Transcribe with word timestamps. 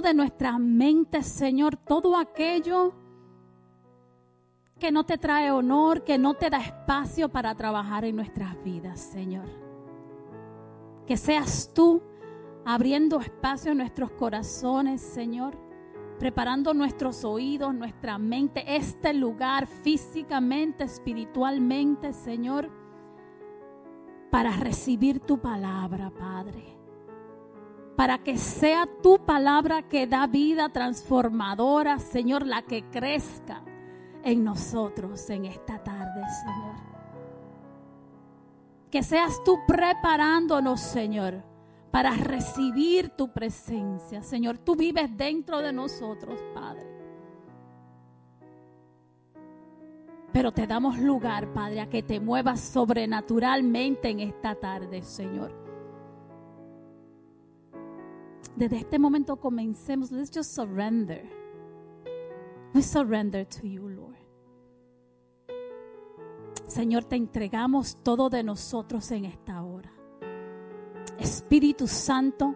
de 0.00 0.14
nuestras 0.14 0.58
mentes, 0.58 1.26
Señor, 1.26 1.76
todo 1.76 2.16
aquello 2.16 2.94
que 4.78 4.90
no 4.90 5.04
te 5.04 5.18
trae 5.18 5.50
honor, 5.50 6.02
que 6.02 6.18
no 6.18 6.34
te 6.34 6.50
da 6.50 6.58
espacio 6.58 7.28
para 7.28 7.54
trabajar 7.54 8.04
en 8.04 8.16
nuestras 8.16 8.60
vidas, 8.64 8.98
Señor. 9.00 9.46
Que 11.06 11.16
seas 11.16 11.70
tú 11.72 12.02
abriendo 12.64 13.20
espacio 13.20 13.72
en 13.72 13.78
nuestros 13.78 14.10
corazones, 14.12 15.00
Señor, 15.00 15.56
preparando 16.18 16.74
nuestros 16.74 17.24
oídos, 17.24 17.74
nuestra 17.74 18.18
mente, 18.18 18.64
este 18.66 19.12
lugar 19.12 19.66
físicamente, 19.66 20.84
espiritualmente, 20.84 22.12
Señor, 22.12 22.70
para 24.30 24.56
recibir 24.56 25.20
tu 25.20 25.38
palabra, 25.38 26.10
Padre. 26.10 26.81
Para 27.96 28.18
que 28.18 28.38
sea 28.38 28.88
tu 29.02 29.24
palabra 29.24 29.82
que 29.82 30.06
da 30.06 30.26
vida 30.26 30.70
transformadora, 30.70 31.98
Señor, 31.98 32.46
la 32.46 32.62
que 32.62 32.84
crezca 32.90 33.62
en 34.24 34.44
nosotros 34.44 35.28
en 35.30 35.44
esta 35.44 35.82
tarde, 35.82 36.22
Señor. 36.44 36.92
Que 38.90 39.02
seas 39.02 39.42
tú 39.44 39.58
preparándonos, 39.66 40.80
Señor, 40.80 41.42
para 41.90 42.12
recibir 42.12 43.10
tu 43.10 43.32
presencia. 43.32 44.22
Señor, 44.22 44.58
tú 44.58 44.76
vives 44.76 45.14
dentro 45.16 45.58
de 45.58 45.72
nosotros, 45.72 46.40
Padre. 46.54 46.92
Pero 50.32 50.50
te 50.50 50.66
damos 50.66 50.98
lugar, 50.98 51.52
Padre, 51.52 51.82
a 51.82 51.90
que 51.90 52.02
te 52.02 52.18
muevas 52.18 52.60
sobrenaturalmente 52.60 54.08
en 54.08 54.20
esta 54.20 54.54
tarde, 54.54 55.02
Señor. 55.02 55.61
Desde 58.56 58.76
este 58.76 58.98
momento 58.98 59.36
comencemos. 59.36 60.10
Let's 60.10 60.30
just 60.30 60.54
surrender. 60.54 61.28
We 62.74 62.82
surrender 62.82 63.46
to 63.46 63.66
you, 63.66 63.88
Lord. 63.88 64.16
Señor, 66.66 67.04
te 67.04 67.16
entregamos 67.16 68.02
todo 68.02 68.30
de 68.30 68.42
nosotros 68.42 69.10
en 69.10 69.26
esta 69.26 69.62
hora. 69.62 69.92
Espíritu 71.18 71.86
Santo, 71.86 72.54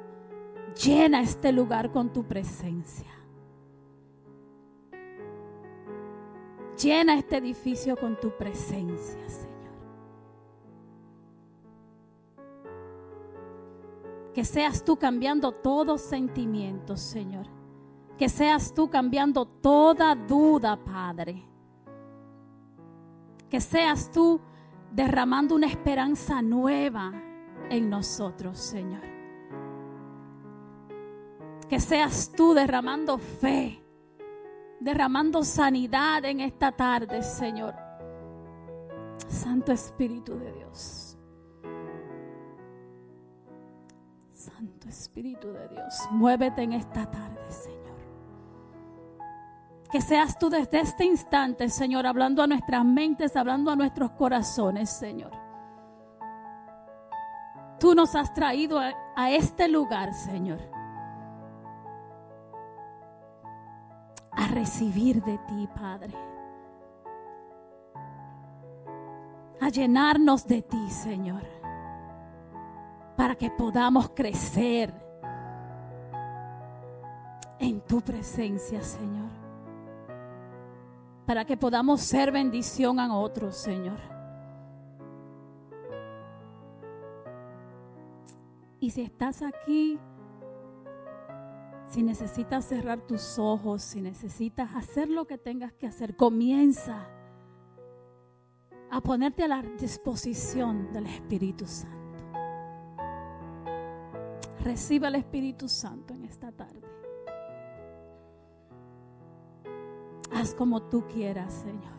llena 0.82 1.20
este 1.20 1.52
lugar 1.52 1.92
con 1.92 2.12
tu 2.12 2.24
presencia. 2.24 3.10
Llena 6.82 7.18
este 7.18 7.36
edificio 7.36 7.96
con 7.96 8.18
tu 8.18 8.36
presencia, 8.36 9.28
Señor. 9.28 9.55
Que 14.36 14.44
seas 14.44 14.84
tú 14.84 14.96
cambiando 14.96 15.50
todos 15.50 16.00
sentimientos, 16.00 17.00
Señor. 17.00 17.48
Que 18.16 18.28
seas 18.28 18.72
tú 18.72 18.88
cambiando 18.88 19.44
toda 19.46 20.14
duda, 20.14 20.76
Padre 20.76 21.56
que 23.48 23.60
seas 23.60 24.10
tú 24.10 24.40
derramando 24.90 25.54
una 25.54 25.66
esperanza 25.66 26.42
nueva 26.42 27.12
en 27.70 27.88
nosotros, 27.88 28.58
Señor. 28.58 29.02
Que 31.68 31.80
seas 31.80 32.32
tú 32.36 32.54
derramando 32.54 33.18
fe, 33.18 33.82
derramando 34.80 35.42
sanidad 35.42 36.24
en 36.24 36.40
esta 36.40 36.72
tarde, 36.72 37.22
Señor. 37.22 37.74
Santo 39.28 39.72
Espíritu 39.72 40.38
de 40.38 40.52
Dios. 40.52 41.05
Santo 44.36 44.86
Espíritu 44.90 45.50
de 45.50 45.66
Dios, 45.68 45.98
muévete 46.10 46.62
en 46.62 46.74
esta 46.74 47.10
tarde, 47.10 47.40
Señor. 47.50 47.96
Que 49.90 50.02
seas 50.02 50.38
tú 50.38 50.50
desde 50.50 50.80
este 50.80 51.06
instante, 51.06 51.70
Señor, 51.70 52.06
hablando 52.06 52.42
a 52.42 52.46
nuestras 52.46 52.84
mentes, 52.84 53.34
hablando 53.34 53.70
a 53.70 53.76
nuestros 53.76 54.10
corazones, 54.10 54.90
Señor. 54.90 55.32
Tú 57.80 57.94
nos 57.94 58.14
has 58.14 58.34
traído 58.34 58.78
a, 58.78 59.30
este 59.30 59.68
lugar, 59.68 60.12
Señor, 60.12 60.60
a 64.32 64.48
recibir 64.48 65.22
de 65.22 65.38
ti, 65.38 65.66
Padre. 65.74 66.14
A 69.62 69.70
llenarnos 69.70 70.46
de 70.46 70.60
ti, 70.60 70.90
Señor, 70.90 71.55
para 73.16 73.34
que 73.34 73.50
podamos 73.50 74.10
crecer 74.10 74.92
en 77.58 77.80
tu 77.80 78.00
presencia, 78.00 78.82
Señor 78.82 79.46
para 81.26 81.44
que 81.44 81.56
podamos 81.56 82.00
ser 82.00 82.30
bendición 82.30 83.00
a 83.00 83.14
otros, 83.14 83.56
Señor. 83.56 83.98
Y 88.78 88.90
si 88.90 89.02
estás 89.02 89.42
aquí, 89.42 89.98
si 91.88 92.04
necesitas 92.04 92.64
cerrar 92.66 93.00
tus 93.00 93.38
ojos, 93.38 93.82
si 93.82 94.00
necesitas 94.00 94.76
hacer 94.76 95.08
lo 95.08 95.26
que 95.26 95.36
tengas 95.36 95.72
que 95.72 95.88
hacer, 95.88 96.14
comienza 96.14 97.08
a 98.88 99.00
ponerte 99.00 99.42
a 99.42 99.48
la 99.48 99.62
disposición 99.62 100.92
del 100.92 101.06
Espíritu 101.06 101.66
Santo. 101.66 102.05
Reciba 104.66 105.06
el 105.06 105.14
Espíritu 105.14 105.68
Santo 105.68 106.12
en 106.12 106.24
esta 106.24 106.50
tarde. 106.50 106.82
Haz 110.34 110.56
como 110.56 110.82
tú 110.82 111.06
quieras, 111.06 111.54
Señor. 111.54 111.94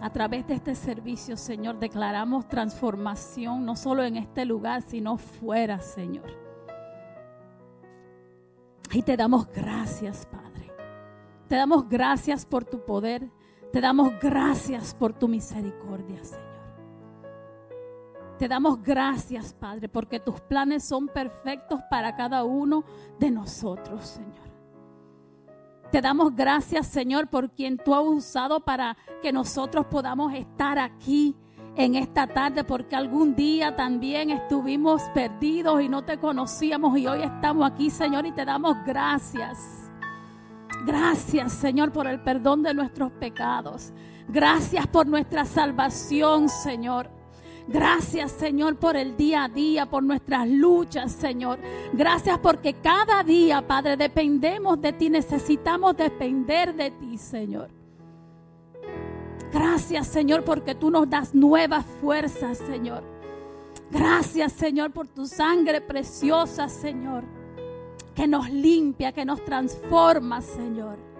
A 0.00 0.10
través 0.10 0.48
de 0.48 0.54
este 0.54 0.74
servicio, 0.74 1.36
Señor, 1.36 1.78
declaramos 1.78 2.48
transformación, 2.48 3.64
no 3.64 3.76
solo 3.76 4.02
en 4.02 4.16
este 4.16 4.44
lugar, 4.44 4.82
sino 4.82 5.16
fuera, 5.16 5.78
Señor. 5.78 6.36
Y 8.90 9.02
te 9.02 9.16
damos 9.16 9.46
gracias, 9.46 10.26
Padre. 10.26 10.72
Te 11.46 11.54
damos 11.54 11.88
gracias 11.88 12.44
por 12.44 12.64
tu 12.64 12.84
poder. 12.84 13.30
Te 13.72 13.80
damos 13.80 14.18
gracias 14.20 14.92
por 14.92 15.12
tu 15.12 15.28
misericordia, 15.28 16.24
Señor. 16.24 16.53
Te 18.38 18.48
damos 18.48 18.82
gracias, 18.82 19.52
Padre, 19.52 19.88
porque 19.88 20.18
tus 20.18 20.40
planes 20.40 20.84
son 20.84 21.08
perfectos 21.08 21.80
para 21.88 22.16
cada 22.16 22.44
uno 22.44 22.84
de 23.18 23.30
nosotros, 23.30 24.06
Señor. 24.06 24.44
Te 25.92 26.00
damos 26.00 26.34
gracias, 26.34 26.88
Señor, 26.88 27.28
por 27.28 27.52
quien 27.52 27.76
tú 27.76 27.94
has 27.94 28.04
usado 28.04 28.60
para 28.60 28.96
que 29.22 29.32
nosotros 29.32 29.86
podamos 29.86 30.34
estar 30.34 30.78
aquí 30.78 31.36
en 31.76 31.94
esta 31.94 32.26
tarde, 32.26 32.64
porque 32.64 32.96
algún 32.96 33.36
día 33.36 33.76
también 33.76 34.30
estuvimos 34.30 35.02
perdidos 35.14 35.82
y 35.82 35.88
no 35.88 36.04
te 36.04 36.18
conocíamos 36.18 36.98
y 36.98 37.06
hoy 37.06 37.22
estamos 37.22 37.70
aquí, 37.70 37.90
Señor, 37.90 38.26
y 38.26 38.32
te 38.32 38.44
damos 38.44 38.76
gracias. 38.84 39.58
Gracias, 40.84 41.52
Señor, 41.52 41.92
por 41.92 42.08
el 42.08 42.20
perdón 42.20 42.62
de 42.62 42.74
nuestros 42.74 43.12
pecados. 43.12 43.92
Gracias 44.28 44.86
por 44.88 45.06
nuestra 45.06 45.44
salvación, 45.44 46.48
Señor. 46.48 47.08
Gracias, 47.66 48.32
Señor, 48.32 48.76
por 48.76 48.96
el 48.96 49.16
día 49.16 49.44
a 49.44 49.48
día, 49.48 49.86
por 49.86 50.02
nuestras 50.02 50.48
luchas, 50.48 51.12
Señor. 51.12 51.58
Gracias 51.92 52.38
porque 52.38 52.74
cada 52.74 53.22
día, 53.22 53.66
Padre, 53.66 53.96
dependemos 53.96 54.80
de 54.80 54.92
ti, 54.92 55.08
necesitamos 55.08 55.96
depender 55.96 56.74
de 56.74 56.90
ti, 56.90 57.16
Señor. 57.16 57.70
Gracias, 59.52 60.08
Señor, 60.08 60.44
porque 60.44 60.74
tú 60.74 60.90
nos 60.90 61.08
das 61.08 61.34
nuevas 61.34 61.86
fuerzas, 62.00 62.58
Señor. 62.58 63.02
Gracias, 63.90 64.52
Señor, 64.52 64.90
por 64.90 65.06
tu 65.08 65.26
sangre 65.26 65.80
preciosa, 65.80 66.68
Señor, 66.68 67.24
que 68.14 68.26
nos 68.26 68.50
limpia, 68.50 69.12
que 69.12 69.24
nos 69.24 69.42
transforma, 69.44 70.42
Señor. 70.42 71.13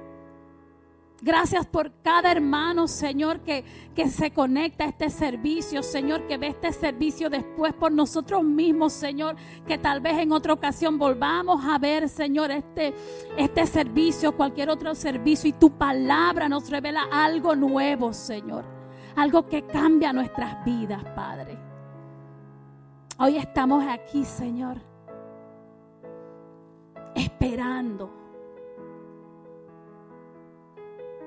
Gracias 1.24 1.64
por 1.64 1.90
cada 2.02 2.30
hermano, 2.30 2.86
Señor, 2.86 3.40
que, 3.40 3.64
que 3.94 4.10
se 4.10 4.30
conecta 4.30 4.84
a 4.84 4.88
este 4.88 5.08
servicio, 5.08 5.82
Señor, 5.82 6.26
que 6.26 6.36
ve 6.36 6.48
este 6.48 6.70
servicio 6.70 7.30
después 7.30 7.72
por 7.72 7.92
nosotros 7.92 8.44
mismos, 8.44 8.92
Señor, 8.92 9.36
que 9.66 9.78
tal 9.78 10.02
vez 10.02 10.18
en 10.18 10.32
otra 10.32 10.52
ocasión 10.52 10.98
volvamos 10.98 11.64
a 11.64 11.78
ver, 11.78 12.10
Señor, 12.10 12.50
este, 12.50 12.92
este 13.38 13.66
servicio, 13.66 14.36
cualquier 14.36 14.68
otro 14.68 14.94
servicio, 14.94 15.48
y 15.48 15.54
tu 15.54 15.70
palabra 15.70 16.46
nos 16.46 16.68
revela 16.68 17.04
algo 17.10 17.56
nuevo, 17.56 18.12
Señor, 18.12 18.66
algo 19.16 19.48
que 19.48 19.62
cambia 19.62 20.12
nuestras 20.12 20.62
vidas, 20.62 21.02
Padre. 21.16 21.58
Hoy 23.18 23.38
estamos 23.38 23.82
aquí, 23.88 24.26
Señor, 24.26 24.76
esperando 27.14 28.23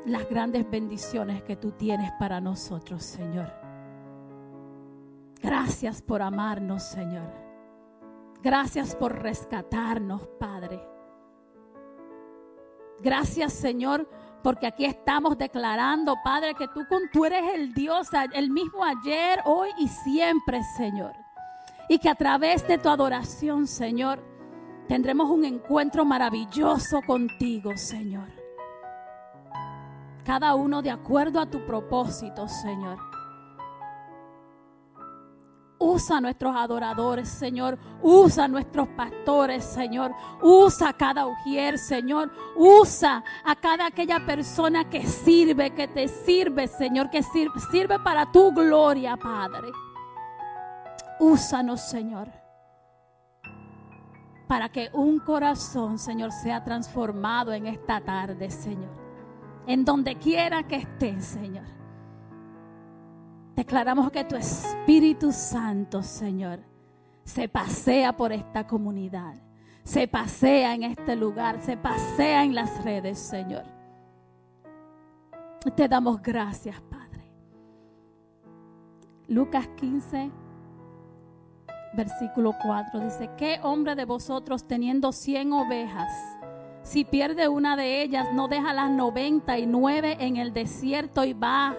las 0.08 0.30
grandes 0.30 0.70
bendiciones 0.70 1.44
que 1.44 1.58
tú 1.58 1.72
tienes 1.72 2.12
para 2.18 2.40
nosotros, 2.40 3.04
Señor. 3.04 3.52
Gracias 5.42 6.02
por 6.02 6.22
amarnos, 6.22 6.84
Señor. 6.84 7.30
Gracias 8.42 8.96
por 8.96 9.22
rescatarnos, 9.22 10.28
Padre. 10.40 10.82
Gracias, 13.00 13.54
Señor, 13.54 14.10
porque 14.44 14.68
aquí 14.68 14.86
estamos 14.86 15.38
declarando, 15.38 16.16
Padre, 16.24 16.56
que 16.56 16.68
tú, 16.70 16.86
tú 17.12 17.26
eres 17.26 17.44
el 17.54 17.74
Dios, 17.74 18.08
el 18.34 18.50
mismo 18.50 18.84
ayer, 18.84 19.42
hoy 19.46 19.70
y 19.78 19.88
siempre, 19.90 20.62
Señor. 20.78 21.14
Y 21.90 22.00
que 22.00 22.10
a 22.10 22.16
través 22.16 22.66
de 22.68 22.78
tu 22.78 22.90
adoración, 22.90 23.68
Señor, 23.68 24.24
tendremos 24.88 25.30
un 25.30 25.44
encuentro 25.46 26.06
maravilloso 26.06 27.02
contigo, 27.06 27.76
Señor. 27.76 28.37
Cada 30.28 30.56
uno 30.56 30.82
de 30.82 30.92
acuerdo 30.92 31.40
a 31.40 31.46
tu 31.46 31.66
propósito, 31.66 32.50
Señor. 32.50 32.98
Usa 35.80 36.18
a 36.18 36.22
nuestros 36.22 36.54
adoradores, 36.54 37.30
Señor. 37.30 37.80
Usa 38.02 38.44
a 38.44 38.48
nuestros 38.50 38.90
pastores, 38.90 39.64
Señor. 39.64 40.14
Usa 40.42 40.90
a 40.90 40.94
cada 40.98 41.28
ujier, 41.28 41.80
Señor. 41.80 42.30
Usa 42.58 43.24
a 43.46 43.56
cada 43.56 43.86
aquella 43.86 44.26
persona 44.26 44.90
que 44.90 45.08
sirve, 45.08 45.74
que 45.74 45.88
te 45.88 46.10
sirve, 46.10 46.68
Señor, 46.68 47.10
que 47.10 47.24
sirve, 47.24 47.62
sirve 47.72 47.98
para 47.98 48.30
tu 48.30 48.52
gloria, 48.52 49.16
Padre. 49.16 49.70
Úsanos, 51.22 51.80
Señor, 51.80 52.28
para 54.46 54.68
que 54.68 54.90
un 54.92 55.20
corazón, 55.20 55.98
Señor, 55.98 56.34
sea 56.34 56.66
transformado 56.66 57.54
en 57.54 57.68
esta 57.68 58.02
tarde, 58.02 58.52
Señor. 58.52 59.07
En 59.68 59.86
donde 59.86 60.16
quiera 60.16 60.64
que 60.64 60.78
esté, 60.78 61.22
Señor. 61.22 61.66
Declaramos 63.56 64.12
que 64.12 64.24
tu 64.24 64.36
Espíritu 64.36 65.32
Santo, 65.32 66.02
Señor, 66.04 66.60
se 67.24 67.50
pasea 67.50 68.16
por 68.16 68.32
esta 68.32 68.66
comunidad, 68.66 69.34
se 69.84 70.08
pasea 70.08 70.74
en 70.74 70.84
este 70.84 71.16
lugar, 71.16 71.60
se 71.62 71.76
pasea 71.76 72.44
en 72.44 72.56
las 72.56 72.84
redes, 72.84 73.20
Señor. 73.20 73.64
Te 75.76 75.88
damos 75.88 76.22
gracias, 76.22 76.80
Padre. 76.82 77.30
Lucas 79.28 79.68
15, 79.76 80.32
versículo 81.94 82.54
4 82.64 83.00
dice, 83.02 83.30
¿qué 83.38 83.60
hombre 83.64 83.96
de 83.96 84.06
vosotros 84.06 84.68
teniendo 84.68 85.12
cien 85.12 85.52
ovejas? 85.52 86.37
Si 86.88 87.04
pierde 87.04 87.50
una 87.50 87.76
de 87.76 88.02
ellas, 88.02 88.30
no 88.34 88.48
deja 88.48 88.74
las 88.74 88.90
noventa 88.90 89.60
y 89.60 89.66
nueve 89.66 90.16
en 90.22 90.38
el 90.38 90.54
desierto 90.54 91.26
y 91.26 91.34
va 91.34 91.76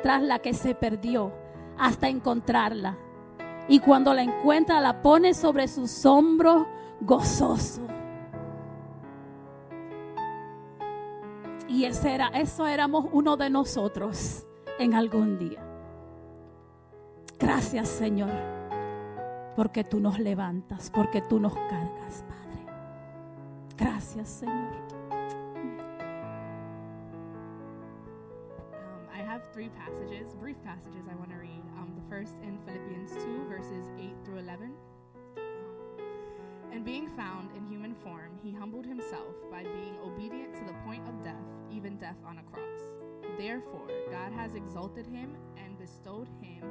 tras 0.00 0.22
la 0.22 0.38
que 0.38 0.54
se 0.54 0.76
perdió 0.76 1.32
hasta 1.76 2.08
encontrarla. 2.08 2.96
Y 3.66 3.80
cuando 3.80 4.14
la 4.14 4.22
encuentra, 4.22 4.80
la 4.80 5.02
pone 5.02 5.34
sobre 5.34 5.66
sus 5.66 6.06
hombros 6.06 6.68
gozoso. 7.00 7.82
Y 11.66 11.86
ese 11.86 12.14
era, 12.14 12.28
eso 12.28 12.68
éramos 12.68 13.06
uno 13.10 13.36
de 13.36 13.50
nosotros 13.50 14.46
en 14.78 14.94
algún 14.94 15.36
día. 15.36 15.66
Gracias, 17.40 17.88
Señor, 17.88 18.30
porque 19.56 19.82
tú 19.82 19.98
nos 19.98 20.20
levantas, 20.20 20.92
porque 20.94 21.22
tú 21.22 21.40
nos 21.40 21.54
cargas, 21.54 22.24
Padre. 22.28 22.43
Gracias, 23.76 24.42
Señor. 24.42 24.94
three 29.54 29.68
passages, 29.68 30.34
brief 30.40 30.56
passages 30.64 31.06
I 31.08 31.14
want 31.14 31.30
to 31.30 31.36
read. 31.36 31.62
Um, 31.78 31.92
the 31.94 32.02
first 32.10 32.32
in 32.42 32.58
Philippians 32.66 33.12
2, 33.12 33.46
verses 33.48 33.84
8 33.96 34.10
through 34.24 34.38
11. 34.38 34.72
And 36.72 36.84
being 36.84 37.08
found 37.16 37.50
in 37.56 37.64
human 37.64 37.94
form, 37.94 38.32
he 38.42 38.50
humbled 38.50 38.84
himself 38.84 39.32
by 39.52 39.62
being 39.62 39.96
obedient 40.02 40.54
to 40.54 40.64
the 40.64 40.72
point 40.84 41.06
of 41.08 41.22
death, 41.22 41.46
even 41.70 41.96
death 41.96 42.16
on 42.26 42.38
a 42.38 42.42
cross. 42.42 42.80
Therefore, 43.38 43.86
God 44.10 44.32
has 44.32 44.56
exalted 44.56 45.06
him 45.06 45.36
and 45.56 45.78
bestowed 45.78 46.26
him, 46.40 46.64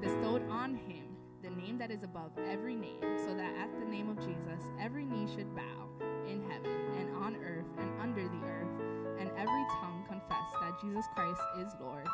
bestowed 0.00 0.48
on 0.48 0.76
him 0.76 1.07
the 1.42 1.50
name 1.50 1.78
that 1.78 1.90
is 1.90 2.02
above 2.02 2.32
every 2.50 2.74
name, 2.74 3.00
so 3.18 3.34
that 3.34 3.54
at 3.56 3.78
the 3.78 3.86
name 3.86 4.08
of 4.10 4.18
Jesus 4.18 4.62
every 4.80 5.04
knee 5.04 5.26
should 5.34 5.54
bow 5.54 5.88
in 6.26 6.42
heaven 6.50 6.76
and 6.98 7.16
on 7.16 7.36
earth 7.36 7.66
and 7.78 8.00
under 8.00 8.22
the 8.22 8.44
earth, 8.44 9.20
and 9.20 9.30
every 9.36 9.66
tongue 9.80 10.04
confess 10.08 10.52
that 10.60 10.80
Jesus 10.80 11.04
Christ 11.14 11.40
is 11.60 11.72
Lord 11.80 12.06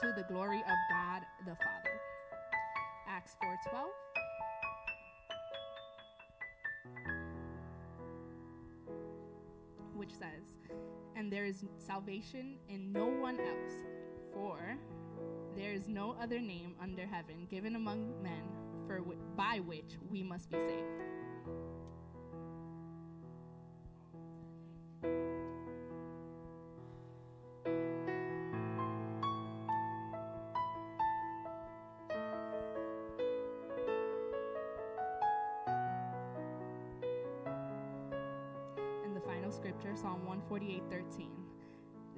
to 0.00 0.12
the 0.16 0.24
glory 0.24 0.58
of 0.58 0.76
God 0.90 1.22
the 1.46 1.54
Father. 1.54 2.00
Acts 3.08 3.36
4:12 3.40 3.92
which 9.94 10.12
says, 10.12 10.58
"And 11.14 11.32
there 11.32 11.46
is 11.46 11.64
salvation 11.78 12.58
in 12.68 12.92
no 12.92 13.06
one 13.06 13.40
else, 13.40 13.72
for 14.32 14.76
there 15.56 15.72
is 15.72 15.88
no 15.88 16.14
other 16.20 16.38
name 16.38 16.74
under 16.80 17.06
heaven 17.06 17.46
given 17.50 17.76
among 17.76 18.22
men 18.22 18.42
for 18.86 18.98
w- 18.98 19.18
by 19.36 19.60
which 19.60 19.96
we 20.10 20.22
must 20.22 20.50
be 20.50 20.58
saved." 20.58 21.02
And 39.04 39.16
the 39.16 39.20
final 39.20 39.50
scripture, 39.50 39.96
Psalm 39.96 40.26
148 40.26 40.82
13. 40.90 41.30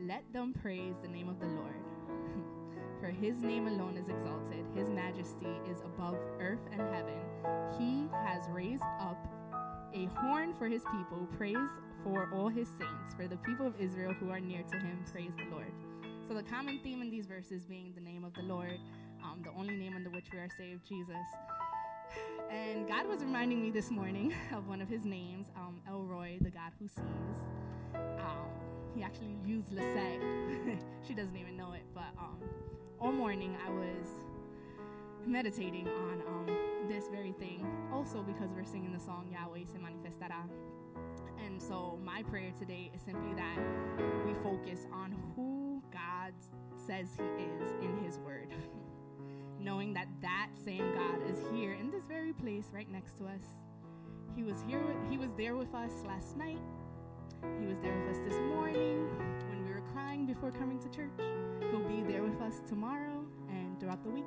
Let 0.00 0.24
them 0.32 0.52
praise 0.52 0.96
the 1.00 1.08
name 1.08 1.28
of 1.28 1.38
the 1.40 1.46
Lord. 1.46 1.87
For 3.08 3.14
his 3.14 3.40
name 3.40 3.66
alone 3.68 3.96
is 3.96 4.10
exalted, 4.10 4.66
his 4.76 4.90
majesty 4.90 5.48
is 5.70 5.80
above 5.80 6.16
earth 6.38 6.60
and 6.70 6.82
heaven. 6.94 7.16
He 7.78 8.06
has 8.12 8.42
raised 8.50 8.82
up 9.00 9.16
a 9.94 10.04
horn 10.20 10.52
for 10.58 10.68
his 10.68 10.82
people, 10.92 11.26
praise 11.34 11.56
for 12.04 12.28
all 12.34 12.48
his 12.48 12.68
saints, 12.68 13.14
for 13.16 13.26
the 13.26 13.38
people 13.38 13.66
of 13.66 13.80
Israel 13.80 14.12
who 14.12 14.28
are 14.28 14.40
near 14.40 14.62
to 14.62 14.76
him, 14.76 15.06
praise 15.10 15.32
the 15.38 15.50
Lord. 15.50 15.72
So, 16.26 16.34
the 16.34 16.42
common 16.42 16.80
theme 16.84 17.00
in 17.00 17.08
these 17.08 17.24
verses 17.24 17.64
being 17.64 17.94
the 17.94 18.02
name 18.02 18.24
of 18.24 18.34
the 18.34 18.42
Lord, 18.42 18.78
um, 19.24 19.42
the 19.42 19.58
only 19.58 19.78
name 19.78 19.94
under 19.96 20.10
which 20.10 20.26
we 20.30 20.38
are 20.40 20.50
saved, 20.58 20.86
Jesus. 20.86 21.16
And 22.50 22.86
God 22.86 23.08
was 23.08 23.20
reminding 23.20 23.62
me 23.62 23.70
this 23.70 23.90
morning 23.90 24.34
of 24.54 24.68
one 24.68 24.82
of 24.82 24.88
his 24.90 25.06
names, 25.06 25.46
um, 25.56 25.80
Elroy, 25.88 26.40
the 26.42 26.50
God 26.50 26.72
who 26.78 26.88
sees. 26.88 27.38
Um, 27.94 28.50
he 28.94 29.02
actually 29.02 29.34
used 29.46 29.72
Lisette. 29.72 30.20
she 31.06 31.14
doesn't 31.14 31.36
even 31.36 31.56
know 31.56 31.72
it, 31.72 31.84
but 31.94 32.12
um, 32.18 32.36
all 33.00 33.12
morning 33.12 33.56
I 33.66 33.70
was 33.70 34.06
meditating 35.26 35.88
on 35.88 36.22
um, 36.26 36.88
this 36.88 37.04
very 37.08 37.32
thing. 37.32 37.66
Also, 37.92 38.22
because 38.22 38.50
we're 38.54 38.64
singing 38.64 38.92
the 38.92 39.00
song 39.00 39.28
Yahweh 39.32 39.64
se 39.66 39.78
manifestará. 39.78 40.48
And 41.44 41.62
so, 41.62 41.98
my 42.04 42.22
prayer 42.24 42.52
today 42.58 42.90
is 42.94 43.00
simply 43.02 43.34
that 43.34 43.58
we 44.26 44.34
focus 44.42 44.86
on 44.92 45.14
who 45.36 45.82
God 45.92 46.32
says 46.86 47.08
He 47.16 47.44
is 47.44 47.72
in 47.82 48.04
His 48.04 48.18
Word. 48.18 48.48
knowing 49.60 49.92
that 49.92 50.06
that 50.22 50.48
same 50.64 50.94
God 50.94 51.18
is 51.28 51.38
here 51.52 51.72
in 51.74 51.90
this 51.90 52.04
very 52.04 52.32
place 52.32 52.66
right 52.72 52.90
next 52.90 53.18
to 53.18 53.24
us. 53.24 53.42
He 54.36 54.42
was 54.42 54.56
here, 54.66 54.80
he 55.10 55.18
was 55.18 55.32
there 55.34 55.56
with 55.56 55.74
us 55.74 55.90
last 56.06 56.36
night. 56.36 56.60
He 57.60 57.66
was 57.66 57.78
there 57.80 57.96
with 57.98 58.16
us 58.16 58.22
this 58.24 58.38
morning 58.54 59.08
when 59.48 59.57
crying 59.98 60.26
before 60.26 60.52
coming 60.52 60.78
to 60.78 60.88
church. 60.90 61.10
He'll 61.70 61.88
be 61.88 62.02
there 62.02 62.22
with 62.22 62.40
us 62.40 62.62
tomorrow 62.68 63.24
and 63.48 63.78
throughout 63.80 64.04
the 64.04 64.10
week. 64.10 64.24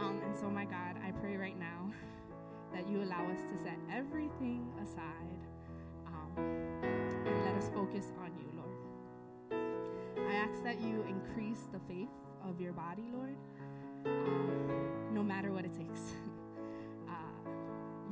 Um, 0.00 0.20
and 0.24 0.34
so, 0.34 0.50
my 0.50 0.64
God, 0.64 0.96
I 1.06 1.12
pray 1.12 1.36
right 1.36 1.56
now 1.56 1.92
that 2.74 2.88
you 2.88 3.02
allow 3.02 3.24
us 3.30 3.40
to 3.52 3.62
set 3.62 3.78
everything 3.92 4.66
aside 4.82 5.38
um, 6.08 6.32
and 6.36 7.44
let 7.44 7.54
us 7.54 7.70
focus 7.72 8.06
on 8.20 8.32
you, 8.36 8.48
Lord. 8.56 10.28
I 10.28 10.34
ask 10.34 10.64
that 10.64 10.80
you 10.80 11.04
increase 11.08 11.68
the 11.72 11.78
faith 11.86 12.08
of 12.44 12.60
your 12.60 12.72
body, 12.72 13.04
Lord 13.12 13.36
um, 14.06 14.90
no 15.12 15.22
matter 15.22 15.52
what 15.52 15.64
it 15.64 15.72
takes. 15.76 16.00
uh, 17.08 17.12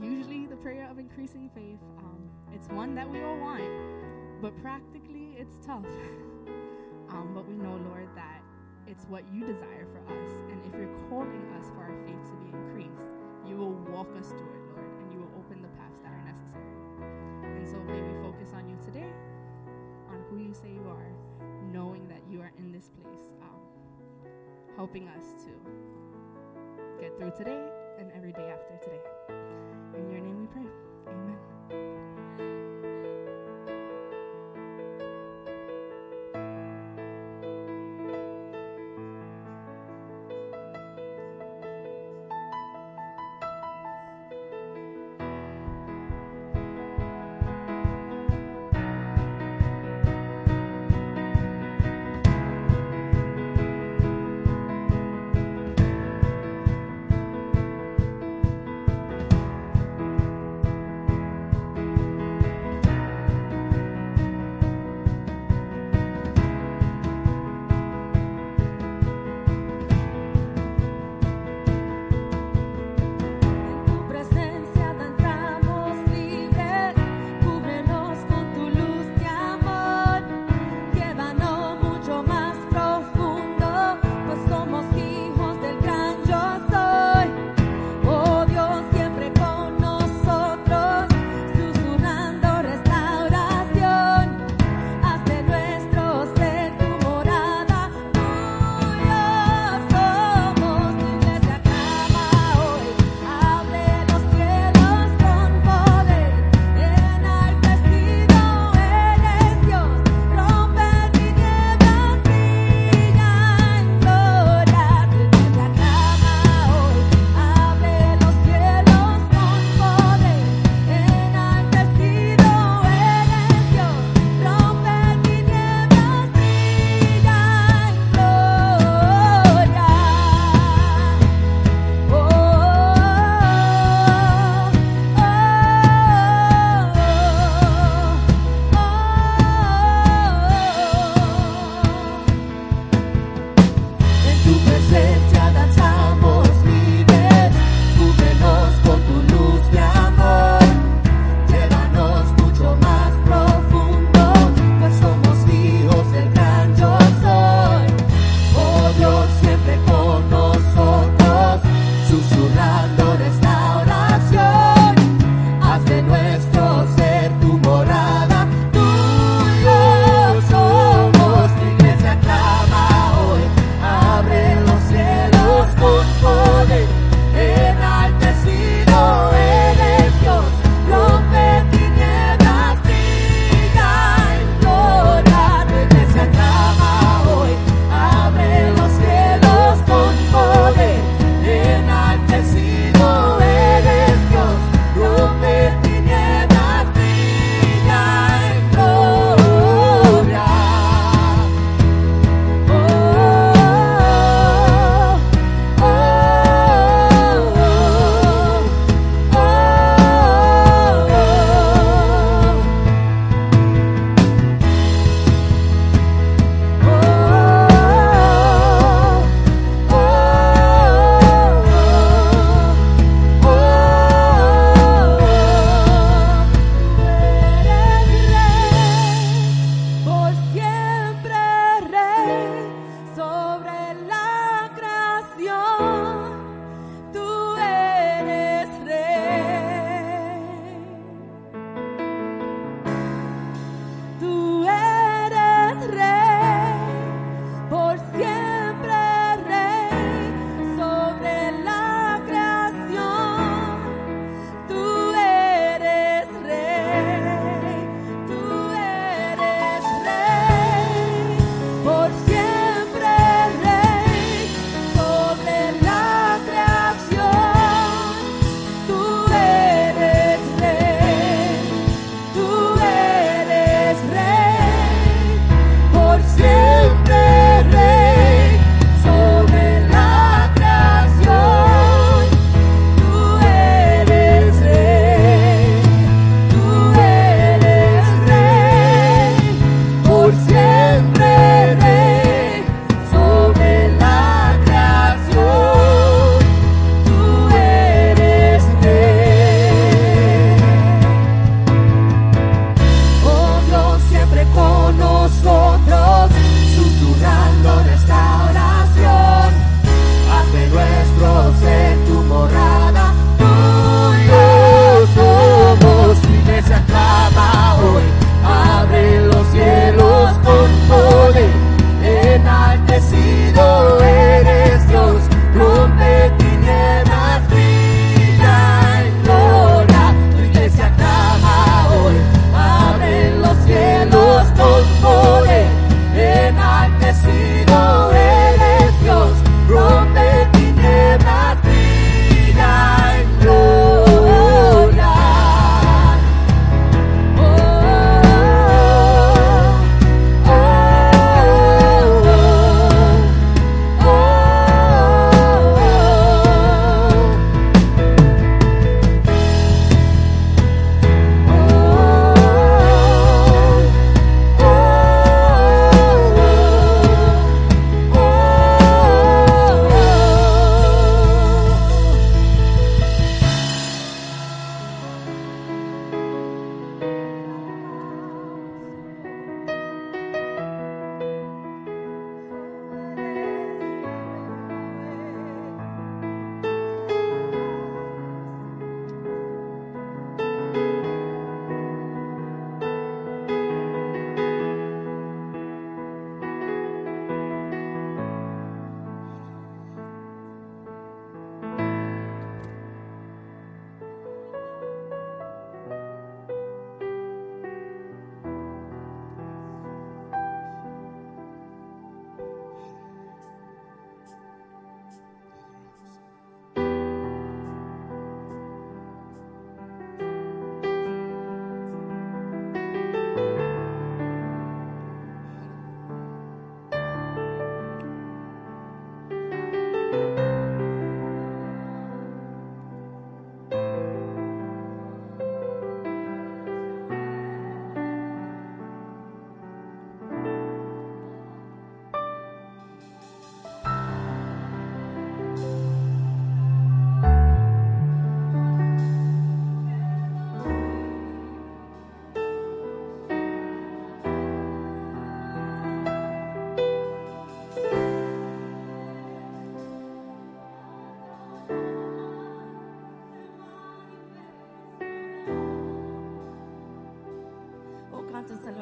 usually, 0.01 0.47
the 0.47 0.57
prayer 0.57 0.89
of 0.91 0.99
increasing 1.01 1.51
faith, 1.57 1.81
um, 1.99 2.31
it's 2.53 2.69
one 2.69 2.95
that 2.95 3.09
we 3.09 3.21
all 3.23 3.39
want, 3.39 3.65
but 4.41 4.57
practically 4.63 5.35
it's 5.39 5.57
tough. 5.67 5.85
um, 7.17 7.33
but 7.33 7.49
we 7.49 7.57
know, 7.57 7.81
Lord, 7.89 8.13
that 8.15 8.45
it's 8.87 9.09
what 9.09 9.25
you 9.33 9.41
desire 9.49 9.89
for 9.89 10.05
us. 10.13 10.33
And 10.53 10.61
if 10.69 10.77
you're 10.77 10.93
calling 11.09 11.49
us 11.57 11.73
for 11.73 11.89
our 11.89 11.97
faith 12.05 12.21
to 12.29 12.35
be 12.45 12.53
increased, 12.53 13.09
you 13.49 13.57
will 13.57 13.73
walk 13.89 14.13
us 14.21 14.29
through 14.37 14.53
it, 14.53 14.65
Lord, 14.77 14.93
and 15.01 15.09
you 15.13 15.25
will 15.25 15.33
open 15.41 15.65
the 15.65 15.73
paths 15.81 16.05
that 16.05 16.13
are 16.13 16.25
necessary. 16.29 16.77
And 17.57 17.65
so 17.65 17.81
may 17.89 18.05
we 18.05 18.15
focus 18.21 18.53
on 18.53 18.69
you 18.69 18.77
today, 18.85 19.09
on 20.13 20.21
who 20.29 20.45
you 20.45 20.53
say 20.53 20.69
you 20.69 20.85
are, 20.93 21.11
knowing 21.73 22.07
that 22.13 22.21
you 22.29 22.45
are 22.45 22.53
in 22.61 22.71
this 22.71 22.93
place 23.01 23.27
helping 24.77 25.09
us 25.09 25.25
to 25.43 25.51
get 27.01 27.19
through 27.19 27.33
today 27.37 27.65
and 27.99 28.13
every 28.15 28.33
day 28.33 28.53
after 28.53 28.77
today. 28.85 29.66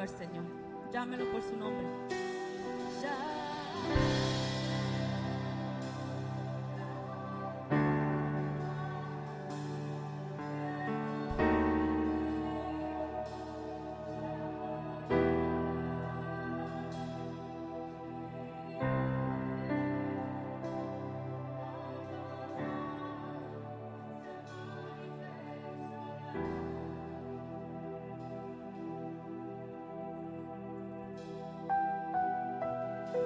Señor. 0.08 0.44
Llámelo 0.92 1.30
por 1.32 1.42
su 1.42 1.56
nombre. 1.56 2.03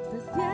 Se 0.06 0.47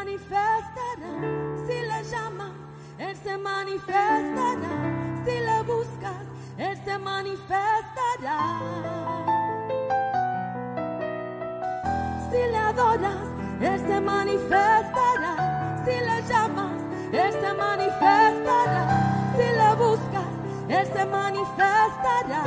manifestará. 0.00 1.12
Si 1.66 1.76
le 1.90 2.00
llamas, 2.10 2.56
Él 2.98 3.16
se 3.24 3.36
manifestará. 3.36 4.72
Si 5.24 5.34
le 5.48 5.58
buscas, 5.70 6.24
Él 6.56 6.76
se 6.84 6.98
manifestará. 6.98 8.36
Si 12.30 12.40
le 12.52 12.58
adoras, 12.70 13.26
Él 13.60 13.78
se 13.88 14.00
manifestará. 14.00 15.32
Si 15.84 15.96
le 16.08 16.16
llamas, 16.30 16.80
Él 17.12 17.32
se 17.42 17.52
manifestará. 17.64 18.82
Si 19.36 19.46
le 19.60 19.70
buscas, 19.82 20.32
Él 20.68 20.86
se 20.94 21.04
manifestará. 21.04 22.42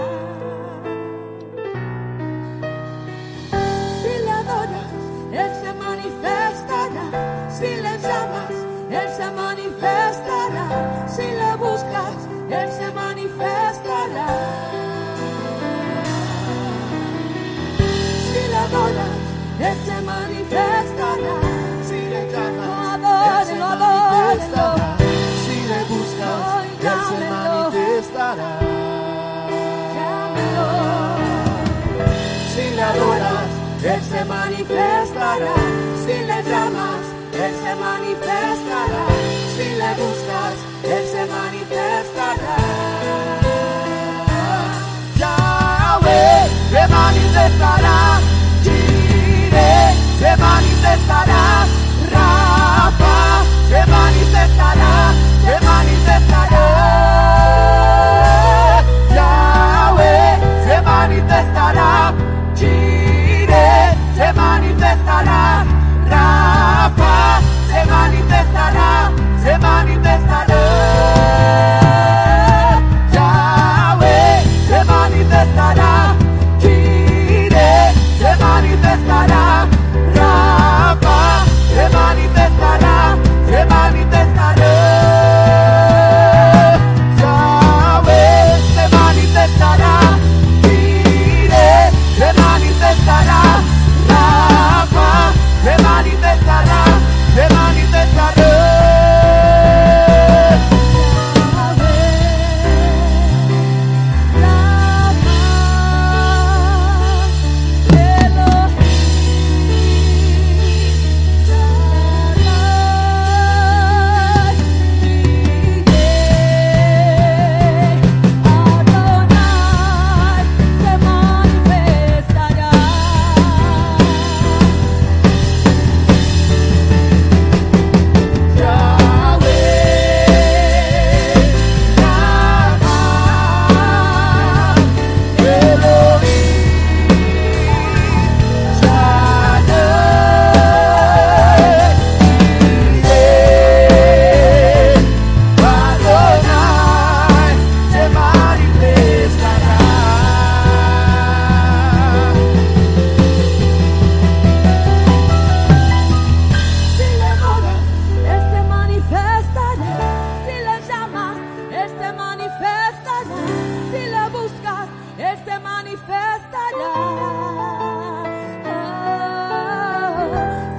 Si 4.01 4.13
le 4.25 4.31
adoras, 4.41 4.91
Él 5.31 5.51
se 5.61 5.73
manifestará. 5.73 6.62
Si 11.07 11.21
le 11.21 11.55
buscas, 11.57 12.17
Él 12.49 12.69
se 12.71 12.91
manifestará. 12.91 14.27
Si 18.27 18.41
le 18.51 18.57
adoras, 18.65 19.19
Él 19.59 19.77
se 19.85 20.01
manifestará. 20.01 21.35
Si 21.87 21.99
le 22.11 22.21
llamas, 22.31 22.99
Él 23.39 23.45
se 23.45 23.55
manifestará. 23.55 24.97
Si 25.43 25.57
le 25.69 25.79
buscas, 25.89 26.41
Él 26.81 26.99
se 27.09 27.17
manifestará. 27.29 28.51
Si 32.53 32.65
le 32.75 32.81
adoras, 32.81 33.51
Él 33.83 34.01
se 34.01 34.21
manifestará. 34.25 35.55
Si 36.05 36.15
le 36.29 36.43
llamas, 36.49 37.05
Él 37.33 37.53
se 37.63 37.75
manifestará. 37.75 39.42
Si 39.63 39.69
le 39.75 39.91
buscas, 39.95 40.55
Él 40.83 41.03
se 41.07 41.25
manifestará. 41.25 42.57
Yahweh 45.17 46.49
se 46.69 46.83
manifestará, 46.89 47.97
Jireh 48.63 49.93
se 50.19 50.31
manifestará, 50.35 51.43
Rafa 52.11 53.19
se 53.69 53.81
manifestará, 53.89 55.13
se 55.45 55.55
manifestará. 55.65 56.63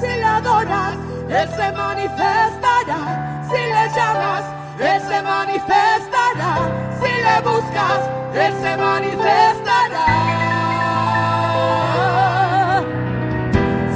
Si 0.01 0.07
le 0.07 0.25
adoras, 0.25 0.95
Él 1.29 1.49
se 1.49 1.73
manifestará. 1.73 3.01
Si 3.49 3.61
le 3.75 3.85
llamas, 3.95 4.45
Él 4.79 5.01
se 5.03 5.23
manifestará. 5.23 6.53
Si 7.01 7.11
le 7.27 7.37
buscas, 7.49 8.03
Él 8.35 8.53
se 8.63 8.77
manifestará. 8.77 10.07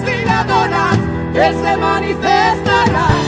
Si 0.01 0.13
le 0.25 0.31
adoras, 0.31 0.99
Él 1.35 1.55
se 1.63 1.77
manifestará. 1.77 3.28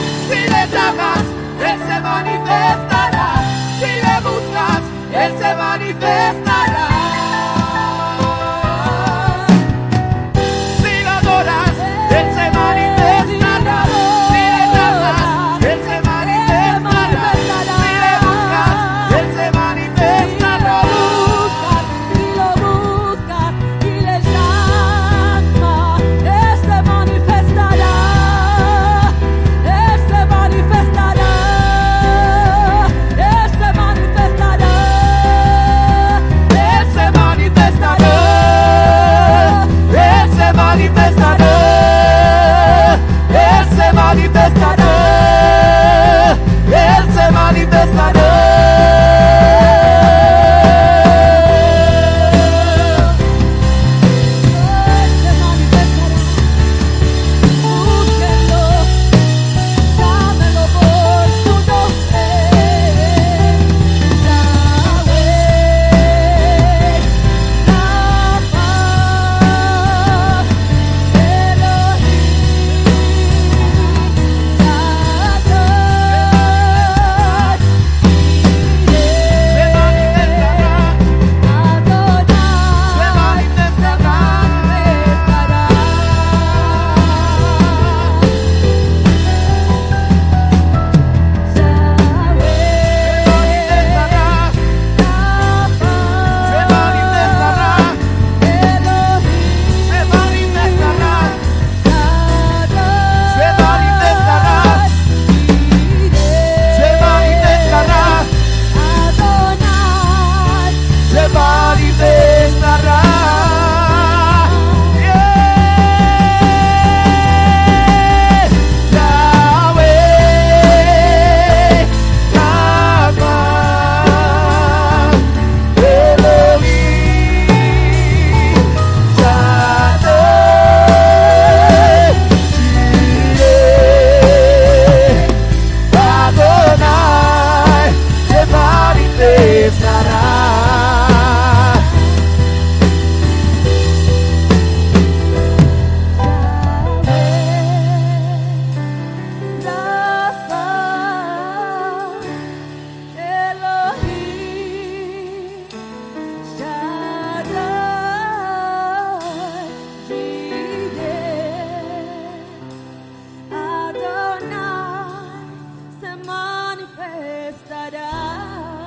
estará. 166.99 168.80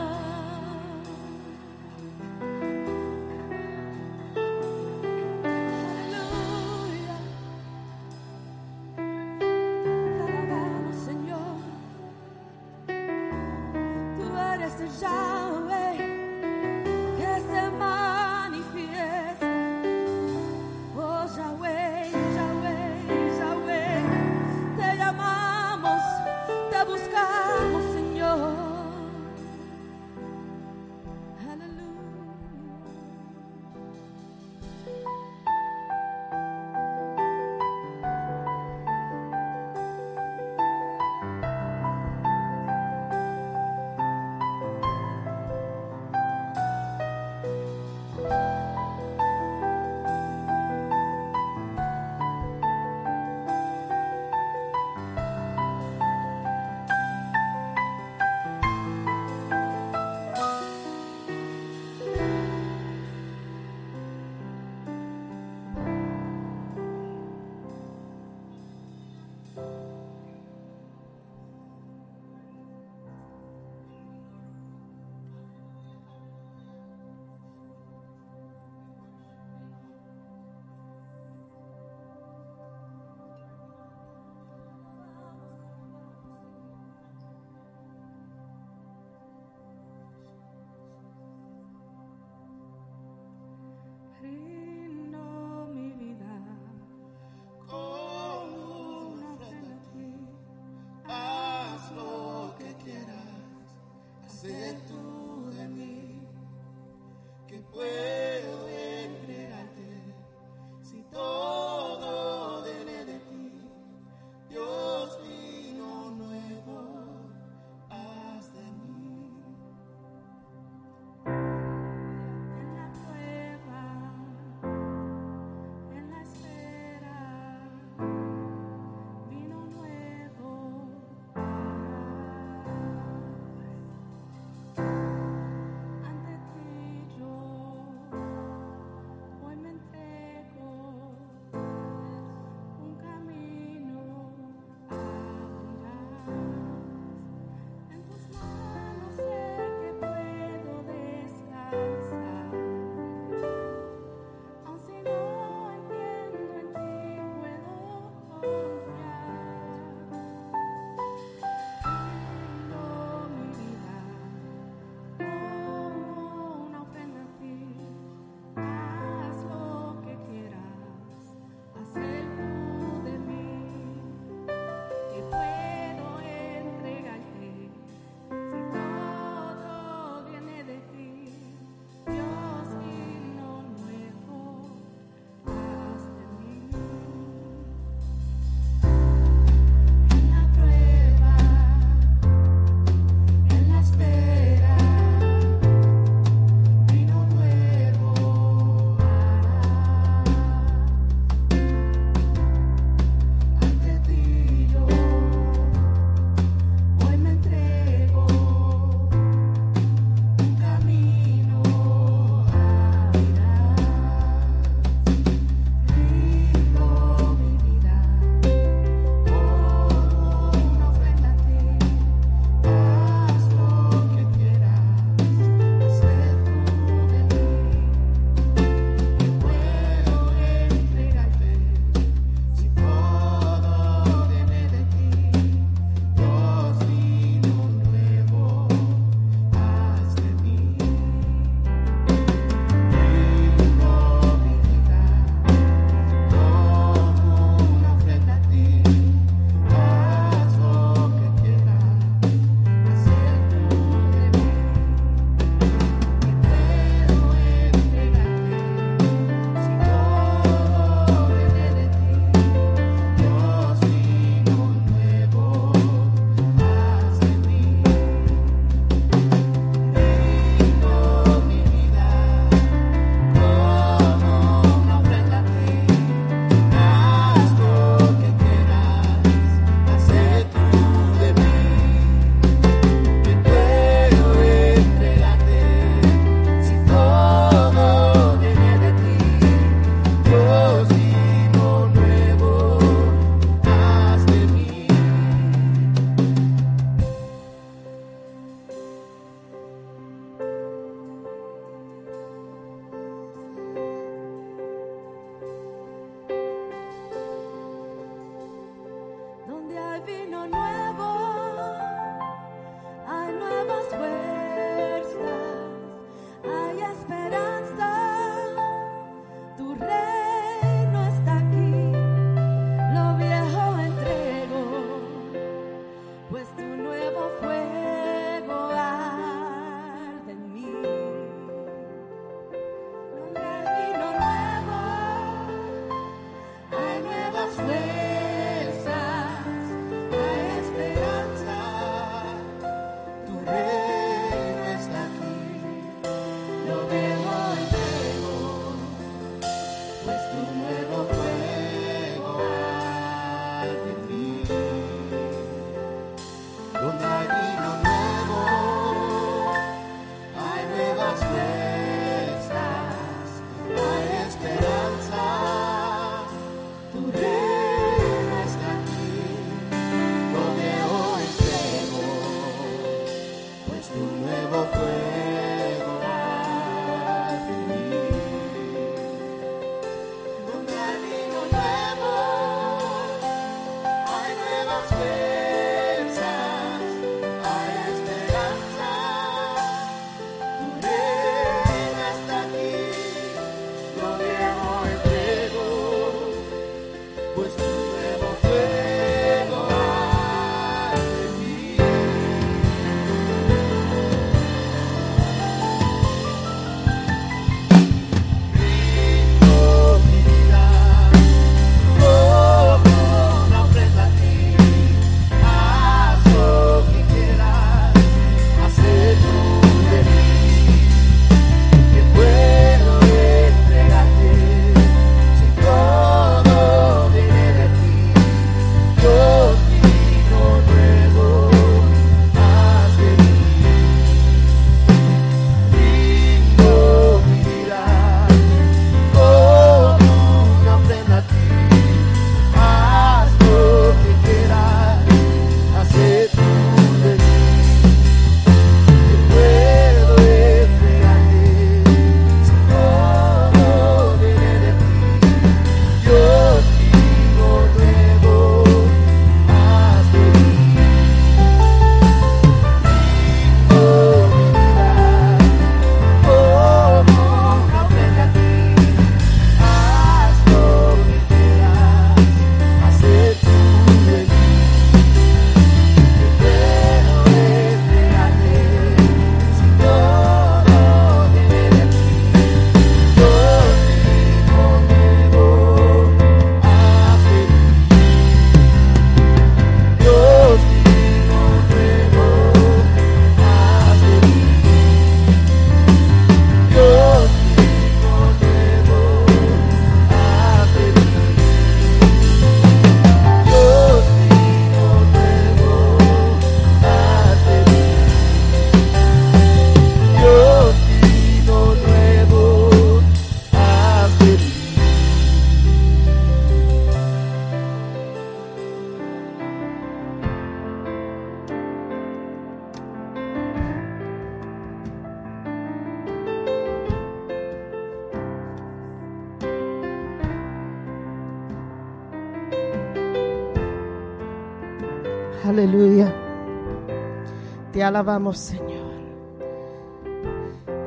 alabamos, 537.84 538.38
Señor. 538.38 538.84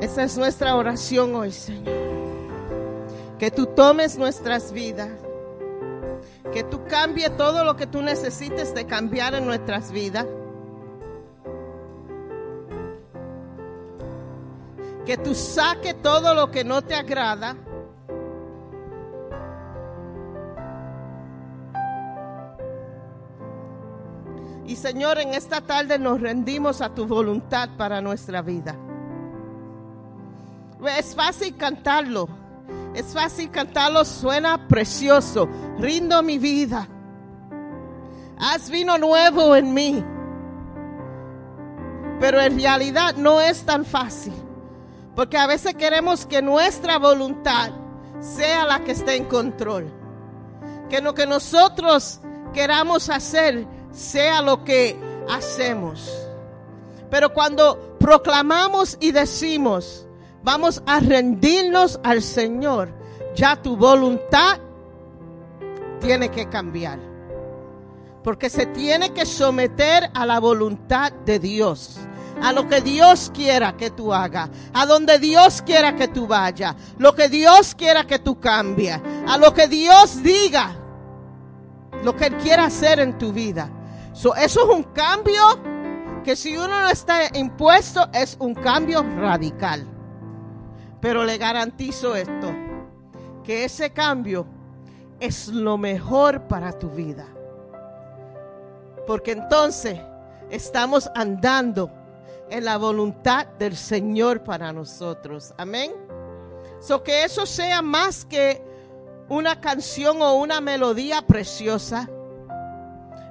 Esa 0.02 0.24
es 0.24 0.38
nuestra 0.38 0.76
oración 0.76 1.36
hoy, 1.36 1.52
Señor. 1.52 1.96
Que 3.40 3.52
tú 3.52 3.66
tomes 3.68 4.18
nuestras 4.18 4.72
vidas. 4.72 5.10
Que 6.52 6.64
tú 6.64 6.82
cambie 6.88 7.30
todo 7.30 7.64
lo 7.64 7.76
que 7.76 7.88
tú 7.88 8.02
necesites 8.02 8.74
de 8.74 8.86
cambiar 8.86 9.36
en 9.36 9.46
nuestras 9.46 9.92
vidas. 9.92 10.26
Que 15.06 15.18
tú 15.18 15.36
saque 15.36 15.94
todo 15.94 16.34
lo 16.34 16.52
que 16.52 16.64
no 16.64 16.82
te 16.82 16.96
agrada. 16.96 17.56
Y 24.68 24.76
Señor, 24.76 25.18
en 25.18 25.34
esta 25.34 25.62
tarde 25.62 25.98
nos 25.98 26.20
rendimos 26.20 26.82
a 26.82 26.94
tu 26.94 27.08
voluntad 27.08 27.70
para 27.78 28.02
nuestra 28.02 28.42
vida. 28.42 28.76
Es 30.98 31.16
fácil 31.16 31.56
cantarlo. 31.56 32.28
Es 32.94 33.14
fácil 33.14 33.50
cantarlo, 33.50 34.04
suena 34.04 34.68
precioso. 34.68 35.48
Rindo 35.80 36.22
mi 36.22 36.38
vida. 36.38 36.86
Haz 38.38 38.70
vino 38.70 38.98
nuevo 38.98 39.56
en 39.56 39.74
mí. 39.74 40.04
Pero 42.20 42.42
en 42.42 42.60
realidad 42.60 43.16
no 43.16 43.40
es 43.40 43.64
tan 43.64 43.86
fácil. 43.86 44.34
Porque 45.16 45.38
a 45.38 45.48
veces 45.48 45.76
queremos 45.76 46.26
que 46.26 46.42
nuestra 46.42 47.00
voluntad 47.00 47.72
sea 48.20 48.66
la 48.66 48.84
que 48.84 48.92
esté 48.92 49.16
en 49.16 49.26
control. 49.26 49.90
Que 50.90 51.00
lo 51.00 51.14
que 51.14 51.26
nosotros 51.26 52.20
queramos 52.54 53.10
hacer 53.10 53.77
sea 53.98 54.42
lo 54.42 54.64
que 54.64 54.96
hacemos. 55.28 56.10
Pero 57.10 57.34
cuando 57.34 57.98
proclamamos 58.00 58.98
y 59.00 59.12
decimos, 59.12 60.08
vamos 60.44 60.84
a 60.86 61.00
rendirnos 61.00 62.00
al 62.04 62.22
Señor, 62.22 62.94
ya 63.36 63.62
tu 63.62 63.76
voluntad 63.76 64.60
tiene 66.00 66.30
que 66.30 66.48
cambiar. 66.48 67.00
Porque 68.24 68.50
se 68.50 68.66
tiene 68.68 69.14
que 69.14 69.26
someter 69.26 70.10
a 70.14 70.26
la 70.26 70.40
voluntad 70.40 71.12
de 71.26 71.40
Dios 71.40 71.98
a 72.40 72.54
lo 72.54 72.68
que 72.68 72.82
Dios 72.82 73.32
quiera 73.34 73.76
que 73.76 73.90
tú 73.90 74.14
hagas, 74.14 74.52
a 74.72 74.86
donde 74.86 75.18
Dios 75.18 75.64
quiera 75.64 75.96
que 75.96 76.08
tú 76.08 76.28
vayas, 76.28 76.76
lo 77.00 77.16
que 77.16 77.30
Dios 77.30 77.74
quiera 77.74 78.06
que 78.06 78.20
tú 78.20 78.40
cambies, 78.40 79.00
a 79.28 79.40
lo 79.40 79.56
que 79.56 79.68
Dios 79.68 80.22
diga, 80.22 80.76
lo 82.04 82.16
que 82.16 82.28
Él 82.28 82.38
quiera 82.38 82.66
hacer 82.66 83.00
en 83.00 83.18
tu 83.18 83.34
vida. 83.34 83.72
So, 84.18 84.34
eso 84.34 84.64
es 84.64 84.76
un 84.76 84.82
cambio 84.82 85.44
que 86.24 86.36
si 86.36 86.58
uno 86.58 86.82
no 86.82 86.90
está 86.90 87.38
impuesto 87.38 88.10
es 88.12 88.36
un 88.40 88.56
cambio 88.56 89.04
radical. 89.04 89.86
Pero 91.00 91.24
le 91.24 91.38
garantizo 91.38 92.16
esto, 92.16 92.52
que 93.44 93.64
ese 93.64 93.92
cambio 93.94 94.48
es 95.20 95.50
lo 95.50 95.78
mejor 95.78 96.48
para 96.48 96.72
tu 96.72 96.90
vida. 96.90 97.28
Porque 99.06 99.34
entonces 99.34 100.00
estamos 100.50 101.12
andando 101.14 101.92
en 102.50 102.66
la 102.66 102.78
voluntad 102.78 103.46
del 103.60 103.78
Señor 103.78 104.44
para 104.44 104.74
nosotros. 104.74 105.54
Amén. 105.60 105.92
So 106.80 107.04
que 107.04 107.24
eso 107.24 107.46
sea 107.46 107.84
más 107.84 108.26
que 108.26 108.64
una 109.30 109.62
canción 109.62 110.24
o 110.24 110.38
una 110.38 110.60
melodía 110.60 111.22
preciosa, 111.22 112.10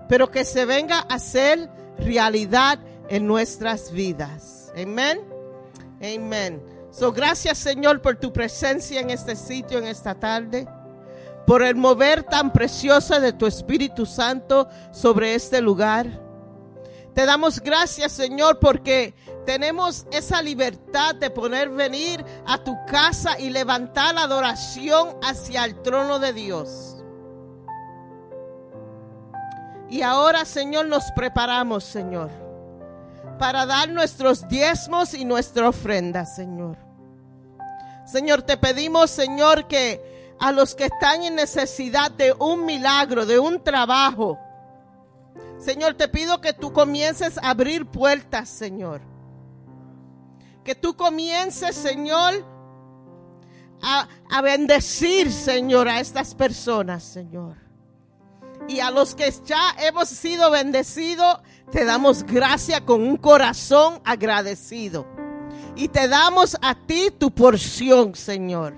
pero 0.08 0.30
que 0.30 0.44
se 0.44 0.64
venga 0.64 1.00
a 1.00 1.18
ser 1.18 1.70
realidad 1.98 2.78
en 3.08 3.26
nuestras 3.26 3.90
vidas. 3.92 4.72
Amén. 4.76 5.20
Amén. 6.00 6.62
So 6.90 7.12
gracias 7.12 7.58
Señor 7.58 8.00
por 8.00 8.16
tu 8.16 8.32
presencia 8.32 9.00
en 9.00 9.10
este 9.10 9.36
sitio, 9.36 9.78
en 9.78 9.86
esta 9.86 10.14
tarde 10.14 10.66
por 11.46 11.62
el 11.62 11.76
mover 11.76 12.24
tan 12.24 12.52
precioso 12.52 13.18
de 13.20 13.32
tu 13.32 13.46
Espíritu 13.46 14.04
Santo 14.04 14.68
sobre 14.92 15.34
este 15.34 15.60
lugar. 15.60 16.20
Te 17.14 17.24
damos 17.24 17.60
gracias, 17.60 18.12
Señor, 18.12 18.58
porque 18.58 19.14
tenemos 19.46 20.06
esa 20.10 20.42
libertad 20.42 21.14
de 21.14 21.30
poder 21.30 21.70
venir 21.70 22.22
a 22.46 22.62
tu 22.62 22.76
casa 22.86 23.38
y 23.38 23.48
levantar 23.48 24.14
la 24.14 24.24
adoración 24.24 25.16
hacia 25.22 25.64
el 25.64 25.80
trono 25.80 26.18
de 26.18 26.32
Dios. 26.32 26.95
Y 29.88 30.02
ahora, 30.02 30.44
Señor, 30.44 30.86
nos 30.86 31.10
preparamos, 31.12 31.84
Señor, 31.84 32.30
para 33.38 33.66
dar 33.66 33.88
nuestros 33.88 34.48
diezmos 34.48 35.14
y 35.14 35.24
nuestra 35.24 35.68
ofrenda, 35.68 36.24
Señor. 36.24 36.76
Señor, 38.04 38.42
te 38.42 38.56
pedimos, 38.56 39.10
Señor, 39.10 39.66
que 39.68 40.34
a 40.38 40.52
los 40.52 40.74
que 40.74 40.84
están 40.86 41.22
en 41.22 41.34
necesidad 41.34 42.10
de 42.10 42.32
un 42.32 42.64
milagro, 42.64 43.26
de 43.26 43.38
un 43.38 43.62
trabajo. 43.62 44.38
Señor, 45.58 45.94
te 45.94 46.08
pido 46.08 46.40
que 46.40 46.52
tú 46.52 46.72
comiences 46.72 47.38
a 47.38 47.50
abrir 47.50 47.86
puertas, 47.86 48.48
Señor. 48.48 49.00
Que 50.64 50.74
tú 50.74 50.96
comiences, 50.96 51.74
Señor, 51.76 52.44
a, 53.82 54.08
a, 54.30 54.42
bendecir, 54.42 55.32
Señor, 55.32 55.88
a 55.88 56.00
estas 56.00 56.34
personas, 56.34 57.02
Señor. 57.04 57.65
Y 58.68 58.80
a 58.80 58.90
los 58.90 59.14
que 59.14 59.32
ya 59.44 59.76
hemos 59.78 60.08
sido 60.08 60.50
bendecidos, 60.50 61.38
te 61.70 61.84
damos 61.84 62.24
gracia 62.24 62.84
con 62.84 63.02
un 63.02 63.16
corazón 63.16 64.00
agradecido. 64.04 65.06
Y 65.76 65.88
te 65.88 66.08
damos 66.08 66.56
a 66.62 66.74
ti 66.74 67.10
tu 67.16 67.30
porción, 67.30 68.14
Señor. 68.14 68.74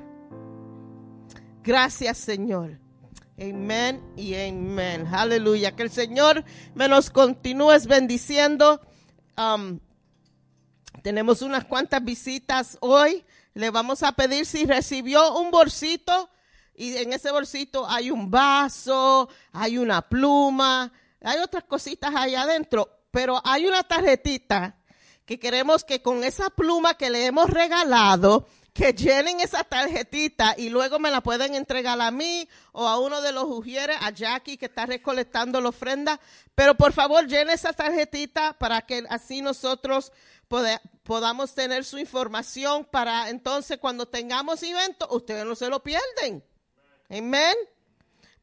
Gracias, 1.62 2.18
Señor. 2.18 2.78
Amén 3.40 4.02
y 4.16 4.34
amén. 4.34 5.06
Aleluya. 5.12 5.76
Que 5.76 5.84
el 5.84 5.90
Señor 5.90 6.44
me 6.74 6.88
nos 6.88 7.08
continúe 7.08 7.78
bendiciendo. 7.86 8.80
Um, 9.36 9.78
tenemos 11.02 11.40
unas 11.42 11.64
cuantas 11.64 12.04
visitas 12.04 12.76
hoy. 12.80 13.24
Le 13.54 13.70
vamos 13.70 14.02
a 14.02 14.12
pedir 14.12 14.44
si 14.44 14.66
recibió 14.66 15.38
un 15.38 15.50
bolsito 15.50 16.28
y 16.78 16.96
en 16.96 17.12
ese 17.12 17.32
bolsito 17.32 17.88
hay 17.88 18.10
un 18.10 18.30
vaso, 18.30 19.28
hay 19.52 19.78
una 19.78 20.08
pluma, 20.08 20.92
hay 21.20 21.40
otras 21.40 21.64
cositas 21.64 22.14
ahí 22.14 22.36
adentro, 22.36 22.88
pero 23.10 23.42
hay 23.44 23.66
una 23.66 23.82
tarjetita 23.82 24.76
que 25.26 25.40
queremos 25.40 25.82
que 25.82 26.00
con 26.00 26.22
esa 26.22 26.50
pluma 26.50 26.94
que 26.94 27.10
le 27.10 27.26
hemos 27.26 27.50
regalado, 27.50 28.46
que 28.72 28.92
llenen 28.92 29.40
esa 29.40 29.64
tarjetita 29.64 30.54
y 30.56 30.68
luego 30.68 31.00
me 31.00 31.10
la 31.10 31.20
pueden 31.20 31.56
entregar 31.56 32.00
a 32.00 32.12
mí 32.12 32.48
o 32.70 32.86
a 32.86 33.00
uno 33.00 33.20
de 33.20 33.32
los 33.32 33.44
ujieres, 33.44 33.96
a 34.00 34.10
Jackie 34.10 34.56
que 34.56 34.66
está 34.66 34.86
recolectando 34.86 35.60
la 35.60 35.70
ofrenda. 35.70 36.20
Pero 36.54 36.76
por 36.76 36.92
favor, 36.92 37.26
llene 37.26 37.54
esa 37.54 37.72
tarjetita 37.72 38.56
para 38.56 38.82
que 38.82 39.04
así 39.10 39.42
nosotros 39.42 40.12
podamos 41.02 41.54
tener 41.54 41.84
su 41.84 41.98
información 41.98 42.84
para 42.84 43.30
entonces 43.30 43.78
cuando 43.78 44.06
tengamos 44.06 44.62
evento, 44.62 45.08
ustedes 45.10 45.44
no 45.44 45.56
se 45.56 45.68
lo 45.68 45.82
pierden. 45.82 46.44
Amén. 47.10 47.54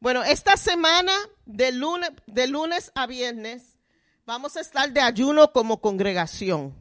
Bueno, 0.00 0.24
esta 0.24 0.56
semana 0.56 1.12
de 1.44 1.70
lunes, 1.70 2.90
a 2.96 3.06
viernes 3.06 3.76
vamos 4.24 4.56
a 4.56 4.60
estar 4.60 4.92
de 4.92 5.00
ayuno 5.00 5.52
como 5.52 5.80
congregación. 5.80 6.74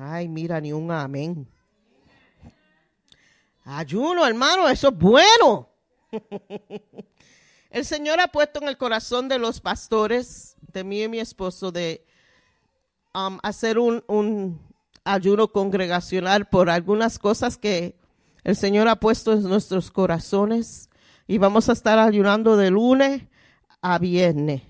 Ay, 0.00 0.26
mira, 0.26 0.60
ni 0.60 0.72
un 0.72 0.90
amén. 0.90 1.48
Ayuno, 3.64 4.26
hermano, 4.26 4.68
eso 4.68 4.88
es 4.88 4.98
bueno. 4.98 5.68
El 7.70 7.84
Señor 7.84 8.18
ha 8.18 8.26
puesto 8.26 8.60
en 8.60 8.68
el 8.68 8.76
corazón 8.76 9.28
de 9.28 9.38
los 9.38 9.60
pastores, 9.60 10.56
de 10.72 10.82
mí 10.82 11.04
y 11.04 11.08
mi 11.08 11.20
esposo, 11.20 11.70
de 11.70 12.04
um, 13.14 13.38
hacer 13.44 13.78
un 13.78 14.60
ayuno 15.04 15.52
congregacional 15.52 16.48
por 16.48 16.68
algunas 16.68 17.18
cosas 17.18 17.56
que 17.56 18.01
el 18.44 18.56
Señor 18.56 18.88
ha 18.88 18.96
puesto 18.96 19.32
en 19.32 19.42
nuestros 19.42 19.90
corazones. 19.90 20.88
Y 21.26 21.38
vamos 21.38 21.68
a 21.68 21.72
estar 21.72 21.98
ayunando 21.98 22.56
de 22.56 22.70
lunes 22.70 23.22
a 23.80 23.98
viernes. 23.98 24.62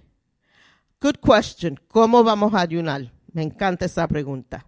Good 1.01 1.17
question. 1.17 1.81
¿Cómo 1.89 2.23
vamos 2.23 2.55
a 2.55 2.61
ayunar? 2.61 3.13
Me 3.33 3.43
encanta 3.43 3.87
esa 3.87 4.07
pregunta. 4.07 4.67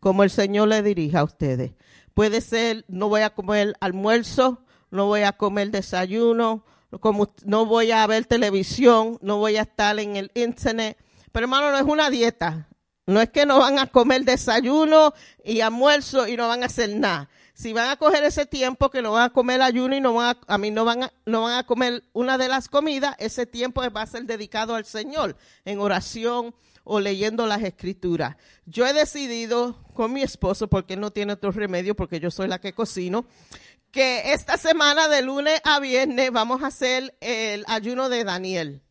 ¿Cómo 0.00 0.22
el 0.22 0.30
Señor 0.30 0.68
le 0.68 0.82
dirija 0.82 1.20
a 1.20 1.24
ustedes? 1.24 1.72
Puede 2.14 2.40
ser, 2.40 2.84
no 2.88 3.08
voy 3.08 3.20
a 3.20 3.30
comer 3.30 3.74
almuerzo, 3.80 4.64
no 4.90 5.06
voy 5.06 5.22
a 5.22 5.32
comer 5.32 5.70
desayuno, 5.70 6.64
como, 7.00 7.34
no 7.44 7.66
voy 7.66 7.90
a 7.90 8.06
ver 8.06 8.24
televisión, 8.24 9.18
no 9.20 9.38
voy 9.38 9.56
a 9.56 9.62
estar 9.62 9.98
en 9.98 10.16
el 10.16 10.30
internet. 10.34 10.96
Pero 11.30 11.44
hermano, 11.44 11.70
no 11.70 11.76
es 11.76 11.84
una 11.84 12.10
dieta. 12.10 12.68
No 13.06 13.20
es 13.20 13.30
que 13.30 13.46
no 13.46 13.58
van 13.58 13.78
a 13.78 13.86
comer 13.86 14.24
desayuno 14.24 15.14
y 15.42 15.60
almuerzo 15.60 16.28
y 16.28 16.36
no 16.36 16.46
van 16.46 16.62
a 16.62 16.66
hacer 16.66 16.94
nada. 16.96 17.30
Si 17.58 17.72
van 17.72 17.90
a 17.90 17.96
coger 17.96 18.22
ese 18.22 18.46
tiempo 18.46 18.88
que 18.88 19.02
no 19.02 19.10
van 19.10 19.24
a 19.24 19.32
comer 19.32 19.60
ayuno 19.62 19.96
y 19.96 20.00
no 20.00 20.14
van 20.14 20.36
a, 20.36 20.54
a 20.54 20.58
mí 20.58 20.70
no 20.70 20.84
van 20.84 21.02
a, 21.02 21.12
no 21.26 21.42
van 21.42 21.58
a 21.58 21.66
comer 21.66 22.04
una 22.12 22.38
de 22.38 22.46
las 22.46 22.68
comidas, 22.68 23.16
ese 23.18 23.46
tiempo 23.46 23.82
va 23.90 24.02
a 24.02 24.06
ser 24.06 24.26
dedicado 24.26 24.76
al 24.76 24.84
Señor 24.84 25.36
en 25.64 25.80
oración, 25.80 26.54
o 26.90 27.00
leyendo 27.00 27.46
las 27.46 27.62
escrituras. 27.62 28.36
Yo 28.64 28.86
he 28.86 28.92
decidido 28.94 29.76
con 29.92 30.12
mi 30.12 30.22
esposo, 30.22 30.68
porque 30.68 30.94
él 30.94 31.00
no 31.00 31.10
tiene 31.10 31.32
otro 31.32 31.50
remedio, 31.50 31.96
porque 31.96 32.20
yo 32.20 32.30
soy 32.30 32.46
la 32.46 32.60
que 32.60 32.72
cocino, 32.72 33.26
que 33.90 34.32
esta 34.32 34.56
semana 34.56 35.08
de 35.08 35.22
lunes 35.22 35.60
a 35.64 35.80
viernes 35.80 36.30
vamos 36.30 36.62
a 36.62 36.68
hacer 36.68 37.14
el 37.20 37.64
ayuno 37.66 38.08
de 38.08 38.22
Daniel. 38.22 38.82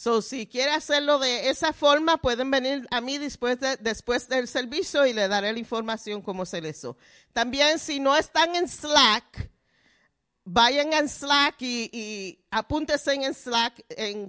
So, 0.00 0.22
si 0.22 0.46
quiere 0.46 0.70
hacerlo 0.70 1.18
de 1.18 1.50
esa 1.50 1.72
forma, 1.72 2.18
pueden 2.18 2.52
venir 2.52 2.86
a 2.92 3.00
mí 3.00 3.18
después, 3.18 3.58
de, 3.58 3.76
después 3.78 4.28
del 4.28 4.46
servicio 4.46 5.04
y 5.04 5.12
le 5.12 5.26
daré 5.26 5.52
la 5.52 5.58
información 5.58 6.22
cómo 6.22 6.46
se 6.46 6.58
hizo. 6.58 6.96
También, 7.32 7.80
si 7.80 7.98
no 7.98 8.16
están 8.16 8.54
en 8.54 8.68
Slack, 8.68 9.50
vayan 10.44 10.92
en 10.92 11.08
Slack 11.08 11.56
y, 11.62 11.90
y 11.92 12.46
apúntense 12.48 13.14
en 13.14 13.34
Slack, 13.34 13.84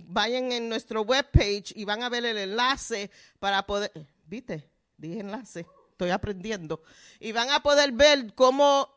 vayan 0.07 0.51
en 0.51 0.69
nuestro 0.69 1.03
webpage 1.03 1.71
y 1.75 1.85
van 1.85 2.01
a 2.01 2.09
ver 2.09 2.25
el 2.25 2.39
enlace 2.39 3.11
para 3.37 3.67
poder, 3.67 3.91
¿viste? 4.25 4.67
Dije 4.97 5.19
enlace, 5.19 5.67
estoy 5.91 6.09
aprendiendo. 6.09 6.81
Y 7.19 7.31
van 7.31 7.51
a 7.51 7.61
poder 7.61 7.91
ver 7.91 8.33
cómo 8.33 8.89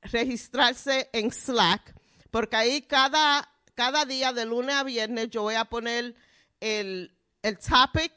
registrarse 0.00 1.10
en 1.12 1.30
Slack, 1.30 1.94
porque 2.30 2.56
ahí 2.56 2.80
cada, 2.80 3.46
cada 3.74 4.04
día 4.04 4.32
de 4.32 4.46
lunes 4.46 4.74
a 4.74 4.84
viernes 4.84 5.30
yo 5.30 5.42
voy 5.42 5.54
a 5.54 5.64
poner 5.64 6.14
el, 6.60 7.16
el 7.42 7.58
topic 7.58 8.12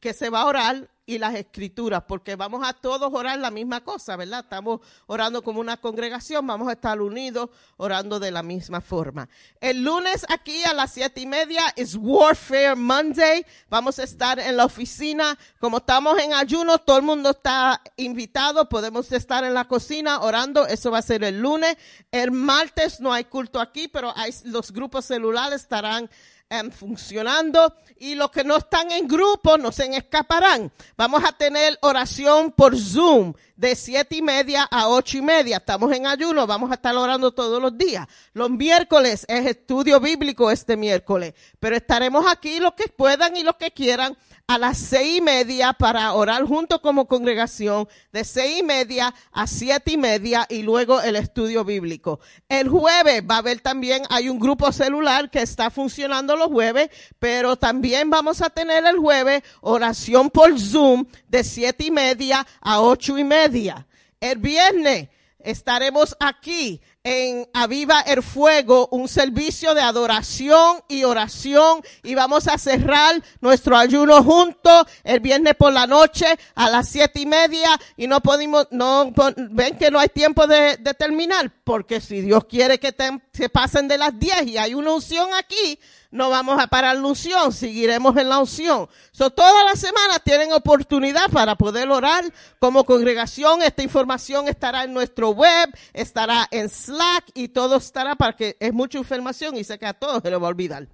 que 0.00 0.12
se 0.12 0.30
va 0.30 0.42
a 0.42 0.46
orar 0.46 0.88
y 1.08 1.16
las 1.16 1.34
escrituras, 1.34 2.02
porque 2.06 2.36
vamos 2.36 2.60
a 2.68 2.74
todos 2.74 3.10
orar 3.14 3.38
la 3.38 3.50
misma 3.50 3.82
cosa, 3.82 4.14
¿verdad? 4.14 4.40
Estamos 4.40 4.80
orando 5.06 5.42
como 5.42 5.58
una 5.58 5.78
congregación, 5.78 6.46
vamos 6.46 6.68
a 6.68 6.72
estar 6.72 7.00
unidos 7.00 7.48
orando 7.78 8.20
de 8.20 8.30
la 8.30 8.42
misma 8.42 8.82
forma. 8.82 9.26
El 9.58 9.82
lunes 9.82 10.26
aquí 10.28 10.62
a 10.64 10.74
las 10.74 10.92
siete 10.92 11.22
y 11.22 11.26
media 11.26 11.72
es 11.76 11.96
Warfare 11.98 12.74
Monday, 12.74 13.42
vamos 13.70 13.98
a 13.98 14.02
estar 14.02 14.38
en 14.38 14.58
la 14.58 14.66
oficina, 14.66 15.38
como 15.58 15.78
estamos 15.78 16.18
en 16.18 16.34
ayuno, 16.34 16.76
todo 16.76 16.98
el 16.98 17.04
mundo 17.04 17.30
está 17.30 17.80
invitado, 17.96 18.68
podemos 18.68 19.10
estar 19.10 19.44
en 19.44 19.54
la 19.54 19.66
cocina 19.66 20.20
orando, 20.20 20.66
eso 20.66 20.90
va 20.90 20.98
a 20.98 21.02
ser 21.02 21.24
el 21.24 21.40
lunes. 21.40 21.78
El 22.12 22.32
martes 22.32 23.00
no 23.00 23.14
hay 23.14 23.24
culto 23.24 23.60
aquí, 23.60 23.88
pero 23.88 24.12
hay, 24.14 24.34
los 24.44 24.72
grupos 24.72 25.06
celulares 25.06 25.62
estarán 25.62 26.10
em, 26.50 26.70
funcionando 26.70 27.74
y 27.98 28.14
los 28.14 28.30
que 28.30 28.44
no 28.44 28.56
están 28.56 28.90
en 28.92 29.06
grupo 29.06 29.58
no 29.58 29.72
se 29.72 29.84
escaparán. 29.96 30.70
Vamos 30.96 31.22
a 31.24 31.32
tener 31.32 31.78
oración 31.82 32.52
por 32.52 32.76
Zoom 32.76 33.34
de 33.56 33.74
siete 33.74 34.16
y 34.16 34.22
media 34.22 34.68
a 34.70 34.88
ocho 34.88 35.18
y 35.18 35.22
media. 35.22 35.58
Estamos 35.58 35.92
en 35.92 36.06
ayuno, 36.06 36.46
vamos 36.46 36.70
a 36.70 36.74
estar 36.74 36.94
orando 36.94 37.32
todos 37.32 37.60
los 37.60 37.76
días. 37.76 38.06
Los 38.32 38.50
miércoles 38.50 39.24
es 39.28 39.46
estudio 39.46 40.00
bíblico 40.00 40.50
este 40.50 40.76
miércoles, 40.76 41.34
pero 41.58 41.76
estaremos 41.76 42.24
aquí 42.30 42.60
los 42.60 42.74
que 42.74 42.88
puedan 42.88 43.36
y 43.36 43.42
los 43.42 43.56
que 43.56 43.70
quieran 43.70 44.16
a 44.48 44.56
las 44.56 44.78
seis 44.78 45.18
y 45.18 45.20
media 45.20 45.74
para 45.74 46.14
orar 46.14 46.42
junto 46.44 46.80
como 46.80 47.06
congregación, 47.06 47.86
de 48.12 48.24
seis 48.24 48.60
y 48.60 48.62
media 48.62 49.14
a 49.30 49.46
siete 49.46 49.92
y 49.92 49.96
media 49.98 50.46
y 50.48 50.62
luego 50.62 51.02
el 51.02 51.16
estudio 51.16 51.66
bíblico. 51.66 52.18
El 52.48 52.70
jueves 52.70 53.22
va 53.30 53.34
a 53.34 53.38
haber 53.38 53.60
también, 53.60 54.04
hay 54.08 54.30
un 54.30 54.38
grupo 54.38 54.72
celular 54.72 55.30
que 55.30 55.42
está 55.42 55.70
funcionando 55.70 56.34
los 56.34 56.48
jueves, 56.48 56.88
pero 57.18 57.56
también 57.56 58.08
vamos 58.08 58.40
a 58.40 58.48
tener 58.48 58.86
el 58.86 58.96
jueves 58.96 59.42
oración 59.60 60.30
por 60.30 60.58
Zoom 60.58 61.04
de 61.28 61.44
siete 61.44 61.84
y 61.84 61.90
media 61.90 62.46
a 62.62 62.80
ocho 62.80 63.18
y 63.18 63.24
media. 63.24 63.86
El 64.18 64.38
viernes 64.38 65.10
estaremos 65.40 66.16
aquí 66.20 66.80
en 67.04 67.48
Aviva 67.54 68.00
el 68.00 68.22
Fuego, 68.22 68.88
un 68.90 69.08
servicio 69.08 69.74
de 69.74 69.80
adoración 69.80 70.82
y 70.88 71.04
oración. 71.04 71.82
Y 72.02 72.14
vamos 72.14 72.48
a 72.48 72.58
cerrar 72.58 73.22
nuestro 73.40 73.76
ayuno 73.76 74.22
juntos 74.22 74.86
el 75.04 75.20
viernes 75.20 75.54
por 75.54 75.72
la 75.72 75.86
noche 75.86 76.26
a 76.54 76.70
las 76.70 76.88
siete 76.88 77.20
y 77.20 77.26
media. 77.26 77.78
Y 77.96 78.06
no 78.06 78.20
podemos, 78.20 78.68
no, 78.70 79.12
ven 79.50 79.76
que 79.78 79.90
no 79.90 79.98
hay 79.98 80.08
tiempo 80.08 80.46
de, 80.46 80.76
de 80.76 80.94
terminar 80.94 81.50
porque 81.68 82.00
si 82.00 82.22
Dios 82.22 82.46
quiere 82.46 82.78
que 82.78 82.92
te, 82.92 83.10
se 83.38 83.48
pasen 83.48 83.86
de 83.86 83.96
las 83.96 84.18
diez 84.18 84.48
y 84.48 84.58
hay 84.58 84.74
una 84.74 84.92
unción 84.92 85.28
aquí, 85.32 85.78
no 86.10 86.28
vamos 86.28 86.60
a 86.60 86.66
parar 86.66 86.96
la 86.96 87.06
unción, 87.06 87.52
seguiremos 87.52 88.16
en 88.16 88.28
la 88.28 88.40
unción. 88.40 88.88
So, 89.12 89.30
todas 89.30 89.64
las 89.64 89.78
semanas 89.78 90.20
tienen 90.24 90.52
oportunidad 90.52 91.30
para 91.30 91.54
poder 91.54 91.88
orar 91.88 92.24
como 92.58 92.84
congregación. 92.84 93.62
Esta 93.62 93.84
información 93.84 94.48
estará 94.48 94.82
en 94.82 94.92
nuestro 94.92 95.30
web, 95.30 95.70
estará 95.92 96.48
en 96.50 96.68
Slack 96.68 97.26
y 97.34 97.48
todo 97.48 97.76
estará 97.76 98.16
para 98.16 98.34
que 98.34 98.56
es 98.58 98.72
mucha 98.72 98.98
información 98.98 99.56
y 99.56 99.62
sé 99.62 99.78
que 99.78 99.86
a 99.86 99.94
todos 99.94 100.20
se 100.20 100.30
les 100.30 100.42
va 100.42 100.46
a 100.46 100.50
olvidar. 100.50 100.88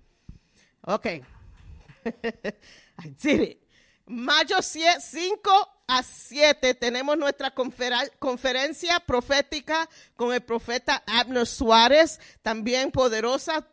Ok. 0.82 1.06
I 1.06 3.08
did 3.22 3.40
it. 3.40 3.63
Mayo 4.06 4.56
5 4.60 5.68
a 5.86 6.02
7 6.02 6.74
tenemos 6.74 7.16
nuestra 7.16 7.54
conferencia 8.18 9.00
profética 9.00 9.88
con 10.14 10.34
el 10.34 10.42
profeta 10.42 11.02
Abner 11.06 11.46
Suárez, 11.46 12.20
también 12.42 12.90
poderosa. 12.90 13.66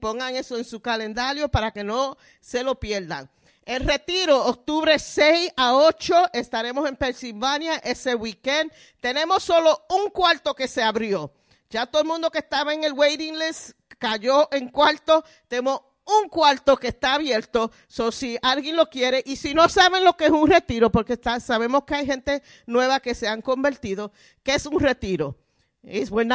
Pongan 0.00 0.36
eso 0.36 0.58
en 0.58 0.64
su 0.64 0.80
calendario 0.80 1.48
para 1.48 1.72
que 1.72 1.82
no 1.82 2.18
se 2.40 2.62
lo 2.62 2.78
pierdan. 2.78 3.30
El 3.64 3.84
retiro, 3.84 4.44
octubre 4.44 4.98
6 4.98 5.54
a 5.56 5.74
8, 5.74 6.30
estaremos 6.34 6.86
en 6.88 6.96
Pensilvania 6.96 7.76
ese 7.76 8.14
weekend. 8.14 8.70
Tenemos 9.00 9.42
solo 9.42 9.86
un 9.88 10.10
cuarto 10.10 10.54
que 10.54 10.68
se 10.68 10.82
abrió. 10.82 11.32
Ya 11.70 11.86
todo 11.86 12.02
el 12.02 12.08
mundo 12.08 12.30
que 12.30 12.38
estaba 12.38 12.74
en 12.74 12.84
el 12.84 12.92
waiting 12.92 13.38
list 13.38 13.70
cayó 13.98 14.48
en 14.52 14.68
cuarto. 14.68 15.24
Tenemos 15.48 15.80
un 16.06 16.28
cuarto 16.28 16.76
que 16.76 16.88
está 16.88 17.14
abierto, 17.14 17.70
so 17.88 18.12
si 18.12 18.38
alguien 18.42 18.76
lo 18.76 18.88
quiere, 18.88 19.22
y 19.26 19.36
si 19.36 19.54
no 19.54 19.68
saben 19.68 20.04
lo 20.04 20.16
que 20.16 20.26
es 20.26 20.30
un 20.30 20.48
retiro, 20.48 20.90
porque 20.90 21.14
está- 21.14 21.40
sabemos 21.40 21.84
que 21.84 21.94
hay 21.96 22.06
gente 22.06 22.42
nueva 22.66 23.00
que 23.00 23.14
se 23.14 23.26
han 23.28 23.42
convertido, 23.42 24.12
¿qué 24.42 24.54
es 24.54 24.66
un 24.66 24.78
retiro? 24.80 25.36
Is 25.82 26.10
we're 26.10 26.28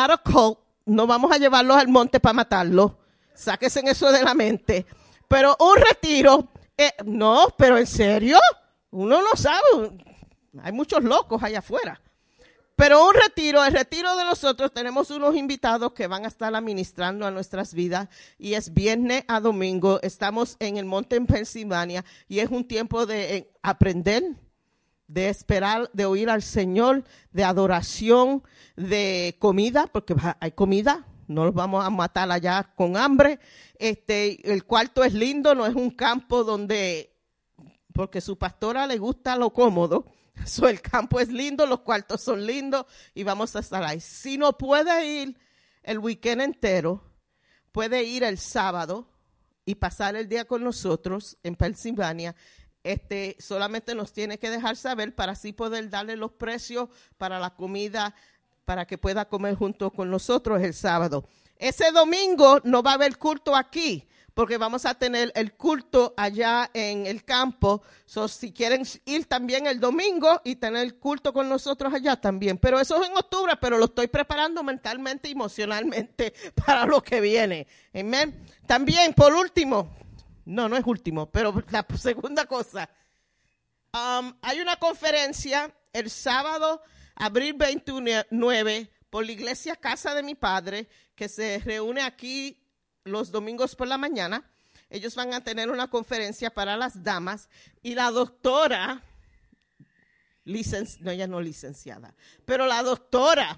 no 0.86 1.08
vamos 1.08 1.32
a 1.32 1.38
llevarlos 1.38 1.78
al 1.78 1.88
monte 1.88 2.20
para 2.20 2.34
matarlos, 2.34 2.94
sáquense 3.34 3.82
eso 3.86 4.12
de 4.12 4.24
la 4.24 4.34
mente. 4.34 4.86
Pero 5.28 5.56
un 5.60 5.78
retiro, 5.78 6.50
eh, 6.78 6.92
no, 7.06 7.48
pero 7.58 7.78
en 7.78 7.88
serio, 7.88 8.40
uno 8.92 9.22
no 9.22 9.36
sabe, 9.36 9.62
hay 10.62 10.72
muchos 10.72 11.02
locos 11.04 11.42
allá 11.42 11.60
afuera. 11.60 12.02
Pero 12.82 13.08
un 13.08 13.14
retiro, 13.14 13.64
el 13.64 13.74
retiro 13.74 14.16
de 14.18 14.26
nosotros, 14.26 14.74
tenemos 14.74 15.12
unos 15.12 15.36
invitados 15.36 15.92
que 15.92 16.08
van 16.08 16.26
a 16.26 16.30
estar 16.30 16.56
administrando 16.56 17.28
a 17.28 17.30
nuestras 17.30 17.76
vidas 17.76 18.10
y 18.40 18.56
es 18.56 18.74
viernes 18.74 19.24
a 19.28 19.40
domingo. 19.40 20.00
Estamos 20.02 20.58
en 20.60 20.78
el 20.78 20.86
monte 20.86 21.16
en 21.16 21.28
Pensilvania 21.28 22.04
y 22.28 22.40
es 22.40 22.50
un 22.50 22.68
tiempo 22.68 23.06
de 23.06 23.38
eh, 23.38 23.52
aprender, 23.62 24.24
de 25.06 25.30
esperar, 25.30 25.92
de 25.94 26.06
oír 26.06 26.28
al 26.28 26.42
Señor, 26.42 27.04
de 27.32 27.44
adoración, 27.44 28.42
de 28.76 29.36
comida, 29.38 29.86
porque 29.86 30.16
hay 30.40 30.54
comida, 30.54 31.06
no 31.28 31.46
los 31.46 31.54
vamos 31.54 31.86
a 31.86 31.92
matar 31.92 32.32
allá 32.32 32.74
con 32.76 32.98
hambre. 32.98 33.40
Este, 33.78 34.52
el 34.52 34.66
cuarto 34.66 35.04
es 35.04 35.14
lindo, 35.14 35.54
no 35.54 35.68
es 35.68 35.76
un 35.76 35.92
campo 35.92 36.44
donde 36.44 37.16
porque 37.94 38.22
su 38.22 38.40
pastora 38.40 38.88
le 38.88 38.98
gusta 38.98 39.36
lo 39.36 39.54
cómodo. 39.54 40.08
So, 40.46 40.68
el 40.68 40.82
campo 40.82 41.20
es 41.20 41.30
lindo, 41.30 41.66
los 41.66 41.82
cuartos 41.82 42.22
son 42.22 42.46
lindos 42.46 42.86
y 43.14 43.24
vamos 43.24 43.56
a 43.56 43.60
estar 43.60 43.84
ahí. 43.84 44.00
Si 44.00 44.38
no 44.38 44.58
puede 44.58 45.06
ir 45.06 45.38
el 45.84 46.00
weekend 46.00 46.42
entero, 46.42 47.04
puede 47.72 48.04
ir 48.04 48.24
el 48.24 48.38
sábado 48.38 49.08
y 49.66 49.76
pasar 49.76 50.16
el 50.16 50.28
día 50.28 50.46
con 50.46 50.64
nosotros 50.64 51.38
en 51.44 51.56
Pensilvania. 51.56 52.36
Este, 52.84 53.36
solamente 53.40 53.94
nos 53.94 54.12
tiene 54.12 54.40
que 54.40 54.50
dejar 54.50 54.76
saber 54.76 55.14
para 55.14 55.34
así 55.34 55.54
poder 55.54 55.90
darle 55.90 56.16
los 56.16 56.32
precios 56.32 56.90
para 57.18 57.40
la 57.40 57.52
comida, 57.56 58.16
para 58.66 58.86
que 58.86 58.98
pueda 58.98 59.28
comer 59.28 59.56
junto 59.56 59.92
con 59.92 60.10
nosotros 60.10 60.62
el 60.62 60.74
sábado. 60.74 61.28
Ese 61.58 61.92
domingo 61.92 62.60
no 62.64 62.82
va 62.82 62.92
a 62.92 62.96
haber 62.96 63.18
culto 63.18 63.56
aquí, 63.56 64.08
porque 64.34 64.58
vamos 64.58 64.86
a 64.86 64.96
tener 64.96 65.32
el 65.36 65.54
culto 65.54 66.14
allá 66.18 66.70
en 66.74 67.06
el 67.06 67.24
campo. 67.24 67.82
So, 68.06 68.28
si 68.28 68.52
quieren 68.52 68.84
ir 69.06 69.26
también 69.26 69.68
el 69.68 69.80
domingo 69.80 70.42
y 70.44 70.56
tener 70.56 70.84
el 70.84 70.96
culto 70.96 71.34
con 71.34 71.50
nosotros 71.50 71.94
allá 71.94 72.16
también. 72.16 72.58
Pero 72.58 72.80
eso 72.80 73.02
es 73.02 73.10
en 73.10 73.18
octubre, 73.18 73.54
pero 73.60 73.78
lo 73.78 73.86
estoy 73.86 74.08
preparando 74.08 74.64
mentalmente 74.64 75.30
y 75.30 75.34
emocionalmente 75.34 76.34
para 76.66 76.86
lo 76.86 77.02
que 77.02 77.20
viene. 77.20 77.68
Amén. 77.94 78.46
También, 78.66 79.14
por 79.14 79.34
último, 79.34 79.96
no, 80.46 80.70
no 80.70 80.78
es 80.78 80.86
último, 80.86 81.30
pero 81.30 81.64
la 81.72 81.86
segunda 81.98 82.46
cosa. 82.46 82.90
Um, 83.94 84.34
hay 84.42 84.62
una 84.62 84.78
conferencia 84.78 85.74
el 85.92 86.10
sábado, 86.10 86.82
abril 87.16 87.56
29, 87.56 88.90
por 89.10 89.26
la 89.26 89.32
iglesia 89.34 89.76
Casa 89.76 90.16
de 90.16 90.24
mi 90.24 90.36
Padre, 90.36 90.88
que 91.16 91.28
se 91.28 91.60
reúne 91.60 92.02
aquí 92.02 92.61
los 93.04 93.32
domingos 93.32 93.76
por 93.76 93.88
la 93.88 93.98
mañana. 93.98 94.44
Ellos 94.90 95.16
van 95.16 95.34
a 95.34 95.44
tener 95.44 95.70
una 95.70 95.90
conferencia 95.90 96.50
para 96.54 96.76
las 96.78 97.04
damas 97.04 97.50
y 97.82 97.96
la 97.96 98.12
doctora, 98.12 99.02
licen- 100.46 101.00
no, 101.00 101.12
ella 101.12 101.28
no 101.28 101.40
licenciada, 101.40 102.14
pero 102.46 102.66
la 102.66 102.84
doctora, 102.84 103.58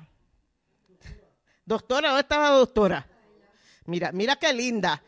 doctora, 1.65 2.09
¿dónde 2.09 2.21
está 2.21 2.39
la 2.39 2.49
doctora? 2.49 3.07
Mira, 3.85 4.11
mira 4.11 4.35
qué 4.35 4.53
linda. 4.53 5.01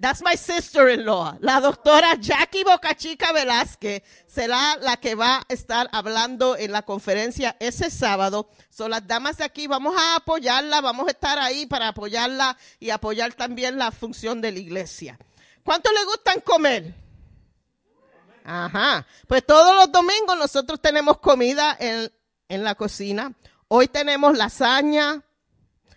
That's 0.00 0.22
my 0.22 0.34
sister-in-law. 0.34 1.36
La 1.40 1.60
doctora 1.60 2.14
Jackie 2.14 2.64
Bocachica 2.64 3.32
Velázquez 3.32 4.02
será 4.26 4.76
la 4.80 4.96
que 4.96 5.14
va 5.14 5.40
a 5.40 5.44
estar 5.50 5.90
hablando 5.92 6.56
en 6.56 6.72
la 6.72 6.82
conferencia 6.82 7.54
ese 7.60 7.90
sábado. 7.90 8.48
Son 8.70 8.90
las 8.90 9.06
damas 9.06 9.36
de 9.36 9.44
aquí, 9.44 9.66
vamos 9.66 9.94
a 9.98 10.16
apoyarla, 10.16 10.80
vamos 10.80 11.06
a 11.06 11.10
estar 11.10 11.38
ahí 11.38 11.66
para 11.66 11.88
apoyarla 11.88 12.56
y 12.78 12.88
apoyar 12.88 13.34
también 13.34 13.76
la 13.76 13.90
función 13.90 14.40
de 14.40 14.52
la 14.52 14.58
iglesia. 14.58 15.18
¿Cuánto 15.62 15.92
le 15.92 16.02
gustan 16.06 16.40
comer? 16.40 16.94
Ajá. 18.42 19.06
Pues 19.28 19.44
todos 19.44 19.74
los 19.76 19.92
domingos 19.92 20.38
nosotros 20.38 20.80
tenemos 20.80 21.18
comida 21.18 21.76
en, 21.78 22.10
en 22.48 22.64
la 22.64 22.74
cocina. 22.74 23.34
Hoy 23.68 23.86
tenemos 23.86 24.34
lasaña, 24.36 25.22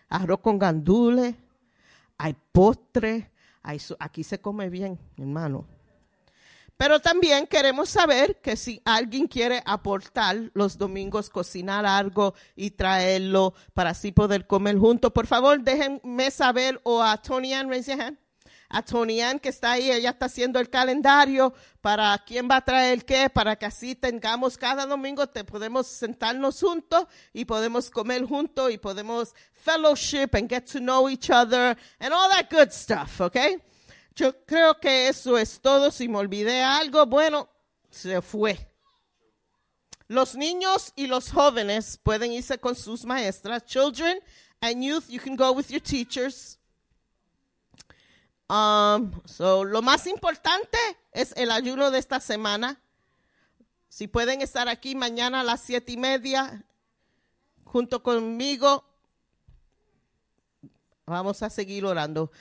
arroz 0.10 0.42
con 0.42 0.60
gandules, 0.60 1.36
hay 2.18 2.36
postre, 2.52 3.32
hay 3.62 3.80
su- 3.80 3.96
aquí 4.00 4.24
se 4.24 4.40
come 4.40 4.70
bien, 4.70 5.00
hermano. 5.18 5.66
Pero 6.76 7.00
también 7.00 7.46
queremos 7.46 7.90
saber 7.90 8.42
que 8.42 8.56
si 8.56 8.82
alguien 8.84 9.28
quiere 9.28 9.62
aportar 9.66 10.52
los 10.54 10.78
domingos, 10.78 11.30
cocinar 11.30 11.86
algo 11.86 12.34
y 12.56 12.72
traerlo 12.72 13.54
para 13.74 13.92
así 13.92 14.12
poder 14.12 14.48
comer 14.48 14.78
juntos, 14.78 15.12
por 15.12 15.28
favor 15.28 15.62
déjenme 15.62 16.32
saber 16.32 16.82
o 16.84 17.02
a 17.02 17.16
Tony 17.22 17.54
Ann, 17.54 17.70
raise 17.70 17.92
your 17.92 18.02
hand. 18.02 18.18
A 18.74 18.82
Tony 18.82 19.22
Ann 19.22 19.40
que 19.40 19.50
está 19.50 19.74
ahí, 19.74 19.92
ella 19.92 20.10
está 20.10 20.26
haciendo 20.26 20.60
el 20.60 20.68
calendario 20.68 21.54
para 21.80 22.18
quién 22.26 22.48
va 22.50 22.56
a 22.56 22.66
traer 22.66 23.06
qué, 23.06 23.30
para 23.30 23.56
que 23.56 23.68
así 23.68 23.94
tengamos 23.94 24.58
cada 24.58 24.88
domingo, 24.88 25.28
te 25.28 25.44
podemos 25.44 25.86
sentarnos 25.86 26.60
juntos 26.60 27.06
y 27.34 27.46
podemos 27.46 27.92
comer 27.92 28.26
juntos 28.26 28.72
y 28.72 28.80
podemos 28.80 29.36
fellowship 29.54 30.30
and 30.34 30.50
get 30.50 30.66
to 30.66 30.80
know 30.80 31.08
each 31.08 31.30
other 31.30 31.78
and 32.00 32.12
all 32.12 32.28
that 32.32 32.50
good 32.50 32.72
stuff, 32.72 33.22
okay? 33.22 33.62
Yo 34.16 34.34
creo 34.46 34.80
que 34.80 35.08
eso 35.08 35.38
es 35.38 35.60
todo. 35.60 35.92
Si 35.92 36.08
me 36.08 36.18
olvidé 36.18 36.62
algo, 36.62 37.06
bueno, 37.06 37.50
se 37.92 38.24
fue. 38.24 38.58
Los 40.08 40.36
niños 40.36 40.94
y 40.96 41.06
los 41.06 41.32
jóvenes 41.32 42.00
pueden 42.02 42.32
irse 42.32 42.58
con 42.58 42.76
sus 42.76 43.06
maestras. 43.06 43.66
Children 43.66 44.20
and 44.62 44.84
youth, 44.84 45.06
you 45.10 45.20
can 45.20 45.36
go 45.36 45.52
with 45.52 45.70
your 45.70 45.82
teachers. 45.82 46.60
Um, 48.50 49.12
so, 49.26 49.64
lo 49.64 49.82
más 49.82 50.06
importante 50.08 50.78
es 51.12 51.34
el 51.38 51.52
ayuno 51.52 51.92
de 51.92 52.00
esta 52.00 52.20
semana. 52.20 52.80
Si 53.90 54.08
pueden 54.08 54.42
estar 54.42 54.68
aquí 54.68 54.96
mañana 54.96 55.42
a 55.42 55.44
las 55.44 55.62
siete 55.62 55.92
y 55.92 55.98
media 55.98 56.64
junto 57.64 58.04
conmigo, 58.04 58.84
vamos 61.06 61.42
a 61.44 61.50
seguir 61.50 61.86
orando. 61.86 62.32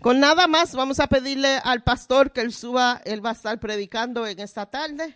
Con 0.00 0.20
nada 0.20 0.46
más, 0.46 0.74
vamos 0.74 1.00
a 1.00 1.06
pedirle 1.06 1.58
al 1.64 1.82
pastor 1.82 2.32
que 2.32 2.40
él 2.40 2.52
suba, 2.52 3.00
él 3.04 3.24
va 3.24 3.30
a 3.30 3.34
estar 3.34 3.58
predicando 3.58 4.26
en 4.26 4.38
esta 4.40 4.66
tarde. 4.66 5.14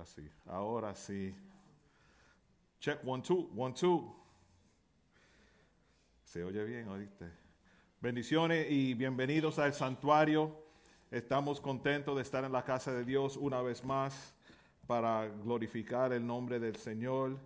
Ahora 0.00 0.06
sí, 0.06 0.30
ahora 0.46 0.94
sí. 0.94 1.34
Check 2.80 3.06
one, 3.06 3.22
two, 3.22 3.50
one, 3.54 3.74
two. 3.74 4.16
Se 6.24 6.42
oye 6.42 6.64
bien, 6.64 6.88
oíste. 6.88 7.30
Bendiciones 8.00 8.70
y 8.70 8.94
bienvenidos 8.94 9.58
al 9.58 9.74
santuario. 9.74 10.56
Estamos 11.10 11.60
contentos 11.60 12.16
de 12.16 12.22
estar 12.22 12.42
en 12.44 12.52
la 12.52 12.64
casa 12.64 12.94
de 12.94 13.04
Dios 13.04 13.36
una 13.36 13.60
vez 13.60 13.84
más 13.84 14.34
para 14.86 15.28
glorificar 15.28 16.14
el 16.14 16.26
nombre 16.26 16.58
del 16.58 16.76
Señor 16.76 17.38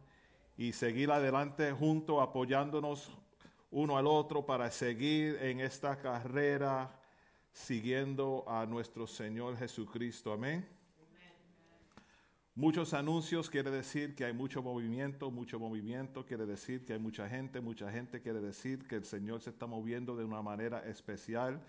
y 0.57 0.72
seguir 0.74 1.11
adelante 1.11 1.72
juntos, 1.72 2.22
apoyándonos 2.22 3.11
uno 3.72 3.98
al 3.98 4.07
otro 4.07 4.46
para 4.46 4.70
seguir 4.70 5.38
en 5.42 5.59
esta 5.59 6.00
carrera 6.00 7.00
siguiendo 7.52 8.44
a 8.46 8.64
nuestro 8.64 9.09
Señor 9.09 9.57
Jesucristo. 9.57 10.32
Amén. 10.32 10.74
Muchos 12.57 12.94
anuncios 12.94 13.50
quiere 13.50 13.72
decir 13.72 14.14
que 14.14 14.24
hay 14.24 14.32
mucho 14.32 14.62
movimiento, 14.62 15.28
mucho 15.32 15.59
movimiento 15.59 16.24
quiere 16.24 16.46
decir 16.46 16.84
que 16.84 16.92
hay 16.92 17.00
mucha 17.00 17.28
gente, 17.28 17.61
mucha 17.61 17.90
gente 17.90 18.22
quiere 18.22 18.40
decir 18.40 18.86
que 18.86 18.94
el 18.94 19.05
Señor 19.05 19.40
se 19.40 19.50
está 19.50 19.66
moviendo 19.66 20.14
de 20.14 20.24
una 20.24 20.40
manera 20.40 20.78
especial 20.88 21.61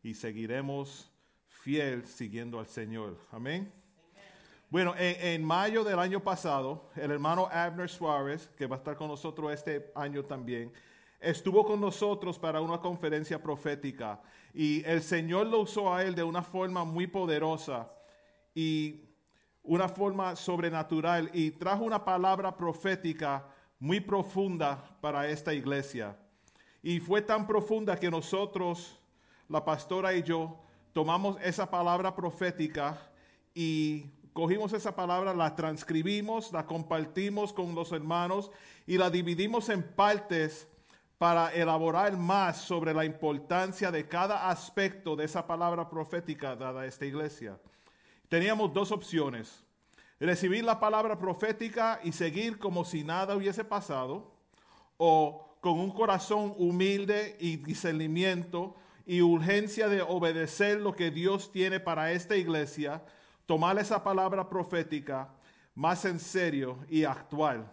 y 0.00 0.14
seguiremos 0.14 1.10
fiel 1.48 2.06
siguiendo 2.06 2.60
al 2.60 2.68
Señor. 2.68 3.18
Amén. 3.32 3.72
Bueno, 4.70 4.94
en, 4.96 5.16
en 5.26 5.44
mayo 5.44 5.82
del 5.82 5.98
año 5.98 6.22
pasado, 6.22 6.88
el 6.94 7.10
hermano 7.10 7.48
Abner 7.50 7.88
Suárez, 7.88 8.48
que 8.56 8.68
va 8.68 8.76
a 8.76 8.78
estar 8.78 8.94
con 8.94 9.08
nosotros 9.08 9.52
este 9.52 9.90
año 9.96 10.24
también, 10.24 10.72
estuvo 11.18 11.64
con 11.64 11.80
nosotros 11.80 12.38
para 12.38 12.60
una 12.60 12.78
conferencia 12.78 13.42
profética 13.42 14.22
y 14.54 14.84
el 14.84 15.02
Señor 15.02 15.48
lo 15.48 15.62
usó 15.62 15.92
a 15.92 16.04
él 16.04 16.14
de 16.14 16.22
una 16.22 16.44
forma 16.44 16.84
muy 16.84 17.08
poderosa 17.08 17.92
y 18.54 19.07
una 19.68 19.86
forma 19.86 20.34
sobrenatural 20.34 21.30
y 21.34 21.50
trajo 21.50 21.84
una 21.84 22.02
palabra 22.02 22.56
profética 22.56 23.44
muy 23.78 24.00
profunda 24.00 24.82
para 25.02 25.28
esta 25.28 25.52
iglesia. 25.52 26.16
Y 26.82 27.00
fue 27.00 27.20
tan 27.20 27.46
profunda 27.46 27.94
que 27.94 28.10
nosotros, 28.10 28.98
la 29.46 29.62
pastora 29.62 30.14
y 30.14 30.22
yo, 30.22 30.58
tomamos 30.94 31.36
esa 31.42 31.70
palabra 31.70 32.16
profética 32.16 32.98
y 33.54 34.06
cogimos 34.32 34.72
esa 34.72 34.96
palabra, 34.96 35.34
la 35.34 35.54
transcribimos, 35.54 36.50
la 36.50 36.64
compartimos 36.64 37.52
con 37.52 37.74
los 37.74 37.92
hermanos 37.92 38.50
y 38.86 38.96
la 38.96 39.10
dividimos 39.10 39.68
en 39.68 39.82
partes 39.82 40.66
para 41.18 41.52
elaborar 41.52 42.16
más 42.16 42.56
sobre 42.56 42.94
la 42.94 43.04
importancia 43.04 43.90
de 43.90 44.08
cada 44.08 44.48
aspecto 44.48 45.14
de 45.14 45.26
esa 45.26 45.46
palabra 45.46 45.90
profética 45.90 46.56
dada 46.56 46.80
a 46.80 46.86
esta 46.86 47.04
iglesia. 47.04 47.58
Teníamos 48.28 48.74
dos 48.74 48.92
opciones. 48.92 49.64
Recibir 50.20 50.64
la 50.64 50.78
palabra 50.78 51.18
profética 51.18 52.00
y 52.04 52.12
seguir 52.12 52.58
como 52.58 52.84
si 52.84 53.04
nada 53.04 53.34
hubiese 53.34 53.64
pasado, 53.64 54.32
o 54.98 55.56
con 55.60 55.78
un 55.78 55.90
corazón 55.90 56.54
humilde 56.58 57.36
y 57.40 57.56
discernimiento 57.56 58.76
y 59.06 59.22
urgencia 59.22 59.88
de 59.88 60.02
obedecer 60.02 60.80
lo 60.80 60.94
que 60.94 61.10
Dios 61.10 61.50
tiene 61.50 61.80
para 61.80 62.12
esta 62.12 62.36
iglesia, 62.36 63.02
tomar 63.46 63.78
esa 63.78 64.04
palabra 64.04 64.48
profética 64.48 65.30
más 65.74 66.04
en 66.04 66.20
serio 66.20 66.78
y 66.90 67.04
actual, 67.04 67.72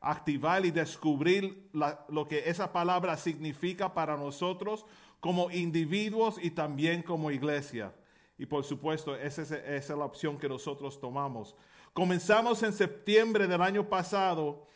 activar 0.00 0.64
y 0.64 0.70
descubrir 0.70 1.68
lo 1.72 2.28
que 2.28 2.48
esa 2.48 2.72
palabra 2.72 3.16
significa 3.16 3.92
para 3.92 4.16
nosotros 4.16 4.86
como 5.18 5.50
individuos 5.50 6.36
y 6.40 6.50
también 6.50 7.02
como 7.02 7.30
iglesia. 7.30 7.92
Y 8.38 8.46
por 8.46 8.64
supuesto, 8.64 9.16
esa 9.16 9.42
es, 9.42 9.50
esa 9.50 9.92
es 9.92 9.98
la 9.98 10.04
opción 10.04 10.38
que 10.38 10.48
nosotros 10.48 11.00
tomamos. 11.00 11.54
Comenzamos 11.92 12.62
en 12.62 12.72
septiembre 12.72 13.46
del 13.46 13.62
año 13.62 13.88
pasado 13.88 14.66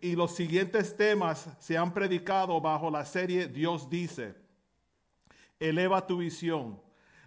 y 0.00 0.14
los 0.14 0.34
siguientes 0.34 0.96
temas 0.96 1.48
se 1.58 1.78
han 1.78 1.94
predicado 1.94 2.60
bajo 2.60 2.90
la 2.90 3.04
serie 3.04 3.46
Dios 3.48 3.88
dice. 3.88 4.34
Eleva 5.58 6.06
tu 6.06 6.18
visión, 6.18 6.80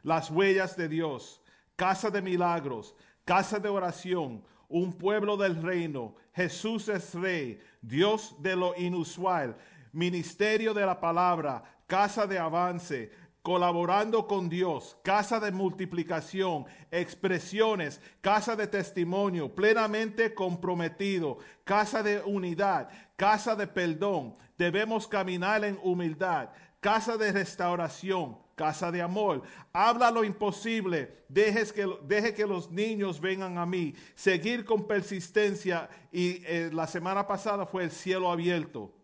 las 0.04 0.30
huellas 0.30 0.78
de 0.78 0.88
Dios, 0.88 1.42
casa 1.76 2.12
de 2.12 2.22
milagros, 2.22 2.96
casa 3.26 3.60
de 3.60 3.70
oración, 3.70 4.44
un 4.68 4.94
pueblo 4.94 5.36
del 5.36 5.62
reino, 5.62 6.16
Jesús 6.34 6.88
es 6.90 7.16
rey, 7.16 7.60
Dios 7.82 8.36
de 8.40 8.56
lo 8.56 8.76
inusual, 8.78 9.58
ministerio 9.92 10.74
de 10.74 10.86
la 10.86 11.00
palabra, 11.00 11.64
casa 11.88 12.28
de 12.28 12.38
avance, 12.38 13.12
colaborando 13.42 14.28
con 14.28 14.50
Dios, 14.50 14.98
casa 15.04 15.40
de 15.40 15.52
multiplicación, 15.52 16.66
expresiones, 16.92 18.02
casa 18.22 18.56
de 18.56 18.68
testimonio, 18.68 19.54
plenamente 19.56 20.34
comprometido, 20.34 21.38
casa 21.64 22.04
de 22.04 22.20
unidad, 22.20 22.90
casa 23.16 23.56
de 23.56 23.68
perdón. 23.68 24.36
Debemos 24.58 25.08
caminar 25.08 25.64
en 25.64 25.80
humildad, 25.82 26.50
casa 26.82 27.18
de 27.18 27.32
restauración, 27.32 28.38
casa 28.56 28.92
de 28.92 29.02
amor. 29.02 29.42
Habla 29.72 30.12
lo 30.12 30.26
imposible, 30.26 31.24
dejes 31.30 31.72
que, 31.72 31.88
deje 32.04 32.34
que 32.34 32.46
los 32.46 32.70
niños 32.70 33.22
vengan 33.22 33.58
a 33.58 33.66
mí, 33.66 33.96
seguir 34.16 34.66
con 34.66 34.86
persistencia 34.86 35.90
y 36.12 36.44
eh, 36.46 36.70
la 36.74 36.88
semana 36.88 37.26
pasada 37.26 37.66
fue 37.66 37.86
el 37.86 37.92
cielo 37.92 38.30
abierto. 38.30 38.99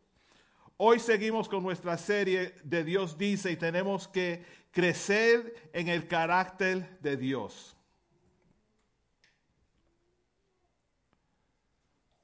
Hoy 0.78 0.99
seguimos 0.99 1.47
con 1.47 1.63
nuestra 1.63 1.97
serie 1.97 2.53
de 2.63 2.84
Dios 2.84 3.17
dice 3.17 3.49
y 3.49 3.55
tenemos 3.55 4.09
que 4.09 4.43
crecer 4.71 5.69
en 5.71 5.88
el 5.88 6.05
carácter 6.05 6.99
de 6.99 7.15
Dios. 7.15 7.78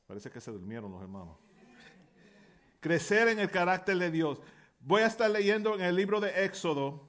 Parece 0.06 0.30
que 0.30 0.42
se 0.42 0.52
durmieron 0.52 0.92
los 0.92 1.02
hermanos. 1.02 1.38
Crecer 2.82 3.30
en 3.30 3.40
el 3.40 3.50
carácter 3.50 3.98
de 3.98 4.12
Dios. 4.12 4.42
Voy 4.82 5.04
a 5.04 5.08
estar 5.08 5.32
leyendo 5.32 5.76
en 5.76 5.82
el 5.82 5.96
libro 5.96 6.20
de 6.20 6.44
Éxodo, 6.44 7.08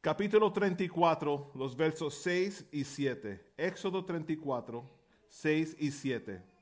capítulo 0.00 0.52
34, 0.52 1.52
los 1.54 1.76
versos 1.76 2.14
6 2.22 2.64
y 2.72 2.82
7. 2.82 3.52
Éxodo 3.56 4.04
34, 4.04 4.90
6 5.28 5.76
y 5.78 5.92
7. 5.92 6.55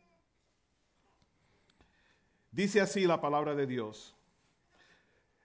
Dice 2.54 2.80
así 2.80 3.04
la 3.04 3.20
palabra 3.20 3.56
de 3.56 3.66
Dios. 3.66 4.14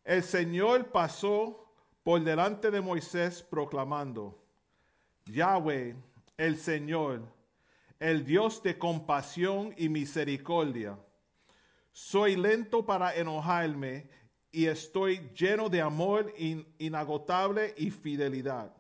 El 0.06 0.22
Señor 0.22 0.92
pasó 0.92 1.68
por 2.04 2.24
delante 2.24 2.70
de 2.70 2.82
Moisés 2.82 3.42
proclamando, 3.42 4.40
Yahweh, 5.26 5.96
el 6.38 6.56
Señor, 6.56 7.24
el 8.00 8.24
Dios 8.24 8.62
de 8.62 8.78
compasión 8.78 9.74
y 9.76 9.90
misericordia. 9.90 11.00
Soy 11.92 12.36
lento 12.36 12.86
para 12.86 13.16
enojarme 13.16 14.08
y 14.52 14.68
estoy 14.68 15.32
lleno 15.34 15.68
de 15.68 15.82
amor 15.82 16.32
in- 16.38 16.68
inagotable 16.78 17.74
y 17.76 17.90
fidelidad. 17.90 18.72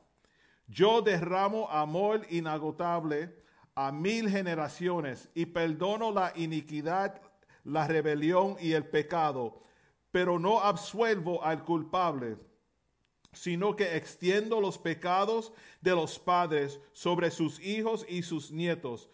Yo 0.67 1.01
derramo 1.01 1.67
amor 1.71 2.27
inagotable 2.29 3.35
a 3.73 3.91
mil 3.91 4.29
generaciones 4.29 5.29
y 5.33 5.47
perdono 5.47 6.11
la 6.11 6.31
iniquidad, 6.35 7.19
la 7.63 7.87
rebelión 7.87 8.55
y 8.59 8.73
el 8.73 8.85
pecado, 8.85 9.61
pero 10.11 10.39
no 10.39 10.61
absuelvo 10.61 11.43
al 11.43 11.63
culpable, 11.63 12.37
sino 13.31 13.75
que 13.75 13.95
extiendo 13.95 14.59
los 14.59 14.77
pecados 14.77 15.53
de 15.81 15.91
los 15.91 16.17
padres 16.17 16.79
sobre 16.93 17.31
sus 17.31 17.59
hijos 17.59 18.05
y 18.09 18.23
sus 18.23 18.51
nietos. 18.51 19.09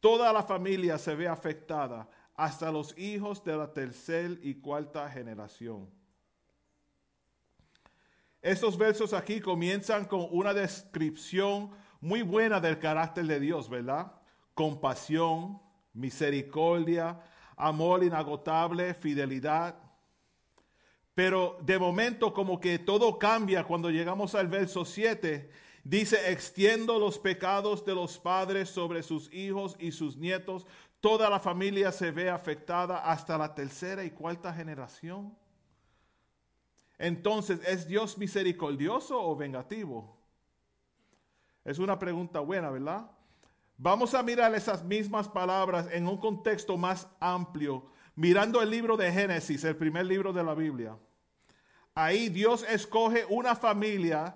Toda 0.00 0.32
la 0.32 0.42
familia 0.42 0.98
se 0.98 1.14
ve 1.14 1.26
afectada, 1.26 2.08
hasta 2.34 2.70
los 2.70 2.96
hijos 2.98 3.42
de 3.42 3.56
la 3.56 3.72
tercera 3.72 4.34
y 4.42 4.54
cuarta 4.54 5.08
generación. 5.10 5.88
Estos 8.42 8.76
versos 8.78 9.12
aquí 9.12 9.40
comienzan 9.40 10.04
con 10.04 10.28
una 10.30 10.54
descripción 10.54 11.70
muy 12.00 12.22
buena 12.22 12.60
del 12.60 12.78
carácter 12.78 13.26
de 13.26 13.40
Dios, 13.40 13.68
¿verdad? 13.68 14.12
Compasión, 14.54 15.60
misericordia, 15.92 17.18
amor 17.56 18.04
inagotable, 18.04 18.94
fidelidad. 18.94 19.74
Pero 21.14 21.58
de 21.62 21.78
momento 21.78 22.32
como 22.32 22.60
que 22.60 22.78
todo 22.78 23.18
cambia 23.18 23.64
cuando 23.64 23.90
llegamos 23.90 24.34
al 24.34 24.48
verso 24.48 24.84
7. 24.84 25.50
Dice, 25.82 26.32
extiendo 26.32 26.98
los 26.98 27.18
pecados 27.18 27.84
de 27.84 27.94
los 27.94 28.18
padres 28.18 28.68
sobre 28.68 29.02
sus 29.02 29.32
hijos 29.32 29.76
y 29.78 29.92
sus 29.92 30.16
nietos. 30.16 30.66
Toda 31.00 31.30
la 31.30 31.38
familia 31.38 31.92
se 31.92 32.10
ve 32.10 32.28
afectada 32.28 32.98
hasta 32.98 33.38
la 33.38 33.54
tercera 33.54 34.04
y 34.04 34.10
cuarta 34.10 34.52
generación. 34.52 35.34
Entonces, 36.98 37.60
¿es 37.66 37.86
Dios 37.86 38.18
misericordioso 38.18 39.22
o 39.22 39.36
vengativo? 39.36 40.16
Es 41.64 41.78
una 41.78 41.98
pregunta 41.98 42.40
buena, 42.40 42.70
¿verdad? 42.70 43.10
Vamos 43.78 44.14
a 44.14 44.22
mirar 44.22 44.54
esas 44.54 44.82
mismas 44.82 45.28
palabras 45.28 45.86
en 45.92 46.08
un 46.08 46.16
contexto 46.16 46.78
más 46.78 47.08
amplio, 47.20 47.84
mirando 48.14 48.62
el 48.62 48.70
libro 48.70 48.96
de 48.96 49.12
Génesis, 49.12 49.64
el 49.64 49.76
primer 49.76 50.06
libro 50.06 50.32
de 50.32 50.42
la 50.42 50.54
Biblia. 50.54 50.96
Ahí 51.94 52.30
Dios 52.30 52.64
escoge 52.68 53.26
una 53.28 53.54
familia, 53.54 54.34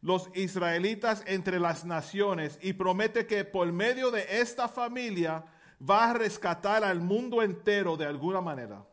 los 0.00 0.30
israelitas 0.34 1.22
entre 1.26 1.60
las 1.60 1.84
naciones, 1.84 2.58
y 2.62 2.72
promete 2.72 3.26
que 3.26 3.44
por 3.44 3.70
medio 3.70 4.10
de 4.10 4.40
esta 4.40 4.66
familia 4.66 5.44
va 5.88 6.10
a 6.10 6.14
rescatar 6.14 6.82
al 6.82 7.00
mundo 7.00 7.42
entero 7.42 7.98
de 7.98 8.06
alguna 8.06 8.40
manera. 8.40 8.86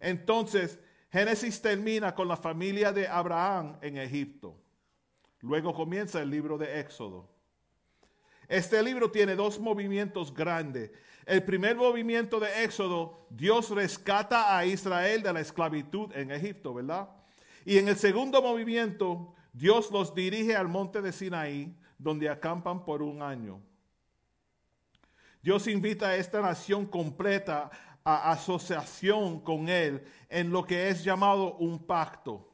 Entonces, 0.00 0.80
Génesis 1.12 1.62
termina 1.62 2.16
con 2.16 2.26
la 2.26 2.36
familia 2.36 2.90
de 2.92 3.06
Abraham 3.06 3.78
en 3.80 3.98
Egipto. 3.98 4.56
Luego 5.40 5.72
comienza 5.72 6.20
el 6.20 6.30
libro 6.30 6.58
de 6.58 6.80
Éxodo. 6.80 7.31
Este 8.52 8.82
libro 8.82 9.10
tiene 9.10 9.34
dos 9.34 9.58
movimientos 9.58 10.34
grandes. 10.34 10.90
El 11.24 11.42
primer 11.42 11.74
movimiento 11.74 12.38
de 12.38 12.64
Éxodo, 12.64 13.26
Dios 13.30 13.70
rescata 13.70 14.54
a 14.54 14.66
Israel 14.66 15.22
de 15.22 15.32
la 15.32 15.40
esclavitud 15.40 16.14
en 16.14 16.30
Egipto, 16.30 16.74
¿verdad? 16.74 17.08
Y 17.64 17.78
en 17.78 17.88
el 17.88 17.96
segundo 17.96 18.42
movimiento, 18.42 19.32
Dios 19.54 19.90
los 19.90 20.14
dirige 20.14 20.54
al 20.54 20.68
monte 20.68 21.00
de 21.00 21.12
Sinaí, 21.12 21.74
donde 21.96 22.28
acampan 22.28 22.84
por 22.84 23.00
un 23.00 23.22
año. 23.22 23.58
Dios 25.42 25.66
invita 25.66 26.08
a 26.08 26.16
esta 26.16 26.42
nación 26.42 26.84
completa 26.84 27.70
a 28.04 28.32
asociación 28.32 29.40
con 29.40 29.70
Él 29.70 30.04
en 30.28 30.50
lo 30.50 30.66
que 30.66 30.90
es 30.90 31.02
llamado 31.02 31.54
un 31.54 31.86
pacto. 31.86 32.52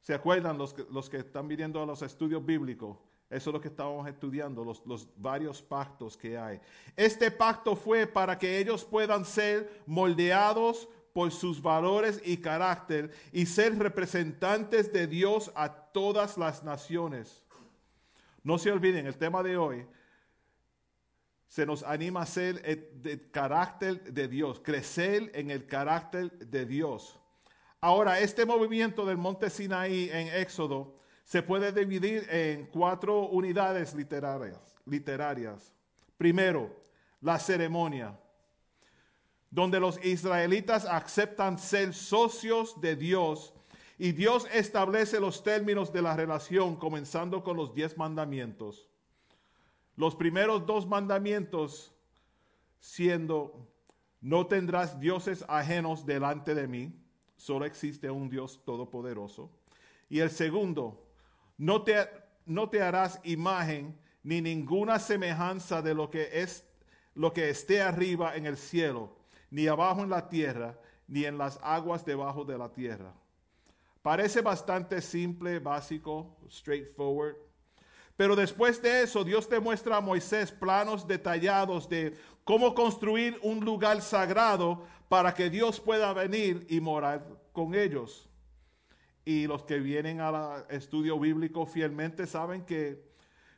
¿Se 0.00 0.12
acuerdan 0.12 0.58
los 0.58 0.74
que, 0.74 0.84
los 0.90 1.08
que 1.08 1.18
están 1.18 1.46
viniendo 1.46 1.80
a 1.80 1.86
los 1.86 2.02
estudios 2.02 2.44
bíblicos? 2.44 2.98
Eso 3.30 3.50
es 3.50 3.54
lo 3.54 3.60
que 3.60 3.68
estábamos 3.68 4.08
estudiando, 4.08 4.64
los, 4.64 4.84
los, 4.86 5.08
varios 5.16 5.60
pactos 5.60 6.16
que 6.16 6.38
hay. 6.38 6.60
Este 6.96 7.30
pacto 7.30 7.76
fue 7.76 8.06
para 8.06 8.38
que 8.38 8.58
ellos 8.58 8.84
puedan 8.84 9.24
ser 9.24 9.82
moldeados 9.86 10.88
por 11.12 11.30
sus 11.30 11.60
valores 11.60 12.22
y 12.24 12.38
carácter 12.38 13.10
y 13.32 13.44
ser 13.44 13.78
representantes 13.78 14.92
de 14.92 15.06
Dios 15.06 15.52
a 15.54 15.70
todas 15.70 16.38
las 16.38 16.64
naciones. 16.64 17.42
No 18.42 18.56
se 18.56 18.70
olviden, 18.72 19.06
el 19.06 19.18
tema 19.18 19.42
de 19.42 19.56
hoy 19.56 19.86
se 21.48 21.66
nos 21.66 21.82
anima 21.82 22.22
a 22.22 22.26
ser 22.26 22.62
el, 22.64 23.30
carácter 23.30 24.12
de 24.12 24.28
Dios, 24.28 24.60
crecer 24.60 25.30
en 25.34 25.50
el 25.50 25.66
carácter 25.66 26.30
de 26.38 26.66
Dios. 26.66 27.18
Ahora, 27.80 28.20
este 28.20 28.44
movimiento 28.44 29.06
del 29.06 29.16
monte 29.16 29.50
Sinaí 29.50 30.10
en 30.12 30.28
Éxodo 30.28 30.97
se 31.28 31.42
puede 31.42 31.72
dividir 31.72 32.26
en 32.30 32.64
cuatro 32.66 33.28
unidades 33.28 33.94
literarias. 33.94 34.58
literarias. 34.86 35.70
Primero, 36.16 36.74
la 37.20 37.38
ceremonia, 37.38 38.18
donde 39.50 39.78
los 39.78 40.02
israelitas 40.02 40.86
aceptan 40.86 41.58
ser 41.58 41.92
socios 41.92 42.80
de 42.80 42.96
Dios 42.96 43.52
y 43.98 44.12
Dios 44.12 44.48
establece 44.52 45.20
los 45.20 45.42
términos 45.42 45.92
de 45.92 46.00
la 46.00 46.16
relación, 46.16 46.76
comenzando 46.76 47.44
con 47.44 47.58
los 47.58 47.74
diez 47.74 47.98
mandamientos 47.98 48.88
los 49.98 50.14
primeros 50.14 50.64
dos 50.64 50.86
mandamientos 50.86 51.92
siendo, 52.78 53.66
no 54.20 54.46
tendrás 54.46 55.00
dioses 55.00 55.44
ajenos 55.48 56.06
delante 56.06 56.54
de 56.54 56.68
mí, 56.68 56.92
solo 57.36 57.64
existe 57.64 58.08
un 58.08 58.30
Dios 58.30 58.62
todopoderoso. 58.64 59.50
Y 60.08 60.20
el 60.20 60.30
segundo, 60.30 61.07
no 61.58 61.82
te, 61.82 62.08
no 62.46 62.70
te 62.70 62.80
harás 62.80 63.20
imagen 63.24 63.98
ni 64.22 64.40
ninguna 64.40 64.98
semejanza 64.98 65.82
de 65.82 65.94
lo 65.94 66.10
que 66.10 66.30
es 66.32 66.64
lo 67.14 67.32
que 67.32 67.50
esté 67.50 67.82
arriba 67.82 68.36
en 68.36 68.46
el 68.46 68.56
cielo, 68.56 69.16
ni 69.50 69.66
abajo 69.66 70.02
en 70.02 70.10
la 70.10 70.28
tierra, 70.28 70.78
ni 71.08 71.24
en 71.24 71.36
las 71.36 71.58
aguas 71.62 72.04
debajo 72.04 72.44
de 72.44 72.56
la 72.56 72.68
tierra. 72.68 73.12
Parece 74.02 74.40
bastante 74.40 75.02
simple, 75.02 75.58
básico, 75.58 76.36
straightforward, 76.48 77.34
pero 78.16 78.34
después 78.34 78.82
de 78.82 79.02
eso, 79.02 79.22
Dios 79.24 79.48
te 79.48 79.60
muestra 79.60 79.96
a 79.96 80.00
Moisés 80.00 80.50
planos 80.50 81.06
detallados 81.06 81.88
de 81.88 82.16
cómo 82.44 82.74
construir 82.74 83.38
un 83.42 83.64
lugar 83.64 84.02
sagrado 84.02 84.84
para 85.08 85.32
que 85.34 85.48
Dios 85.48 85.78
pueda 85.80 86.12
venir 86.12 86.66
y 86.68 86.80
morar 86.80 87.24
con 87.52 87.74
ellos. 87.74 88.27
Y 89.28 89.46
los 89.46 89.62
que 89.62 89.78
vienen 89.78 90.22
al 90.22 90.64
estudio 90.70 91.20
bíblico 91.20 91.66
fielmente 91.66 92.26
saben 92.26 92.64
que 92.64 93.04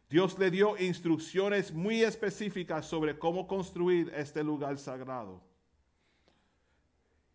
Dios 0.09 0.37
le 0.37 0.51
dio 0.51 0.77
instrucciones 0.77 1.73
muy 1.73 2.03
específicas 2.03 2.87
sobre 2.87 3.17
cómo 3.17 3.47
construir 3.47 4.13
este 4.17 4.43
lugar 4.43 4.79
sagrado. 4.79 5.41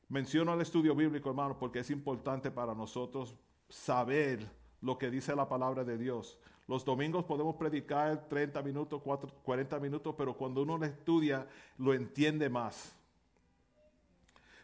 Menciono 0.09 0.53
el 0.53 0.59
estudio 0.59 0.93
bíblico, 0.93 1.29
hermano, 1.29 1.57
porque 1.57 1.79
es 1.79 1.89
importante 1.89 2.51
para 2.51 2.75
nosotros 2.75 3.37
saber 3.69 4.45
lo 4.81 4.97
que 4.97 5.09
dice 5.09 5.33
la 5.33 5.47
palabra 5.47 5.85
de 5.85 5.97
Dios. 5.97 6.37
Los 6.67 6.83
domingos 6.83 7.23
podemos 7.23 7.55
predicar 7.55 8.27
30 8.27 8.61
minutos, 8.63 9.01
40 9.43 9.79
minutos, 9.79 10.13
pero 10.17 10.35
cuando 10.35 10.63
uno 10.63 10.77
lo 10.77 10.85
estudia, 10.85 11.47
lo 11.77 11.93
entiende 11.93 12.49
más. 12.49 12.97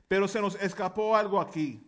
Pero 0.10 0.28
se 0.28 0.42
nos 0.42 0.62
escapó 0.62 1.16
algo 1.16 1.40
aquí. 1.40 1.88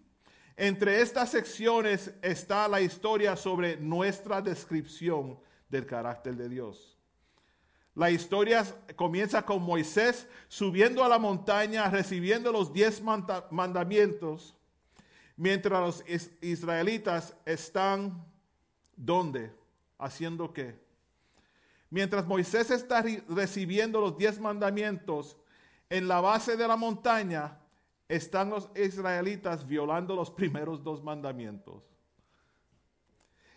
Entre 0.55 1.01
estas 1.01 1.31
secciones 1.31 2.13
está 2.21 2.67
la 2.67 2.81
historia 2.81 3.35
sobre 3.35 3.77
nuestra 3.77 4.41
descripción 4.41 5.39
del 5.69 5.85
carácter 5.85 6.35
de 6.35 6.49
Dios. 6.49 6.97
La 7.95 8.09
historia 8.09 8.65
comienza 8.95 9.45
con 9.45 9.61
Moisés 9.61 10.27
subiendo 10.47 11.03
a 11.03 11.09
la 11.09 11.19
montaña, 11.19 11.89
recibiendo 11.89 12.51
los 12.51 12.73
diez 12.73 13.01
mandamientos, 13.51 14.55
mientras 15.35 15.79
los 15.81 16.03
israelitas 16.41 17.35
están, 17.45 18.25
¿dónde? 18.95 19.51
haciendo 20.03 20.51
qué? 20.51 20.75
Mientras 21.89 22.25
Moisés 22.25 22.71
está 22.71 23.03
recibiendo 23.29 24.01
los 24.01 24.17
diez 24.17 24.39
mandamientos, 24.39 25.37
en 25.89 26.07
la 26.07 26.19
base 26.21 26.57
de 26.57 26.67
la 26.67 26.75
montaña 26.75 27.59
están 28.15 28.49
los 28.49 28.69
israelitas 28.75 29.67
violando 29.67 30.15
los 30.15 30.29
primeros 30.39 30.83
dos 30.83 31.03
mandamientos. 31.03 31.83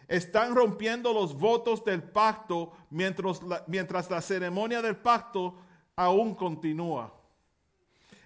Están 0.09 0.55
rompiendo 0.55 1.13
los 1.13 1.37
votos 1.37 1.85
del 1.85 2.03
pacto 2.03 2.73
mientras 2.91 3.43
la, 3.43 3.65
mientras 3.67 4.09
la 4.09 4.21
ceremonia 4.21 4.81
del 4.81 4.97
pacto 4.97 5.57
aún 5.97 6.35
continúa. 6.35 7.13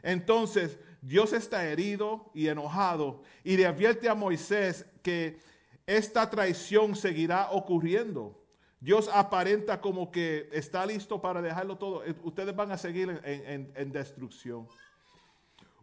Entonces 0.03 0.79
Dios 1.01 1.33
está 1.33 1.67
herido 1.67 2.31
y 2.35 2.49
enojado 2.49 3.23
y 3.43 3.57
le 3.57 3.67
advierte 3.67 4.09
a 4.09 4.15
Moisés 4.15 4.87
que 5.03 5.41
esta 5.87 6.29
traición 6.29 6.95
seguirá 6.95 7.51
ocurriendo. 7.51 8.41
Dios 8.79 9.11
aparenta 9.13 9.81
como 9.81 10.11
que 10.11 10.49
está 10.53 10.87
listo 10.87 11.21
para 11.21 11.43
dejarlo 11.43 11.77
todo. 11.77 12.05
Eh, 12.05 12.15
ustedes 12.23 12.55
van 12.55 12.73
a 12.73 12.79
seguir 12.79 13.21
en, 13.25 13.93
destrucción. 13.93 14.69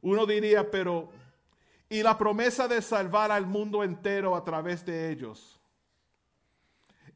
Uno 0.02 0.26
diría, 0.26 0.70
pero, 0.70 1.10
¿y 1.90 2.04
la 2.04 2.18
promesa 2.18 2.68
de 2.68 2.82
salvar 2.82 3.32
al 3.32 3.46
mundo 3.46 3.84
entero 3.84 4.36
a 4.36 4.44
través 4.44 4.86
de 4.86 5.12
ellos? 5.12 5.60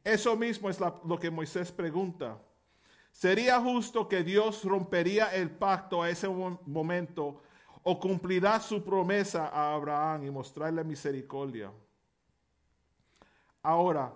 Eso 0.03 0.35
mismo 0.35 0.69
es 0.69 0.79
lo 0.79 1.19
que 1.19 1.29
Moisés 1.29 1.71
pregunta. 1.71 2.39
¿Sería 3.11 3.59
justo 3.59 4.07
que 4.07 4.23
Dios 4.23 4.63
rompería 4.63 5.33
el 5.35 5.49
pacto 5.49 6.01
a 6.01 6.09
ese 6.09 6.27
mo- 6.27 6.59
momento 6.65 7.41
o 7.83 7.99
cumplirá 7.99 8.59
su 8.59 8.83
promesa 8.83 9.47
a 9.49 9.73
Abraham 9.73 10.25
y 10.25 10.31
mostrarle 10.31 10.83
misericordia? 10.83 11.71
Ahora, 13.61 14.13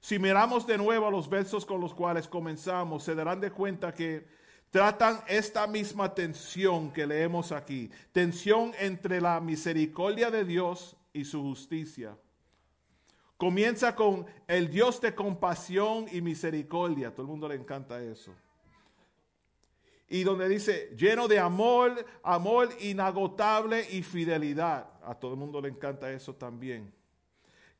si 0.00 0.18
miramos 0.18 0.66
de 0.66 0.78
nuevo 0.78 1.06
a 1.06 1.10
los 1.10 1.28
versos 1.28 1.66
con 1.66 1.80
los 1.80 1.92
cuales 1.92 2.26
comenzamos, 2.26 3.02
se 3.02 3.14
darán 3.14 3.40
de 3.40 3.50
cuenta 3.50 3.92
que 3.92 4.26
tratan 4.70 5.20
esta 5.26 5.66
misma 5.66 6.14
tensión 6.14 6.92
que 6.92 7.06
leemos 7.06 7.52
aquí, 7.52 7.90
tensión 8.12 8.72
entre 8.78 9.20
la 9.20 9.40
misericordia 9.40 10.30
de 10.30 10.44
Dios 10.44 10.96
y 11.12 11.24
su 11.24 11.42
justicia. 11.42 12.16
Comienza 13.36 13.94
con 13.96 14.26
el 14.46 14.70
Dios 14.70 15.00
de 15.00 15.14
compasión 15.14 16.06
y 16.12 16.20
misericordia, 16.20 17.10
todo 17.10 17.22
el 17.22 17.28
mundo 17.28 17.48
le 17.48 17.56
encanta 17.56 18.02
eso. 18.02 18.32
Y 20.08 20.24
donde 20.24 20.48
dice, 20.48 20.92
lleno 20.96 21.28
de 21.28 21.38
amor, 21.38 22.04
amor 22.24 22.68
inagotable 22.80 23.86
y 23.92 24.02
fidelidad. 24.02 24.90
A 25.04 25.14
todo 25.14 25.34
el 25.34 25.38
mundo 25.38 25.60
le 25.60 25.68
encanta 25.68 26.10
eso 26.10 26.34
también. 26.34 26.92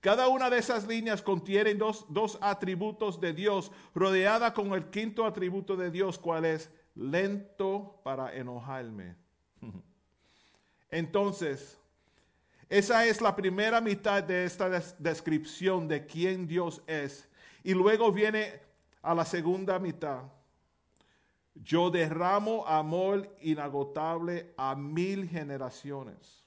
Cada 0.01 0.28
una 0.28 0.49
de 0.49 0.59
esas 0.59 0.86
líneas 0.86 1.22
contienen 1.22 1.76
dos, 1.76 2.07
dos 2.09 2.38
atributos 2.41 3.20
de 3.20 3.32
Dios, 3.32 3.72
rodeada 3.95 4.55
con 4.55 4.72
el 4.72 4.91
quinto 4.91 5.26
atributo 5.26 5.76
de 5.76 5.91
Dios, 5.91 6.18
cual 6.18 6.45
es 6.45 6.70
lento 6.95 8.01
para 8.03 8.34
enojarme. 8.34 9.16
Entonces, 10.91 11.78
esa 12.68 13.05
es 13.07 13.20
la 13.20 13.34
primera 13.34 13.80
mitad 13.80 14.22
de 14.22 14.45
esta 14.45 14.68
des- 14.68 14.95
descripción 14.99 15.88
de 15.88 16.05
quién 16.07 16.47
Dios 16.47 16.82
es. 16.86 17.28
Y 17.62 17.74
luego 17.74 18.11
viene 18.12 18.61
a 19.03 19.14
la 19.14 19.24
segunda 19.24 19.78
mitad. 19.78 20.22
Yo 21.55 21.91
derramo 21.91 22.66
amor 22.66 23.28
inagotable 23.41 24.55
a 24.57 24.74
mil 24.74 25.28
generaciones. 25.28 26.43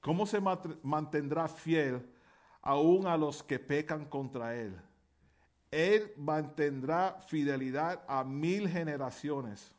¿Cómo 0.00 0.24
se 0.26 0.40
mantendrá 0.82 1.48
fiel 1.48 2.08
aún 2.62 3.06
a 3.06 3.16
los 3.16 3.42
que 3.42 3.58
pecan 3.58 4.04
contra 4.06 4.54
Él? 4.54 4.80
Él 5.70 6.12
mantendrá 6.16 7.20
fidelidad 7.26 8.02
a 8.08 8.24
mil 8.24 8.68
generaciones, 8.68 9.72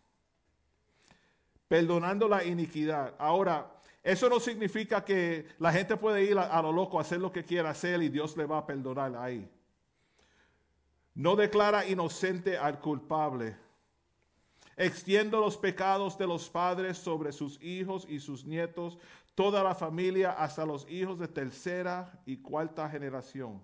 perdonando 1.67 2.27
la 2.27 2.43
iniquidad. 2.43 3.15
Ahora, 3.17 3.71
eso 4.03 4.29
no 4.29 4.39
significa 4.39 5.03
que 5.03 5.47
la 5.59 5.71
gente 5.71 5.97
puede 5.97 6.23
ir 6.23 6.37
a, 6.37 6.61
lo 6.61 6.71
loco 6.71 6.99
hacer 6.99 7.19
lo 7.19 7.31
que 7.31 7.43
quiera 7.43 7.71
hacer 7.71 8.01
y 8.01 8.09
Dios 8.09 8.37
le 8.37 8.45
va 8.45 8.59
a 8.59 8.65
perdonar 8.65 9.15
ahí. 9.15 9.49
No 11.15 11.35
declara 11.35 11.85
inocente 11.85 12.57
al 12.57 12.79
culpable. 12.79 13.57
Extiendo 14.77 15.41
los 15.41 15.57
pecados 15.57 16.17
de 16.17 16.25
los 16.25 16.49
padres 16.49 16.97
sobre 16.97 17.33
sus 17.33 17.61
hijos 17.61 18.05
y 18.07 18.19
sus 18.19 18.45
nietos, 18.45 18.97
toda 19.35 19.61
la 19.61 19.75
familia 19.75 20.31
hasta 20.31 20.65
los 20.65 20.89
hijos 20.89 21.19
de 21.19 21.27
tercera 21.27 22.21
y 22.25 22.37
cuarta 22.37 22.89
generación. 22.89 23.61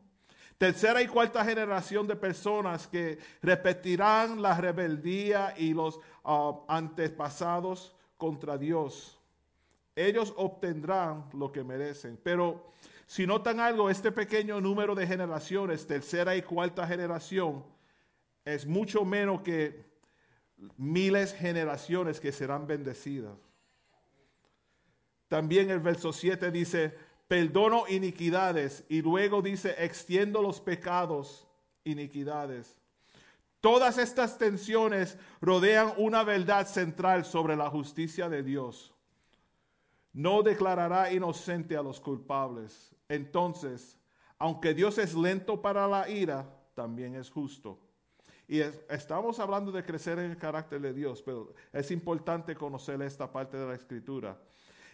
Tercera 0.58 1.02
y 1.02 1.08
cuarta 1.08 1.44
generación 1.44 2.08
de 2.08 2.16
personas 2.16 2.88
que 2.88 3.20
repetirán 3.42 4.42
la 4.42 4.56
rebeldía 4.56 5.54
y 5.58 5.74
los 5.74 6.00
ah, 6.24 6.62
antepasados 6.68 7.94
contra 8.18 8.58
Dios. 8.58 9.20
Ellos 9.96 10.34
obtendrán 10.38 11.26
lo 11.34 11.52
que 11.52 11.64
merecen. 11.64 12.18
Pero 12.24 12.72
si 13.06 13.28
notan 13.28 13.60
algo, 13.60 13.90
este 13.90 14.12
pequeño 14.12 14.62
número 14.62 14.96
de 14.96 15.06
generaciones, 15.06 15.86
tercera 15.86 16.36
y 16.36 16.42
cuarta 16.42 16.88
generación, 16.88 17.64
es 18.46 18.66
mucho 18.66 19.04
menos 19.04 19.42
que 19.42 19.86
miles 20.78 21.34
generaciones 21.34 22.20
que 22.20 22.32
serán 22.32 22.66
bendecidas. 22.66 23.38
También 25.28 25.70
el 25.70 25.80
verso 25.80 26.14
7 26.14 26.52
dice, 26.52 26.96
perdono 27.28 27.86
iniquidades 27.88 28.84
y 28.90 29.02
luego 29.02 29.42
dice, 29.42 29.76
extiendo 29.84 30.42
los 30.42 30.62
pecados, 30.62 31.48
iniquidades. 31.84 32.78
Todas 33.62 33.98
estas 33.98 34.38
tensiones 34.38 35.18
rodean 35.42 35.94
una 35.98 36.24
verdad 36.24 36.68
central 36.68 37.26
sobre 37.26 37.56
la 37.56 37.70
justicia 37.70 38.30
de 38.30 38.44
Dios. 38.44 38.94
No 40.14 40.44
declarará 40.44 41.12
inocente 41.12 41.76
a 41.76 41.82
los 41.82 42.00
culpables. 42.00 42.96
Entonces, 43.10 43.98
aunque 44.38 44.74
Dios 44.74 44.98
es 44.98 45.16
lento 45.16 45.62
para 45.62 45.88
la 45.88 46.08
ira, 46.10 46.48
también 46.76 47.16
es 47.16 47.30
justo. 47.30 47.80
Y 48.48 48.60
es- 48.60 48.80
estamos 48.90 49.40
hablando 49.40 49.72
de 49.72 49.84
crecer 49.84 50.20
en 50.20 50.30
el 50.32 50.38
carácter 50.38 50.80
de 50.80 50.94
Dios, 50.94 51.24
pero 51.24 51.54
es 51.74 51.90
importante 51.90 52.56
conocer 52.56 53.02
esta 53.02 53.32
parte 53.32 53.58
de 53.58 53.66
la 53.66 53.74
escritura. 53.74 54.38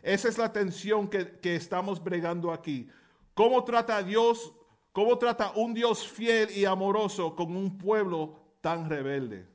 Esa 0.01 0.29
es 0.29 0.37
la 0.37 0.51
tensión 0.51 1.07
que, 1.07 1.39
que 1.39 1.55
estamos 1.55 2.03
bregando 2.03 2.51
aquí. 2.51 2.89
¿Cómo 3.33 3.63
trata 3.63 4.01
Dios, 4.01 4.53
cómo 4.91 5.17
trata 5.17 5.51
un 5.55 5.73
Dios 5.73 6.07
fiel 6.07 6.49
y 6.55 6.65
amoroso 6.65 7.35
con 7.35 7.55
un 7.55 7.77
pueblo 7.77 8.35
tan 8.61 8.89
rebelde? 8.89 9.51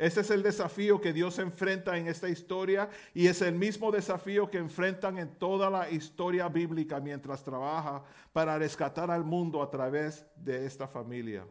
Ese 0.00 0.22
es 0.22 0.30
el 0.30 0.42
desafío 0.42 0.98
que 0.98 1.12
Dios 1.12 1.38
enfrenta 1.38 1.98
en 1.98 2.08
esta 2.08 2.26
historia 2.26 2.88
y 3.12 3.26
es 3.26 3.42
el 3.42 3.54
mismo 3.54 3.92
desafío 3.92 4.48
que 4.48 4.56
enfrentan 4.56 5.18
en 5.18 5.28
toda 5.34 5.68
la 5.68 5.90
historia 5.90 6.48
bíblica 6.48 6.98
mientras 7.00 7.44
trabaja 7.44 8.02
para 8.32 8.58
rescatar 8.58 9.10
al 9.10 9.24
mundo 9.24 9.62
a 9.62 9.70
través 9.70 10.24
de 10.36 10.64
esta 10.64 10.88
familia. 10.88 11.46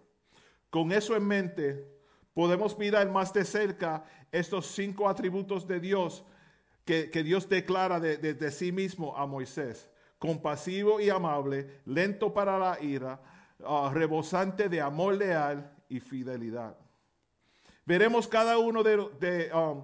Con 0.71 0.91
eso 0.91 1.15
en 1.15 1.27
mente, 1.27 1.87
podemos 2.33 2.75
mirar 2.75 3.07
más 3.11 3.31
de 3.31 3.45
cerca 3.45 4.03
estos 4.31 4.65
cinco 4.65 5.07
atributos 5.07 5.67
de 5.67 5.79
Dios 5.79 6.25
que, 7.11 7.23
Dios 7.23 7.47
declara 7.47 7.99
de, 7.99 8.17
de- 8.17 8.33
de 8.33 8.51
sí 8.51 8.71
mismo 8.71 9.15
a 9.15 9.25
Moisés. 9.27 9.89
Compasivo 10.17 10.99
y 10.99 11.09
amable, 11.09 11.81
lento 11.85 12.33
para 12.33 12.57
la 12.57 12.81
ira, 12.81 13.21
ah, 13.63 13.91
rebosante 13.93 14.67
de 14.67 14.81
amor 14.81 15.15
leal 15.15 15.71
y 15.87 15.99
fidelidad. 15.99 16.75
Veremos 17.85 18.27
cada 18.27 18.57
uno 18.57 18.83
de, 18.83 19.51
um, 19.53 19.83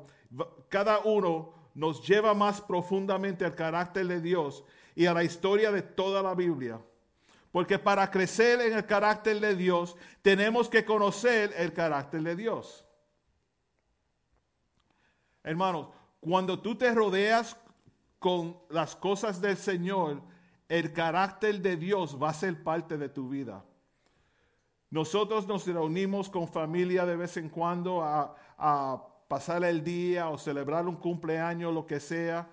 cada 0.67 0.99
uno 0.99 1.53
nos 1.73 2.05
lleva 2.05 2.33
más 2.33 2.59
profundamente 2.59 3.45
al 3.45 3.55
carácter 3.55 4.07
de 4.07 4.19
Dios 4.19 4.63
y 4.95 5.05
a 5.05 5.13
la 5.13 5.23
historia 5.23 5.71
de 5.71 5.81
toda 5.81 6.21
la 6.21 6.33
Biblia. 6.33 6.79
Porque 7.51 7.79
para 7.79 8.09
crecer 8.11 8.61
en 8.61 8.73
el 8.73 8.85
carácter 8.85 9.39
de 9.39 9.55
Dios 9.55 9.95
tenemos 10.21 10.67
que 10.69 10.83
conocer 10.83 11.53
el 11.57 11.71
carácter 11.71 12.21
de 12.21 12.35
Dios. 12.35 12.85
Hermanos, 15.43 15.89
cuando 16.25 16.57
tú 16.57 16.73
te 16.73 16.91
rodeas 16.91 17.55
con 18.17 18.57
las 18.71 18.95
cosas 18.95 19.39
del 19.39 19.57
Señor, 19.57 20.23
el 20.67 20.91
carácter 20.91 21.61
de 21.61 21.77
Dios 21.77 22.17
va 22.19 22.29
a 22.29 22.33
ser 22.33 22.63
parte 22.63 22.97
de 22.97 23.09
tu 23.09 23.29
vida. 23.29 23.63
Nosotros 24.89 25.47
nos 25.47 25.67
reunimos 25.67 26.27
con 26.27 26.47
familia 26.47 27.05
de 27.05 27.15
vez 27.15 27.37
en 27.37 27.47
cuando 27.47 28.01
a, 28.01 28.35
pasar 29.27 29.63
el 29.65 29.83
día 29.83 30.29
o 30.29 30.39
celebrar 30.39 30.87
un 30.87 30.95
cumpleaños, 30.95 31.71
lo 31.71 31.85
que 31.85 31.99
sea. 31.99 32.49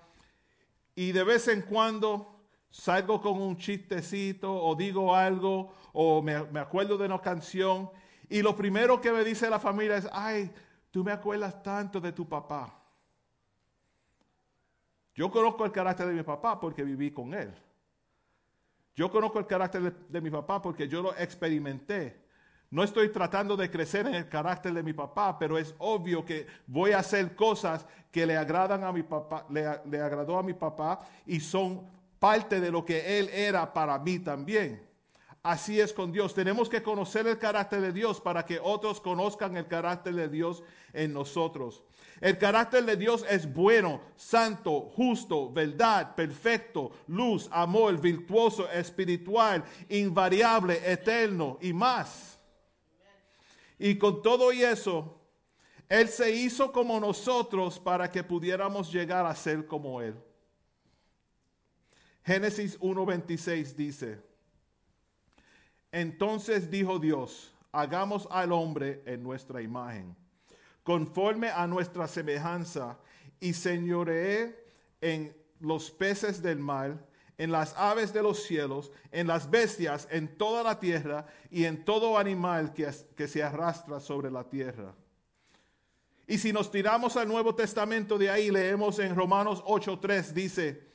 Y 0.93 1.11
de 1.11 1.23
vez 1.23 1.47
en 1.47 1.63
cuando 1.63 2.45
salgo 2.69 3.21
con 3.21 3.41
un 3.41 3.57
chistecito 3.57 4.53
o 4.53 4.75
digo 4.75 5.15
algo 5.15 5.73
o 5.93 6.21
me, 6.21 6.43
me 6.43 6.59
acuerdo 6.59 6.95
de 6.95 7.07
una 7.07 7.19
canción. 7.19 7.89
Y 8.29 8.43
lo 8.43 8.55
primero 8.55 9.01
que 9.01 9.11
me 9.11 9.23
dice 9.23 9.49
la 9.49 9.59
familia 9.59 9.97
es, 9.97 10.07
ay, 10.13 10.51
tú 10.91 11.03
me 11.03 11.11
acuerdas 11.11 11.63
tanto 11.63 11.99
de 11.99 12.11
tu 12.11 12.29
papá. 12.29 12.82
Yo 15.15 15.29
conozco 15.29 15.65
el 15.65 15.71
carácter 15.71 16.07
de 16.07 16.13
mi 16.13 16.23
papá 16.23 16.59
porque 16.59 16.83
viví 16.83 17.11
con 17.11 17.33
él. 17.33 17.53
Yo 18.95 19.11
conozco 19.11 19.39
el 19.39 19.47
carácter 19.47 19.93
de, 20.07 20.21
mi 20.21 20.29
papá 20.29 20.61
porque 20.61 20.87
yo 20.87 21.01
lo 21.01 21.15
experimenté. 21.15 22.21
No 22.69 22.83
estoy 22.83 23.09
tratando 23.09 23.55
de 23.55 23.69
crecer 23.69 24.07
en 24.07 24.15
el 24.15 24.29
carácter 24.29 24.73
de 24.73 24.81
mi 24.81 24.93
papá, 24.93 25.37
pero 25.37 25.57
es 25.57 25.75
obvio 25.77 26.25
que 26.25 26.47
voy 26.65 26.91
a 26.91 26.99
hacer 26.99 27.35
cosas 27.35 27.85
que 28.11 28.25
le 28.25 28.35
agradan 28.35 28.83
a 28.83 28.91
mi 28.91 29.03
papá, 29.03 29.45
le, 29.49 29.79
le 29.85 30.01
agradó 30.01 30.37
a 30.37 30.43
mi 30.43 30.53
papá 30.53 30.99
y 31.25 31.39
son 31.39 31.87
parte 32.19 32.59
de 32.59 32.71
lo 32.71 32.83
que 32.83 33.19
él 33.19 33.29
era 33.29 33.71
para 33.71 33.97
mí 33.99 34.19
también. 34.19 34.92
Así 35.43 35.81
es 35.81 35.91
con 35.91 36.13
Dios. 36.13 36.33
Tenemos 36.33 36.69
que 36.69 36.81
conocer 36.81 37.27
el 37.27 37.37
carácter 37.37 37.81
de 37.81 37.91
Dios 37.91 38.21
para 38.21 38.45
que 38.45 38.61
otros 38.61 39.01
conozcan 39.01 39.57
el 39.57 39.67
carácter 39.67 40.15
de 40.15 40.29
Dios 40.29 40.63
en 40.93 41.11
nosotros. 41.11 41.83
El 42.21 42.37
carácter 42.37 42.85
de 42.85 42.95
Dios 42.95 43.25
es 43.29 43.51
bueno, 43.51 43.99
santo, 44.15 44.89
justo, 44.95 45.51
verdad, 45.51 46.15
perfecto, 46.15 46.91
luz, 47.07 47.49
amor, 47.51 47.99
virtuoso, 47.99 48.69
espiritual, 48.71 49.65
invariable, 49.89 50.79
eterno 50.89 51.57
y 51.61 51.73
más. 51.73 52.39
Y 53.77 53.97
con 53.97 54.21
todo 54.21 54.53
y 54.53 54.63
eso, 54.63 55.19
Él 55.89 56.07
se 56.07 56.31
hizo 56.31 56.71
como 56.71 57.01
nosotros 57.01 57.81
para 57.81 58.09
que 58.09 58.23
pudiéramos 58.23 58.89
llegar 58.89 59.25
a 59.25 59.35
ser 59.35 59.67
como 59.67 59.99
Él. 59.99 60.15
Génesis 62.23 62.79
1.26 62.79 63.75
dice, 63.75 64.32
entonces 65.93 66.71
dijo 66.71 66.97
Dios, 66.99 67.53
hagamos 67.71 68.27
al 68.31 68.51
hombre 68.51 69.03
en 69.05 69.23
nuestra 69.23 69.61
imagen, 69.61 70.17
conforme 70.83 71.49
a 71.49 71.67
nuestra 71.67 72.07
semejanza, 72.07 72.97
y 73.39 73.53
señoree 73.53 74.57
en 75.01 75.35
los 75.59 75.91
peces 75.91 76.41
del 76.41 76.59
mar, 76.59 77.05
en 77.37 77.51
las 77.51 77.75
aves 77.77 78.11
de 78.11 78.23
los 78.23 78.43
cielos, 78.43 78.91
en 79.11 79.27
las 79.27 79.49
bestias, 79.49 80.07
en 80.09 80.35
toda 80.35 80.63
la 80.63 80.79
tierra 80.79 81.27
y 81.51 81.65
en 81.65 81.85
todo 81.85 82.17
animal 82.17 82.73
que, 82.73 82.89
que 83.15 83.27
se 83.27 83.43
arrastra 83.43 83.99
sobre 83.99 84.31
la 84.31 84.49
tierra. 84.49 84.95
Y 86.25 86.39
si 86.39 86.53
nos 86.53 86.71
tiramos 86.71 87.17
al 87.17 87.27
Nuevo 87.27 87.53
Testamento 87.53 88.17
de 88.17 88.31
ahí, 88.31 88.49
leemos 88.49 88.97
en 88.97 89.15
Romanos 89.15 89.63
8:3, 89.65 90.31
dice, 90.31 90.87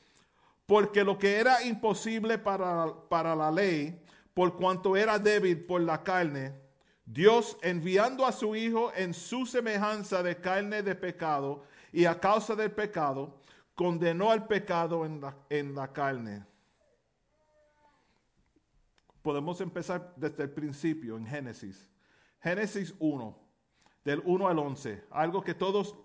porque 0.67 1.05
lo 1.05 1.19
que 1.19 1.37
era 1.37 1.63
imposible 1.63 2.39
para, 2.39 2.93
para 3.09 3.37
la 3.37 3.51
ley, 3.51 4.03
por 4.39 4.57
cuanto 4.57 4.97
era 4.97 5.19
débil 5.19 5.65
por 5.67 5.81
la 5.81 6.05
carne, 6.05 6.55
Dios 7.05 7.59
enviando 7.61 8.25
a 8.25 8.31
su 8.31 8.55
Hijo 8.55 8.93
en 8.95 9.13
su 9.13 9.45
semejanza 9.47 10.23
de 10.23 10.37
carne 10.37 10.81
de 10.81 10.95
pecado 10.95 11.65
y 11.91 12.05
a 12.05 12.21
causa 12.21 12.55
del 12.55 12.71
pecado, 12.71 13.41
condenó 13.75 14.31
al 14.31 14.47
pecado 14.47 15.05
en 15.05 15.21
la, 15.21 15.37
en 15.51 15.75
la 15.75 15.93
carne. 15.93 16.47
Podemos 19.23 19.61
empezar 19.61 20.15
desde 20.15 20.45
el 20.45 20.51
principio 20.51 21.17
en 21.17 21.27
Génesis. 21.27 21.91
Génesis 22.41 22.95
1, 23.01 23.37
del 24.05 24.23
1 24.25 24.47
al 24.47 24.59
11, 24.61 25.05
algo 25.11 25.43
que 25.43 25.55
todos 25.55 25.97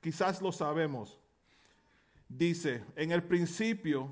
quizás 0.00 0.42
lo 0.42 0.50
sabemos. 0.50 1.20
Dice, 2.28 2.84
en 2.96 3.12
el 3.12 3.22
principio 3.22 4.10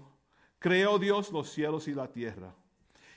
creó 0.60 1.00
Dios 1.00 1.32
los 1.32 1.50
cielos 1.50 1.88
y 1.88 1.94
la 1.94 2.12
tierra. 2.12 2.54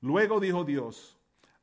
Luego 0.00 0.40
dijo 0.40 0.64
Dios, 0.64 1.16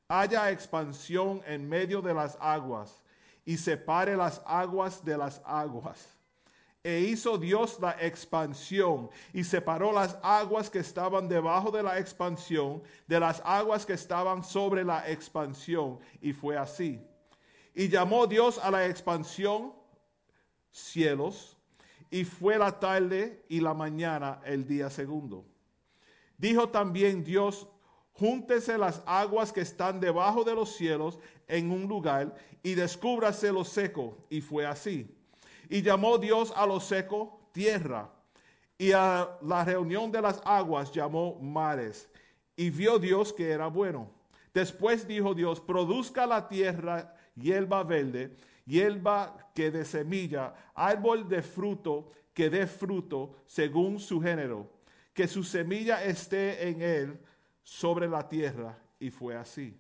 haya 0.08 0.52
expansión 0.52 1.42
en 1.46 1.68
medio 1.68 2.02
de 2.02 2.14
las 2.14 2.38
aguas, 2.40 3.04
y 3.46 3.58
separe 3.58 4.16
las 4.16 4.42
aguas 4.46 5.04
de 5.04 5.18
las 5.18 5.42
aguas. 5.46 6.14
E 6.84 7.00
hizo 7.00 7.38
Dios 7.38 7.80
la 7.80 7.92
expansión 7.92 9.10
y 9.32 9.46
separó 9.46 9.94
las 9.94 10.18
aguas 10.22 10.70
que 10.70 10.80
estaban 10.80 11.30
debajo 11.30 11.72
de 11.72 11.82
la 11.82 11.98
expansión 11.98 12.84
de 13.08 13.22
las 13.22 13.42
aguas 13.46 13.86
que 13.86 13.94
estaban 13.94 14.44
sobre 14.44 14.84
la 14.84 15.10
expansión. 15.10 16.00
Y 16.22 16.34
fue 16.34 16.58
así. 16.58 17.02
Y 17.74 17.88
llamó 17.88 18.28
Dios 18.28 18.58
a 18.58 18.70
la 18.70 18.86
expansión 18.86 19.74
cielos. 20.72 21.56
Y 22.12 22.26
fue 22.26 22.58
la 22.58 22.78
tarde 22.80 23.46
y 23.48 23.62
la 23.62 23.74
mañana 23.74 24.42
el 24.44 24.68
día 24.68 24.90
segundo. 24.90 25.46
Dijo 26.38 26.68
también 26.68 27.24
Dios, 27.24 27.66
júntese 28.14 28.78
las 28.78 29.02
aguas 29.06 29.52
que 29.52 29.62
están 29.62 30.00
debajo 30.00 30.44
de 30.44 30.56
los 30.56 30.76
cielos 30.76 31.20
en 31.48 31.72
un 31.72 31.88
lugar 31.88 32.36
y 32.62 32.76
descúbrase 32.76 33.52
lo 33.52 33.64
seco. 33.64 34.18
Y 34.30 34.42
fue 34.42 34.66
así. 34.66 35.08
Y 35.70 35.82
llamó 35.82 36.18
Dios 36.18 36.54
a 36.56 36.66
lo 36.66 36.80
seco 36.80 37.50
tierra. 37.52 38.10
Y 38.78 38.92
a 38.92 39.38
la 39.42 39.64
reunión 39.64 40.12
de 40.12 40.22
las 40.22 40.42
aguas 40.46 40.92
llamó 40.92 41.40
mares. 41.40 42.10
Y 42.56 42.70
vio 42.70 43.00
Dios 43.00 43.34
que 43.34 43.50
era 43.50 43.68
bueno. 43.68 44.10
Después 44.54 45.08
dijo 45.08 45.34
Dios, 45.34 45.60
produzca 45.60 46.28
la 46.28 46.48
tierra 46.48 47.16
hierba 47.36 47.84
verde, 47.84 48.36
hierba 48.66 49.52
que 49.56 49.72
dé 49.72 49.84
semilla, 49.84 50.54
árbol 50.76 51.28
de 51.28 51.42
fruto 51.42 52.12
que 52.34 52.50
dé 52.50 52.68
fruto 52.68 53.36
según 53.46 54.00
su 54.00 54.22
género, 54.22 54.70
que 55.14 55.28
su 55.28 55.44
semilla 55.44 56.04
esté 56.04 56.68
en 56.68 56.82
él 56.82 57.20
sobre 57.64 58.08
la 58.08 58.28
tierra. 58.28 58.78
Y 59.00 59.10
fue 59.10 59.36
así. 59.36 59.78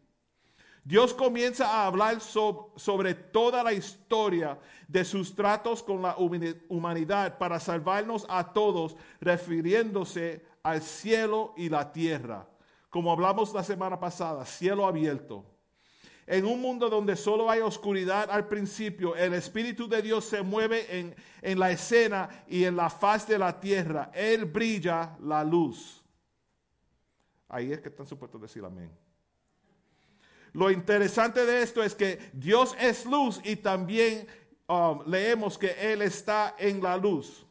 Dios 0.85 1.13
comienza 1.13 1.65
a 1.67 1.85
hablar 1.85 2.19
sobre 2.19 3.13
toda 3.13 3.63
la 3.63 3.71
historia 3.71 4.59
de 4.87 5.05
sus 5.05 5.33
tratos 5.33 5.81
con 5.81 6.01
la 6.01 6.17
humanidad 6.17 7.37
para 7.37 7.59
salvarnos 7.59 8.25
a 8.27 8.51
todos, 8.51 8.97
refiriéndose 9.21 10.45
al 10.61 10.81
cielo 10.81 11.53
y 11.55 11.69
la 11.69 11.93
tierra. 11.93 12.45
Como 12.89 13.13
hablamos 13.13 13.53
la 13.53 13.63
semana 13.63 13.97
pasada, 13.97 14.45
cielo 14.45 14.85
abierto. 14.85 15.45
En 16.27 16.45
un 16.45 16.61
mundo 16.61 16.89
donde 16.89 17.15
solo 17.15 17.49
hay 17.49 17.61
oscuridad 17.61 18.29
al 18.29 18.47
principio, 18.47 19.15
el 19.15 19.33
Espíritu 19.33 19.87
de 19.87 20.01
Dios 20.01 20.25
se 20.25 20.41
mueve 20.41 20.99
en, 20.99 21.15
en 21.41 21.59
la 21.59 21.71
escena 21.71 22.43
y 22.47 22.65
en 22.65 22.75
la 22.75 22.89
faz 22.89 23.25
de 23.27 23.37
la 23.37 23.57
tierra. 23.57 24.11
Él 24.13 24.45
brilla 24.45 25.15
la 25.21 25.45
luz. 25.45 26.02
Ahí 27.53 27.71
es 27.71 27.81
que 27.81 27.89
están 27.89 28.07
supuestos 28.07 28.41
a 28.41 28.45
decir 28.45 28.65
amén. 28.65 28.89
Lo 30.53 30.71
interesante 30.71 31.45
de 31.45 31.61
esto 31.61 31.83
es 31.83 31.93
que 31.93 32.31
Dios 32.33 32.75
es 32.79 33.05
luz 33.05 33.39
y 33.43 33.57
también 33.57 34.27
um, 34.67 35.03
leemos 35.05 35.59
que 35.59 35.75
Él 35.79 36.01
está 36.01 36.55
en 36.57 36.81
la 36.81 36.97
luz. 36.97 37.45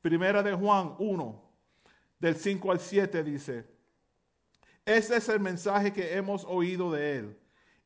Primera 0.00 0.44
de 0.44 0.54
Juan 0.54 0.94
1, 0.96 1.42
del 2.20 2.36
5 2.36 2.70
al 2.70 2.78
7 2.78 3.24
dice, 3.24 3.66
este 4.84 5.16
es 5.16 5.28
el 5.28 5.40
mensaje 5.40 5.92
que 5.92 6.14
hemos 6.14 6.44
oído 6.44 6.92
de 6.92 7.16
Él 7.16 7.38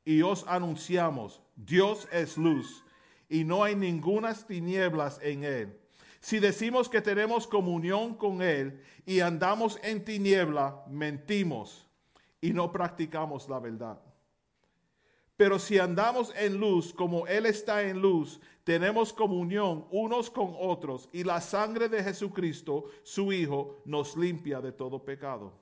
y 0.05 0.21
os 0.21 0.47
anunciamos, 0.47 1.41
Dios 1.57 2.07
es 2.13 2.37
luz 2.37 2.85
y 3.31 3.45
no 3.45 3.65
hay 3.65 3.75
ninguna 3.75 4.35
tinieblas 4.35 5.19
en 5.23 5.45
Él. 5.45 5.81
Si 6.25 6.39
decimos 6.39 6.89
que 6.89 7.03
tenemos 7.03 7.47
comunión 7.47 8.15
con 8.15 8.41
Él 8.41 8.81
y 9.05 9.21
andamos 9.21 9.79
en 9.83 10.03
tiniebla, 10.03 10.83
mentimos 10.89 11.87
y 12.41 12.55
no 12.55 12.73
practicamos 12.73 13.47
la 13.47 13.59
verdad. 13.59 14.01
Pero 15.37 15.59
si 15.59 15.79
andamos 15.79 16.33
en 16.35 16.57
luz 16.57 16.95
como 16.95 17.27
Él 17.27 17.45
está 17.45 17.83
en 17.83 18.01
luz, 18.01 18.41
tenemos 18.65 19.13
comunión 19.13 19.87
unos 19.91 20.31
con 20.31 20.55
otros 20.59 21.11
y 21.13 21.25
la 21.25 21.43
sangre 21.43 21.91
de 21.91 22.03
Jesucristo, 22.03 22.87
su 23.03 23.31
Hijo, 23.31 23.83
nos 23.85 24.17
limpia 24.17 24.63
de 24.63 24.73
todo 24.73 25.05
pecado. 25.05 25.53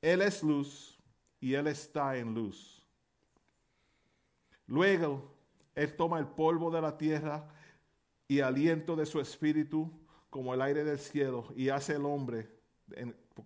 Él 0.00 0.22
es 0.22 0.44
luz 0.44 0.96
y 1.40 1.54
Él 1.54 1.66
está 1.66 2.16
en 2.16 2.34
luz. 2.34 2.86
Luego, 4.68 5.34
Él 5.74 5.96
toma 5.96 6.20
el 6.20 6.28
polvo 6.28 6.70
de 6.70 6.80
la 6.80 6.96
tierra 6.96 7.57
y 8.28 8.40
aliento 8.40 8.94
de 8.94 9.06
su 9.06 9.20
espíritu 9.20 9.90
como 10.30 10.54
el 10.54 10.62
aire 10.62 10.84
del 10.84 10.98
cielo 10.98 11.48
y 11.56 11.70
hace 11.70 11.94
el 11.94 12.04
hombre 12.04 12.48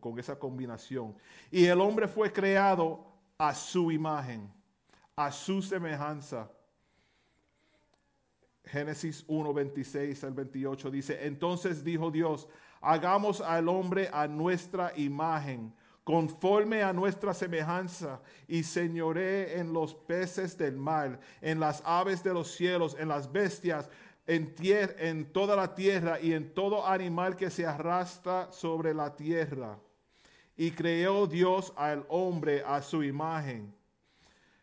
con 0.00 0.18
esa 0.18 0.38
combinación. 0.38 1.16
Y 1.50 1.64
el 1.66 1.80
hombre 1.80 2.08
fue 2.08 2.32
creado 2.32 3.06
a 3.38 3.54
su 3.54 3.90
imagen 3.90 4.52
a 5.16 5.30
su 5.30 5.62
semejanza. 5.62 6.50
Génesis 8.64 9.24
1, 9.26 9.52
26 9.52 10.24
al 10.24 10.32
28 10.32 10.90
dice, 10.90 11.26
entonces 11.26 11.84
dijo 11.84 12.10
Dios, 12.10 12.48
hagamos 12.80 13.40
al 13.40 13.68
hombre 13.68 14.08
a 14.12 14.26
nuestra 14.26 14.92
imagen, 14.96 15.74
conforme 16.04 16.82
a 16.82 16.92
nuestra 16.92 17.34
semejanza, 17.34 18.20
y 18.48 18.62
señoré 18.62 19.58
en 19.58 19.72
los 19.72 19.94
peces 19.94 20.56
del 20.56 20.76
mar, 20.76 21.20
en 21.40 21.60
las 21.60 21.82
aves 21.84 22.22
de 22.22 22.32
los 22.32 22.52
cielos, 22.52 22.96
en 22.98 23.08
las 23.08 23.30
bestias, 23.30 23.90
en, 24.26 24.54
en 24.98 25.32
toda 25.32 25.56
la 25.56 25.74
tierra 25.74 26.20
y 26.20 26.32
en 26.32 26.54
todo 26.54 26.86
animal 26.86 27.36
que 27.36 27.50
se 27.50 27.66
arrastra 27.66 28.50
sobre 28.52 28.94
la 28.94 29.14
tierra. 29.16 29.78
Y 30.56 30.70
creó 30.72 31.26
Dios 31.26 31.72
al 31.76 32.04
hombre 32.08 32.62
a 32.66 32.82
su 32.82 33.02
imagen 33.02 33.74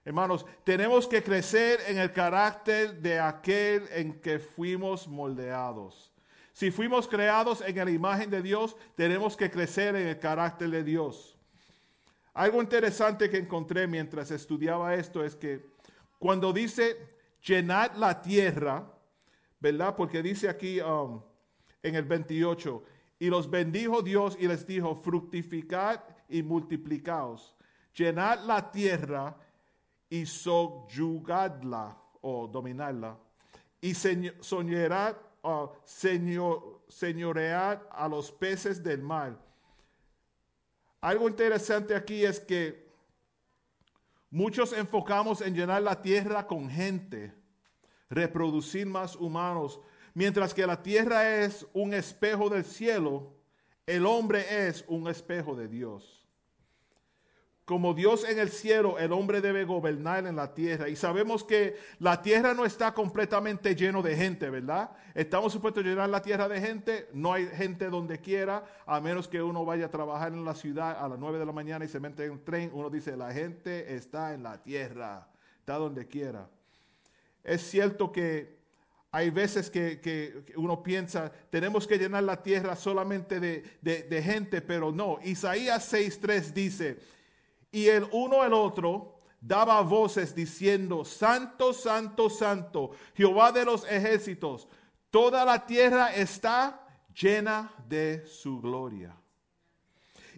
Hermanos, 0.10 0.44
tenemos 0.64 1.08
que 1.08 1.22
crecer 1.22 1.82
en 1.88 2.00
el 2.00 2.12
carácter 2.12 2.96
de 3.00 3.20
aquel 3.20 3.88
en 3.92 4.20
que 4.20 4.40
fuimos 4.40 5.08
moldeados. 5.08 6.12
Si 6.52 6.72
fuimos 6.72 7.08
creados 7.08 7.62
en 7.62 7.76
la 7.76 7.92
imagen 7.92 8.30
de 8.32 8.42
Dios, 8.42 8.76
tenemos 8.96 9.38
que 9.38 9.52
crecer 9.52 9.96
en 9.96 10.08
el 10.08 10.18
carácter 10.18 10.72
de 10.72 10.84
Dios. 10.84 11.38
Algo 12.34 12.60
interesante 12.60 13.30
que 13.30 13.38
encontré 13.38 13.86
mientras 13.86 14.32
estudiaba 14.32 14.96
esto 14.96 15.24
es 15.24 15.36
que 15.36 15.64
cuando 16.18 16.54
dice 16.54 16.98
llenad 17.44 17.92
la 17.96 18.20
tierra, 18.20 18.92
¿verdad? 19.60 19.96
Porque 19.96 20.22
dice 20.24 20.50
aquí 20.50 20.80
um, 20.82 21.22
en 21.84 21.96
el 21.96 22.04
28, 22.06 22.84
y 23.20 23.30
los 23.30 23.50
bendijo 23.50 24.02
Dios 24.02 24.38
y 24.40 24.48
les 24.48 24.66
dijo, 24.66 24.96
fructificad 24.96 26.02
y 26.30 26.42
multiplicaos, 26.44 27.56
llenad 27.94 28.40
la 28.46 28.72
tierra 28.72 29.36
y 30.10 30.26
soyugadla 30.26 31.98
o 32.22 32.48
dominarla 32.48 33.18
y 33.82 33.94
seño- 33.94 34.34
soñará, 34.42 35.18
ah, 35.44 35.70
señor, 35.84 36.82
señorear 36.88 37.88
a 37.92 38.08
los 38.08 38.32
peces 38.32 38.84
del 38.84 39.02
mar. 39.02 39.38
Algo 41.02 41.30
interesante 41.30 41.96
aquí 41.96 42.26
es 42.26 42.40
que 42.40 42.90
muchos 44.30 44.74
enfocamos 44.74 45.42
en 45.42 45.56
llenar 45.56 45.82
la 45.82 46.02
tierra 46.02 46.46
con 46.46 46.70
gente, 46.70 47.34
reproducir 48.10 48.88
más 48.88 49.16
humanos, 49.16 49.80
mientras 50.14 50.54
que 50.54 50.66
la 50.66 50.82
tierra 50.82 51.44
es 51.44 51.66
un 51.74 51.94
espejo 51.94 52.50
del 52.50 52.66
cielo, 52.66 53.34
el 53.86 54.06
hombre 54.06 54.68
es 54.68 54.86
un 54.88 55.08
espejo 55.08 55.56
de 55.56 55.68
Dios. 55.68 56.20
Como 57.66 57.94
Dios 57.94 58.28
en 58.28 58.40
el 58.40 58.50
cielo, 58.50 58.98
el 58.98 59.12
hombre 59.12 59.42
debe 59.42 59.64
gobernar 59.64 60.26
en 60.26 60.36
la 60.36 60.56
tierra. 60.56 60.90
Y 60.90 60.96
sabemos 60.96 61.44
que 61.44 61.78
la 62.00 62.20
tierra 62.20 62.56
no 62.56 62.66
está 62.66 62.96
completamente 62.96 63.76
lleno 63.76 64.02
de 64.02 64.16
gente, 64.16 64.50
¿verdad? 64.50 64.90
Estamos 65.14 65.54
supuestos 65.54 65.84
a 65.84 65.88
llenar 65.88 66.10
la 66.10 66.24
tierra 66.24 66.48
de 66.48 66.60
gente. 66.60 67.10
No 67.14 67.32
hay 67.32 67.46
gente 67.46 67.92
donde 67.92 68.20
quiera, 68.20 68.64
a 68.88 69.00
menos 69.00 69.28
que 69.28 69.44
uno 69.44 69.66
vaya 69.66 69.86
a 69.86 69.92
trabajar 69.92 70.34
en 70.34 70.44
la 70.44 70.56
ciudad 70.56 70.98
a 71.00 71.08
las 71.08 71.20
9 71.20 71.38
de 71.38 71.46
la 71.46 71.52
mañana 71.52 71.86
y 71.86 71.88
se 71.88 72.00
mete 72.00 72.26
en 72.26 72.32
un 72.32 72.44
tren. 72.44 72.72
Uno 72.74 72.90
dice, 72.90 73.16
la 73.16 73.32
gente 73.32 73.96
está 73.96 74.34
en 74.34 74.42
la 74.42 74.64
tierra, 74.64 75.28
está 75.60 75.76
donde 75.76 76.08
quiera. 76.08 76.50
Es 77.44 77.62
cierto 77.70 78.12
que 78.12 78.60
hay 79.12 79.32
veces 79.32 79.70
que, 79.72 80.46
uno 80.56 80.84
piensa, 80.84 81.32
tenemos 81.50 81.88
que 81.88 81.98
llenar 81.98 82.24
la 82.24 82.44
tierra 82.44 82.76
solamente 82.76 83.40
de, 83.40 84.22
gente, 84.24 84.62
pero 84.62 84.92
no. 84.92 85.20
Isaías 85.24 85.92
6.3 85.92 86.54
dice, 86.54 87.00
y 87.72 87.88
el 87.88 88.08
uno 88.12 88.42
al 88.42 88.54
otro 88.54 89.16
daba 89.42 89.82
voces 89.82 90.36
diciendo, 90.36 91.04
Santo, 91.06 91.74
Santo, 91.74 92.30
Santo, 92.30 92.92
Jehová 93.16 93.52
de 93.52 93.66
los 93.66 93.84
ejércitos, 93.90 94.68
toda 95.10 95.44
la 95.44 95.66
tierra 95.66 96.14
está 96.14 96.86
llena 97.20 97.74
de 97.88 98.28
su 98.28 98.62
gloria. 98.62 99.16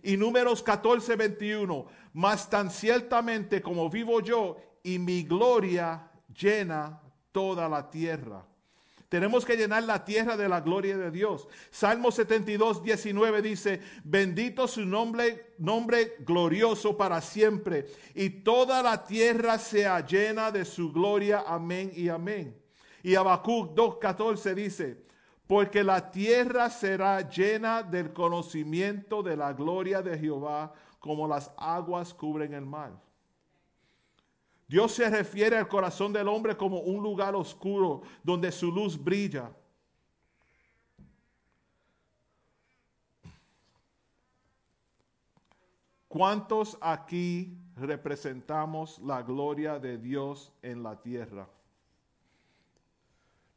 Y 0.01 0.15
números 0.15 0.63
14, 0.63 1.15
21, 1.15 1.85
mas 2.13 2.49
tan 2.49 2.71
ciertamente 2.71 3.61
como 3.61 3.89
vivo 3.89 4.21
yo 4.21 4.57
y 4.81 4.97
mi 4.97 5.23
gloria 5.23 6.10
llena 6.33 7.01
toda 7.31 7.67
la 7.69 7.89
tierra. 7.89 8.45
Tenemos 9.11 9.43
que 9.43 9.57
llenar 9.57 9.83
la 9.83 10.05
tierra 10.05 10.37
de 10.37 10.47
la 10.47 10.61
gloria 10.61 10.97
de 10.97 11.11
Dios. 11.11 11.45
Salmo 11.69 12.11
72, 12.11 12.81
19 12.81 13.41
dice, 13.41 13.81
bendito 14.05 14.69
su 14.69 14.85
nombre, 14.85 15.53
nombre 15.57 16.15
glorioso 16.19 16.95
para 16.95 17.19
siempre, 17.19 17.87
y 18.15 18.29
toda 18.29 18.81
la 18.81 19.03
tierra 19.03 19.59
sea 19.59 19.99
llena 20.05 20.49
de 20.49 20.63
su 20.63 20.93
gloria. 20.93 21.43
Amén 21.45 21.91
y 21.93 22.07
amén. 22.07 22.57
Y 23.03 23.15
Habacuc 23.15 23.73
2, 23.73 23.97
14 23.97 24.55
dice, 24.55 25.01
porque 25.45 25.83
la 25.83 26.09
tierra 26.09 26.69
será 26.69 27.29
llena 27.29 27.83
del 27.83 28.13
conocimiento 28.13 29.21
de 29.21 29.35
la 29.35 29.51
gloria 29.51 30.01
de 30.01 30.17
Jehová, 30.17 30.71
como 30.99 31.27
las 31.27 31.51
aguas 31.57 32.13
cubren 32.13 32.53
el 32.53 32.65
mar. 32.65 32.93
Dios 34.71 34.93
se 34.93 35.09
refiere 35.09 35.57
al 35.57 35.67
corazón 35.67 36.13
del 36.13 36.29
hombre 36.29 36.55
como 36.55 36.79
un 36.79 37.03
lugar 37.03 37.35
oscuro 37.35 38.03
donde 38.23 38.53
su 38.53 38.71
luz 38.71 38.97
brilla. 38.97 39.51
¿Cuántos 46.07 46.77
aquí 46.79 47.57
representamos 47.75 48.97
la 48.99 49.21
gloria 49.21 49.77
de 49.77 49.97
Dios 49.97 50.53
en 50.61 50.83
la 50.83 51.01
tierra? 51.01 51.49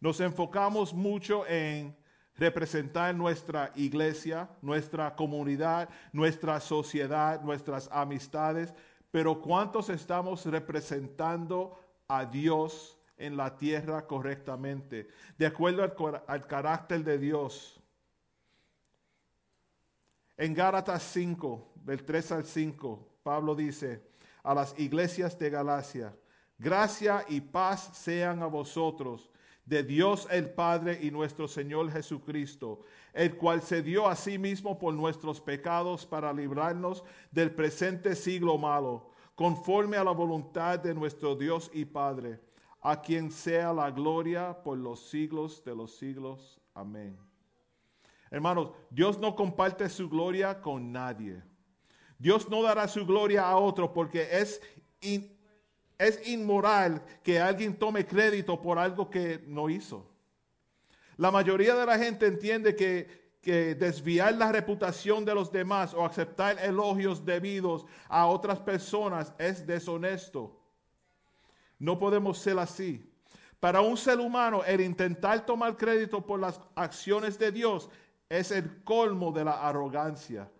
Nos 0.00 0.18
enfocamos 0.18 0.92
mucho 0.92 1.46
en 1.46 1.96
representar 2.36 3.14
nuestra 3.14 3.70
iglesia, 3.76 4.50
nuestra 4.60 5.14
comunidad, 5.14 5.88
nuestra 6.12 6.58
sociedad, 6.58 7.40
nuestras 7.40 7.88
amistades, 7.92 8.74
pero 9.14 9.40
¿cuántos 9.40 9.90
estamos 9.90 10.44
representando 10.44 11.78
a 12.08 12.24
Dios 12.24 12.98
en 13.16 13.36
la 13.36 13.56
tierra 13.56 14.08
correctamente, 14.08 15.06
de 15.38 15.46
acuerdo 15.46 15.84
al, 16.26 16.46
carácter 16.48 17.04
de 17.04 17.18
Dios? 17.18 17.80
En 20.36 20.52
Gálatas 20.52 21.04
5, 21.12 21.74
del 21.76 22.04
3 22.04 22.32
al 22.32 22.44
5, 22.44 23.08
Pablo 23.22 23.54
dice 23.54 24.02
a 24.42 24.52
las 24.52 24.76
iglesias 24.80 25.38
de 25.38 25.48
Galacia, 25.48 26.12
gracia 26.58 27.24
y 27.28 27.40
paz 27.40 27.90
sean 27.92 28.42
a 28.42 28.46
vosotros, 28.46 29.30
de 29.64 29.84
Dios 29.84 30.26
el 30.28 30.50
Padre 30.50 30.98
y 31.00 31.12
nuestro 31.12 31.46
Señor 31.46 31.88
Jesucristo, 31.92 32.82
el 33.14 33.36
cual 33.36 33.62
se 33.62 33.80
dio 33.80 34.08
a 34.08 34.16
sí 34.16 34.38
mismo 34.38 34.78
por 34.78 34.92
nuestros 34.92 35.40
pecados 35.40 36.04
para 36.04 36.32
librarnos 36.32 37.04
del 37.30 37.54
presente 37.54 38.16
siglo 38.16 38.58
malo, 38.58 39.10
conforme 39.36 39.96
a 39.96 40.04
la 40.04 40.10
voluntad 40.10 40.80
de 40.80 40.94
nuestro 40.94 41.36
Dios 41.36 41.70
y 41.72 41.84
Padre, 41.84 42.40
a 42.80 43.00
quien 43.00 43.30
sea 43.30 43.72
la 43.72 43.90
gloria 43.90 44.62
por 44.62 44.76
los 44.76 45.08
siglos 45.08 45.64
de 45.64 45.74
los 45.76 45.96
siglos. 45.96 46.60
Amén. 46.74 47.16
Hermanos, 48.30 48.70
Dios 48.90 49.18
no 49.18 49.36
comparte 49.36 49.88
su 49.88 50.08
gloria 50.08 50.60
con 50.60 50.90
nadie. 50.90 51.40
Dios 52.18 52.48
no 52.48 52.62
dará 52.62 52.88
su 52.88 53.06
gloria 53.06 53.48
a 53.48 53.56
otro 53.56 53.92
porque 53.92 54.28
es, 54.32 54.60
es 55.98 56.28
inmoral 56.28 57.00
que 57.22 57.38
alguien 57.38 57.78
tome 57.78 58.04
crédito 58.04 58.60
por 58.60 58.78
algo 58.78 59.08
que 59.08 59.44
no 59.46 59.70
hizo. 59.70 60.13
La 61.16 61.30
mayoría 61.30 61.74
de 61.74 61.86
la 61.86 61.98
gente 61.98 62.26
entiende 62.26 62.74
que, 62.74 63.24
desviar 63.78 64.34
la 64.36 64.50
reputación 64.50 65.22
de 65.24 65.34
los 65.34 65.52
demás 65.52 65.92
o 65.92 66.02
aceptar 66.06 66.58
elogios 66.64 67.26
debidos 67.26 67.84
a 68.08 68.24
otras 68.26 68.58
personas 68.58 69.34
es 69.38 69.66
deshonesto. 69.66 70.58
No 71.78 71.98
podemos 71.98 72.38
ser 72.38 72.58
así. 72.58 73.10
Para 73.60 73.82
un 73.82 73.98
ser 73.98 74.18
humano, 74.18 74.64
el 74.64 74.80
intentar 74.80 75.44
tomar 75.44 75.76
crédito 75.76 76.24
por 76.24 76.40
las 76.40 76.58
acciones 76.74 77.38
de 77.38 77.52
Dios 77.52 77.90
es 78.30 78.50
el 78.50 78.82
colmo 78.82 79.30
de 79.30 79.44
la 79.44 79.68
arrogancia. 79.68 80.50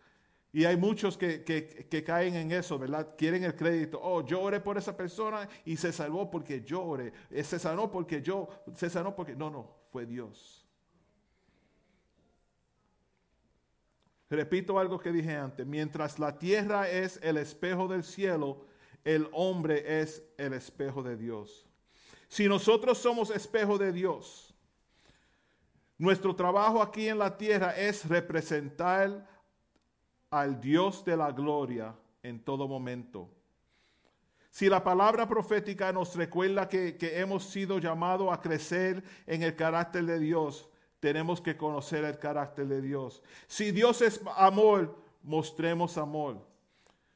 Y 0.53 0.67
hay 0.67 0.77
muchos 0.77 1.17
que, 1.17 1.43
que- 1.43 1.87
que 1.91 2.05
caen 2.05 2.35
en 2.37 2.53
eso, 2.53 2.79
¿verdad? 2.79 3.15
Quieren 3.17 3.45
el 3.45 3.57
crédito. 3.57 3.99
Oh, 4.03 4.25
yo 4.25 4.41
oré 4.43 4.61
por 4.61 4.77
esa 4.79 4.95
persona 4.97 5.49
y 5.65 5.77
se 5.79 5.91
salvó 5.91 6.31
porque 6.31 6.63
yo 6.63 6.83
oré. 6.85 7.13
Eh, 7.31 7.43
Se 7.45 7.59
sanó 7.59 7.91
porque 7.91 8.21
yo, 8.23 8.49
se 8.75 8.89
sanó 8.91 9.17
porque... 9.17 9.35
No, 9.35 9.49
no, 9.51 9.84
fue 9.95 10.07
Dios. 10.07 10.67
Repito 14.29 14.77
algo 14.77 14.99
que 14.99 15.13
dije 15.13 15.37
antes. 15.37 15.65
Mientras 15.65 16.19
la 16.19 16.37
tierra 16.37 16.91
es 16.91 17.21
el 17.23 17.37
espejo 17.37 17.87
del 17.87 18.03
cielo, 18.03 18.67
el 19.05 19.29
hombre 19.31 20.01
es 20.01 20.25
el 20.37 20.53
espejo 20.53 21.05
de 21.05 21.17
Dios. 21.17 21.69
Si 22.27 22.49
nosotros 22.49 22.99
somos 22.99 23.31
espejo 23.31 23.79
de 23.79 23.93
Dios, 23.93 24.53
nuestro 25.97 26.35
trabajo 26.35 26.83
aquí 26.83 27.07
en 27.07 27.21
la 27.21 27.37
tierra 27.37 27.77
es 27.77 28.05
representar 28.09 29.29
al 30.29 30.61
Dios 30.61 31.05
de 31.05 31.17
la 31.17 31.31
gloria 31.31 31.95
en 32.21 32.43
todo 32.43 32.67
momento. 32.67 33.31
Si 34.55 34.69
la 34.69 34.85
palabra 34.85 35.27
profética 35.27 35.93
nos 35.93 36.15
recuerda 36.15 36.69
que, 36.69 36.97
hemos 37.19 37.43
sido 37.43 37.81
llamados 37.81 38.33
a 38.33 38.41
crecer 38.41 39.03
en 39.27 39.43
el 39.43 39.57
carácter 39.57 40.05
de 40.05 40.21
Dios, 40.21 40.69
tenemos 41.01 41.41
que 41.41 41.57
conocer 41.57 42.05
el 42.05 42.21
carácter 42.21 42.69
de 42.69 42.81
Dios. 42.81 43.21
Si 43.49 43.73
Dios 43.73 44.01
es 44.01 44.21
amor, 44.37 44.97
mostremos 45.25 45.99
amor. 45.99 46.47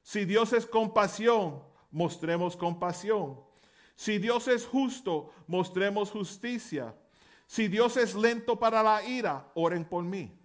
Si 0.02 0.24
Dios 0.24 0.52
es 0.52 0.66
compasión, 0.66 1.62
mostremos 1.92 2.56
compasión. 2.56 3.38
Si 3.94 4.18
Dios 4.18 4.48
es 4.48 4.66
justo, 4.66 5.30
mostremos 5.46 6.10
justicia. 6.10 6.92
Si 7.46 7.68
Dios 7.68 7.96
es 7.98 8.16
lento 8.16 8.58
para 8.58 8.82
la 8.82 9.04
ira, 9.04 9.46
oren 9.54 9.84
por 9.84 10.02
mí. 10.02 10.36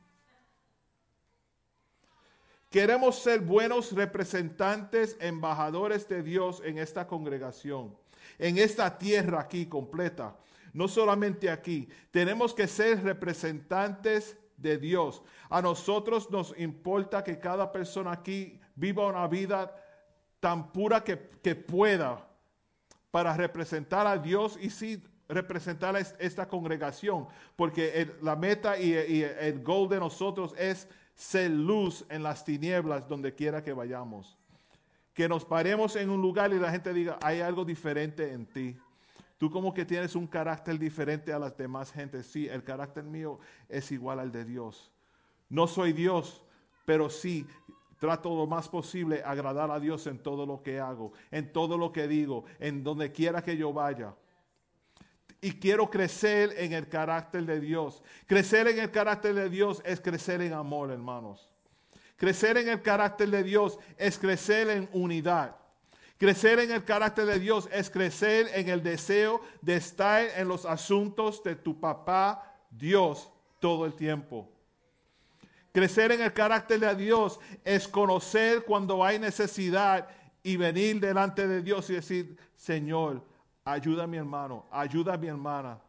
Queremos 2.73 3.19
ser 3.19 3.39
buenos 3.41 3.91
representantes, 3.91 5.15
embajadores 5.19 6.07
de 6.09 6.23
Dios 6.23 6.59
en 6.65 6.79
esta 6.79 7.05
congregación, 7.05 7.95
en 8.39 8.57
esta 8.57 8.97
tierra 8.97 9.41
aquí 9.41 9.67
completa. 9.67 10.35
No 10.73 10.87
solamente 10.87 11.51
aquí, 11.51 11.87
tenemos 12.09 12.51
que 12.51 12.65
ser 12.67 13.03
representantes 13.03 14.35
de 14.57 14.79
Dios. 14.79 15.21
A 15.51 15.61
nosotros 15.61 16.31
nos 16.31 16.57
importa 16.57 17.23
que 17.23 17.37
cada 17.37 17.71
persona 17.71 18.11
aquí 18.11 18.59
viva 18.73 19.05
una 19.05 19.27
vida 19.27 19.71
tan 20.39 20.71
pura 20.71 21.03
que, 21.03 21.29
que 21.43 21.53
pueda 21.53 22.27
para 23.11 23.37
representar 23.37 24.07
a 24.07 24.17
Dios 24.17 24.57
y 24.59 24.71
sí 24.71 24.99
representar 25.29 25.95
a 25.95 25.99
es- 25.99 26.15
esta 26.17 26.47
congregación, 26.47 27.27
porque 27.55 28.09
la 28.23 28.35
meta 28.35 28.79
y, 28.79 28.93
y 28.95 29.21
el 29.21 29.61
goal 29.61 29.87
de 29.89 29.99
nosotros 29.99 30.55
es 30.57 30.87
ser 31.15 31.51
luz 31.51 32.05
en 32.09 32.23
las 32.23 32.43
tinieblas 32.43 33.07
donde 33.07 33.33
quiera 33.33 33.63
que 33.63 33.73
vayamos. 33.73 34.37
que 35.13 35.29
nos 35.29 35.45
paremos 35.45 35.95
en 35.95 36.09
un 36.09 36.21
lugar 36.21 36.51
y 36.53 36.59
la 36.59 36.71
gente 36.71 36.91
diga, 36.91 37.19
hay 37.21 37.39
algo 37.39 37.63
diferente 37.63 38.31
en 38.31 38.47
ti. 38.47 38.75
Tú 39.37 39.51
como 39.51 39.71
que 39.71 39.85
tienes 39.85 40.15
un 40.15 40.25
carácter 40.25 40.79
diferente 40.79 41.31
a 41.31 41.37
las 41.37 41.55
demás 41.55 41.91
gentes. 41.91 42.25
Sí, 42.25 42.47
el 42.47 42.63
carácter 42.63 43.03
mío 43.03 43.39
es 43.69 43.91
igual 43.91 44.19
al 44.19 44.31
de 44.31 44.43
Dios. 44.43 44.91
No 45.49 45.67
soy 45.67 45.93
Dios, 45.93 46.43
pero 46.85 47.11
sí 47.11 47.45
trato 47.99 48.35
lo 48.35 48.47
más 48.47 48.67
posible 48.67 49.21
agradar 49.23 49.69
a 49.69 49.79
Dios 49.79 50.07
en 50.07 50.17
todo 50.17 50.45
lo 50.45 50.63
que 50.63 50.79
hago, 50.79 51.13
en 51.29 51.53
todo 51.53 51.77
lo 51.77 51.91
que 51.91 52.07
digo, 52.07 52.45
en 52.59 52.83
donde 52.83 53.11
quiera 53.11 53.43
que 53.43 53.55
yo 53.55 53.71
vaya. 53.71 54.15
Y 55.43 55.51
quiero 55.59 55.89
crecer 55.89 56.55
en 56.57 56.71
el 56.71 56.87
carácter 56.87 57.45
de 57.45 57.59
Dios. 57.59 58.01
Crecer 58.27 58.65
en 58.69 58.79
el 58.79 58.91
carácter 58.91 59.35
de 59.35 59.49
Dios 59.49 59.81
es 59.83 59.99
crecer 59.99 60.41
en 60.41 60.53
amor, 60.53 60.89
hermanos. 60.89 61.49
Crecer 62.15 62.55
en 62.55 62.69
el 62.69 62.81
carácter 62.81 63.29
de 63.29 63.43
Dios 63.43 63.77
es 63.97 64.17
crecer 64.17 64.69
en 64.69 64.87
unidad. 64.93 65.57
Crecer 66.17 66.59
en 66.59 66.71
el 66.71 66.85
carácter 66.85 67.25
de 67.25 67.39
Dios 67.39 67.67
es 67.73 67.89
crecer 67.89 68.51
en 68.53 68.69
el 68.69 68.81
deseo 68.81 69.41
de 69.59 69.75
estar 69.75 70.25
en 70.37 70.47
los 70.47 70.65
asuntos 70.65 71.43
de 71.43 71.57
tu 71.57 71.77
papá 71.77 72.55
Dios 72.71 73.29
todo 73.59 73.85
el 73.85 73.95
tiempo. 73.95 74.49
Crecer 75.73 76.13
en 76.13 76.21
el 76.21 76.31
carácter 76.31 76.79
de 76.79 76.95
Dios 76.95 77.37
es 77.65 77.85
conocer 77.89 78.63
cuando 78.63 79.03
hay 79.03 79.19
necesidad 79.19 80.07
y 80.41 80.55
venir 80.55 81.01
delante 81.01 81.49
de 81.49 81.61
Dios 81.61 81.89
y 81.89 81.95
decir, 81.95 82.37
Señor, 82.55 83.32
ayuda 83.65 84.03
a 84.03 84.07
mi 84.07 84.17
hermano, 84.17 84.65
ayuda 84.71 85.13
a 85.13 85.17
mi 85.17 85.27
hermana. 85.27 85.79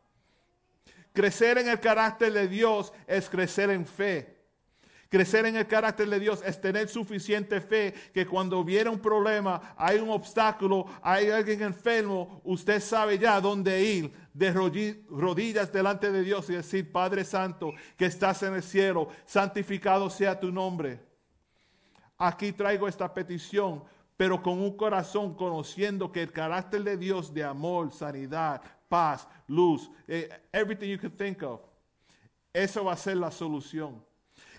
Crecer 1.12 1.58
en 1.58 1.68
el 1.68 1.80
carácter 1.80 2.32
de 2.32 2.48
Dios 2.48 2.92
es 3.06 3.28
crecer 3.28 3.70
en 3.70 3.86
fe. 3.86 4.34
Crecer 5.08 5.46
en 5.46 5.54
el 5.54 5.68
carácter 5.68 6.08
de 6.08 6.18
Dios 6.18 6.42
es 6.44 6.60
tener 6.60 6.88
suficiente 6.88 7.60
fe 7.60 7.94
que 8.12 8.26
cuando 8.26 8.64
viene 8.64 8.90
un 8.90 8.98
problema, 8.98 9.74
hay 9.76 9.98
un 9.98 10.10
obstáculo, 10.10 10.86
hay 11.02 11.30
alguien 11.30 11.62
enfermo, 11.62 12.40
usted 12.42 12.80
sabe 12.80 13.16
ya 13.16 13.40
dónde 13.40 13.80
ir 13.80 14.12
de 14.32 14.52
rodillas 14.52 15.72
delante 15.72 16.10
de 16.10 16.22
Dios 16.22 16.50
y 16.50 16.54
decir, 16.54 16.90
Padre 16.90 17.24
Santo, 17.24 17.72
que 17.96 18.06
estás 18.06 18.42
en 18.42 18.54
el 18.54 18.62
cielo, 18.64 19.08
santificado 19.24 20.10
sea 20.10 20.40
tu 20.40 20.50
nombre. 20.50 20.98
Aquí 22.18 22.50
traigo 22.50 22.88
esta 22.88 23.14
petición, 23.14 23.84
pero 24.16 24.42
con 24.42 24.60
un 24.60 24.76
corazón 24.76 25.34
conociendo 25.34 26.12
que 26.12 26.22
el 26.22 26.32
carácter 26.32 26.82
de 26.82 26.96
Dios 26.96 27.34
de 27.34 27.44
amor, 27.44 27.92
sanidad, 27.92 28.62
paz, 28.88 29.26
luz, 29.48 29.90
eh, 30.06 30.28
everything 30.52 30.88
you 30.88 30.98
can 30.98 31.10
think 31.10 31.42
of, 31.42 31.60
eso 32.52 32.84
va 32.84 32.92
a 32.92 32.96
ser 32.96 33.16
la 33.16 33.30
solución. 33.30 34.04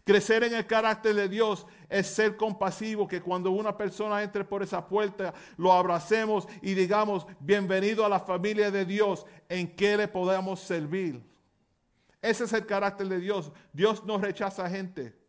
Crecer 0.03 0.44
en 0.44 0.53
el 0.53 0.68
carácter 0.68 1.15
de 1.15 1.27
Dios 1.27 1.65
es 1.90 2.06
ser 2.06 2.38
compasivo, 2.38 3.07
que 3.07 3.22
cuando 3.22 3.49
una 3.49 3.76
persona 3.76 4.22
entre 4.22 4.44
por 4.44 4.61
esa 4.61 4.88
puerta, 4.88 5.34
lo 5.57 5.73
abracemos 5.73 6.48
y 6.61 6.76
digamos, 6.76 7.26
bienvenido 7.40 8.06
a 8.06 8.10
la 8.10 8.19
familia 8.19 8.69
de 8.69 8.86
Dios, 8.86 9.26
en 9.49 9.76
qué 9.76 9.98
le 9.98 10.07
podemos 10.07 10.60
servir. 10.60 11.23
Ese 12.22 12.44
es 12.44 12.53
el 12.53 12.68
carácter 12.68 13.07
de 13.07 13.19
Dios. 13.19 13.52
Dios 13.73 14.03
no 14.06 14.19
rechaza 14.19 14.65
a 14.65 14.69
gente. 14.69 15.24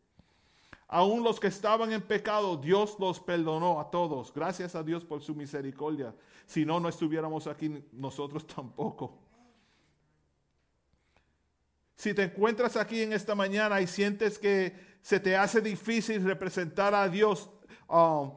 Aún 0.89 1.25
los 1.25 1.41
que 1.41 1.49
estaban 1.49 1.93
en 1.93 2.01
pecado, 2.01 2.57
Dios 2.57 2.97
los 3.01 3.19
perdonó 3.19 3.81
a 3.81 3.91
todos. 3.91 4.33
Gracias 4.33 4.75
a 4.77 4.83
Dios 4.83 5.05
por 5.05 5.21
su 5.21 5.35
misericordia. 5.35 6.15
Si 6.47 6.65
no, 6.65 6.79
no 6.79 6.89
estuviéramos 6.89 7.47
aquí 7.47 7.83
nosotros 7.93 8.47
tampoco. 8.55 9.19
Si 11.97 12.15
te 12.15 12.25
encuentras 12.25 12.77
aquí 12.77 13.03
en 13.03 13.13
esta 13.13 13.35
mañana 13.35 13.81
y 13.81 13.87
sientes 13.87 14.39
que 14.39 14.75
se 15.03 15.19
te 15.19 15.37
hace 15.37 15.61
difícil 15.61 16.25
representar 16.25 16.95
a 16.95 17.09
Dios 17.09 17.51
um, 17.89 18.33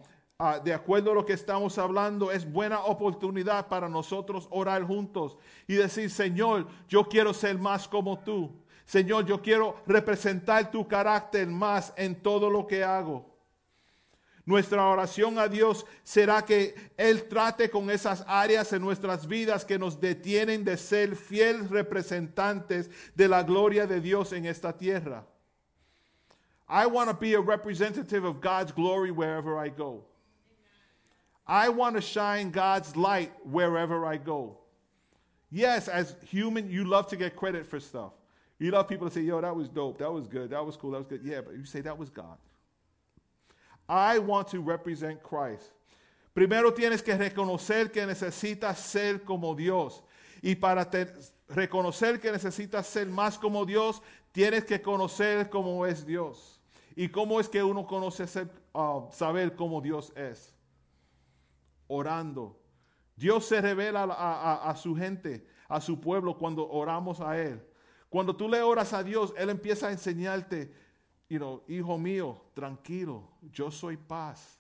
de 0.64 0.74
acuerdo 0.74 1.12
a 1.12 1.16
lo 1.16 1.26
que 1.26 1.34
estamos 1.34 1.78
hablando, 1.78 2.32
es 2.32 2.50
buena 2.50 2.80
oportunidad 2.86 3.68
para 3.68 3.90
nosotros 3.90 4.48
orar 4.50 4.84
juntos 4.84 5.38
y 5.68 5.74
decir, 5.76 6.10
Señor, 6.10 6.68
yo 6.88 7.04
quiero 7.04 7.34
ser 7.34 7.60
más 7.60 7.88
como 7.90 8.20
tú. 8.20 8.64
Señor, 8.90 9.28
yo 9.28 9.40
quiero 9.40 9.76
representar 9.86 10.72
tu 10.72 10.88
carácter 10.88 11.46
más 11.46 11.94
en 11.96 12.16
todo 12.16 12.50
lo 12.50 12.66
que 12.66 12.84
hago. 12.84 13.24
Nuestra 14.48 14.84
oración 14.84 15.38
a 15.38 15.48
Dios 15.48 15.86
será 16.02 16.44
que 16.44 16.74
Él 16.98 17.28
trate 17.28 17.70
con 17.70 17.92
esas 17.92 18.26
áreas 18.28 18.74
en 18.74 18.82
nuestras 18.82 19.28
vidas 19.28 19.64
que 19.64 19.78
nos 19.78 20.02
detienen 20.02 20.64
de 20.64 20.76
ser 20.76 21.16
fieles 21.16 21.70
representantes 21.70 22.90
de 23.14 23.28
la 23.28 23.44
gloria 23.44 23.86
de 23.86 24.02
Dios 24.02 24.34
en 24.34 24.48
esta 24.48 24.76
tierra. 24.76 25.24
I 26.68 26.88
want 26.88 27.12
to 27.12 27.16
be 27.16 27.36
a 27.36 27.40
representative 27.40 28.26
of 28.26 28.42
God's 28.42 28.72
glory 28.72 29.12
wherever 29.12 29.56
I 29.64 29.70
go. 29.70 30.04
I 31.46 31.70
want 31.70 31.96
to 31.96 32.02
shine 32.02 32.50
God's 32.50 32.96
light 32.96 33.34
wherever 33.46 34.04
I 34.04 34.18
go. 34.18 34.58
Yes, 35.52 35.88
as 35.88 36.16
human, 36.26 36.72
you 36.72 36.86
love 36.86 37.08
to 37.10 37.16
get 37.16 37.36
credit 37.36 37.68
for 37.68 37.80
stuff. 37.80 38.14
You 38.60 38.72
love 38.72 38.90
people 38.90 39.08
to 39.08 39.14
say, 39.14 39.22
yo, 39.22 39.40
that 39.40 39.56
was 39.56 39.70
dope, 39.70 39.98
that 40.00 40.12
was 40.12 40.28
good, 40.28 40.50
that 40.50 40.66
was 40.66 40.76
cool, 40.76 40.92
that 40.92 40.98
was 40.98 41.08
good. 41.08 41.22
Yeah, 41.24 41.40
but 41.42 41.56
you 41.56 41.64
say 41.64 41.80
that 41.82 41.98
was 41.98 42.10
God. 42.10 42.38
I 43.88 44.20
want 44.20 44.50
to 44.50 44.60
represent 44.60 45.24
Christ. 45.24 45.72
Primero 46.36 46.72
tienes 46.72 47.02
que 47.02 47.16
reconocer 47.16 47.92
que 47.92 48.06
necesitas 48.06 48.78
ser 48.78 49.20
como 49.20 49.56
Dios. 49.56 50.04
Y 50.44 50.56
para 50.56 50.86
reconocer 51.50 52.20
que 52.20 52.32
necesitas 52.32 52.86
ser 52.86 53.08
más 53.08 53.38
como 53.38 53.66
Dios, 53.66 54.02
tienes 54.34 54.66
que 54.66 54.82
conocer 54.82 55.50
cómo 55.50 55.86
es 55.86 56.06
Dios. 56.06 56.60
¿Y 56.96 57.08
cómo 57.08 57.40
es 57.40 57.48
que 57.48 57.64
uno 57.64 57.88
conoce 57.88 58.26
uh, 58.74 59.10
saber 59.12 59.56
cómo 59.56 59.82
Dios 59.82 60.12
es? 60.16 60.54
Orando. 61.88 62.60
Dios 63.16 63.46
se 63.46 63.62
revela 63.62 64.04
a 64.04 64.76
su 64.76 64.96
gente, 64.96 65.46
a 65.68 65.82
su 65.82 66.00
pueblo, 66.00 66.38
cuando 66.38 66.70
oramos 66.70 67.20
a 67.20 67.38
Él. 67.38 67.62
Cuando 68.10 68.36
tú 68.36 68.50
le 68.50 68.62
oras 68.62 68.94
a 68.94 69.04
Dios, 69.04 69.34
Él 69.38 69.50
empieza 69.50 69.88
a 69.88 69.92
enseñarte 69.92 70.74
you 71.30 71.62
hijo 71.68 71.98
mío, 71.98 72.42
tranquilo, 72.54 73.30
yo 73.54 73.70
soy 73.70 73.98
paz. 73.98 74.60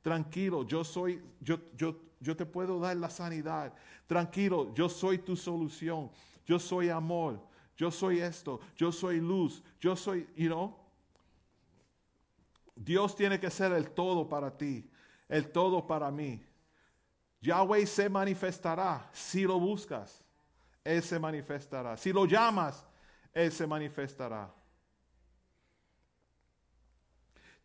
Tranquilo, 0.00 0.64
yo 0.64 0.84
soy, 0.84 1.22
yo, 1.40 1.58
yo, 1.76 1.96
yo 2.20 2.36
te 2.36 2.44
puedo 2.44 2.78
dar 2.78 2.96
la 2.96 3.08
sanidad. 3.08 3.72
Tranquilo, 4.06 4.72
yo 4.74 4.88
soy 4.88 5.18
tu 5.18 5.34
solución. 5.34 6.10
Yo 6.44 6.58
soy 6.58 6.90
amor. 6.90 7.40
Yo 7.76 7.90
soy 7.90 8.20
esto. 8.20 8.60
Yo 8.76 8.92
soy 8.92 9.18
luz. 9.18 9.62
Yo 9.80 9.96
soy, 9.96 10.28
you 10.36 10.48
know. 10.48 10.76
Dios 12.76 13.16
tiene 13.16 13.40
que 13.40 13.50
ser 13.50 13.72
el 13.72 13.90
todo 13.90 14.28
para 14.28 14.56
ti, 14.56 14.90
el 15.28 15.50
todo 15.50 15.86
para 15.86 16.10
mí. 16.10 16.44
Yahweh 17.40 17.86
se 17.86 18.08
manifestará 18.08 19.08
si 19.12 19.44
lo 19.44 19.60
buscas. 19.60 20.23
Él 20.84 21.02
se 21.02 21.18
manifestará. 21.18 21.96
Si 21.96 22.12
lo 22.12 22.26
llamas, 22.26 22.86
Él 23.32 23.50
se 23.50 23.66
manifestará. 23.66 24.52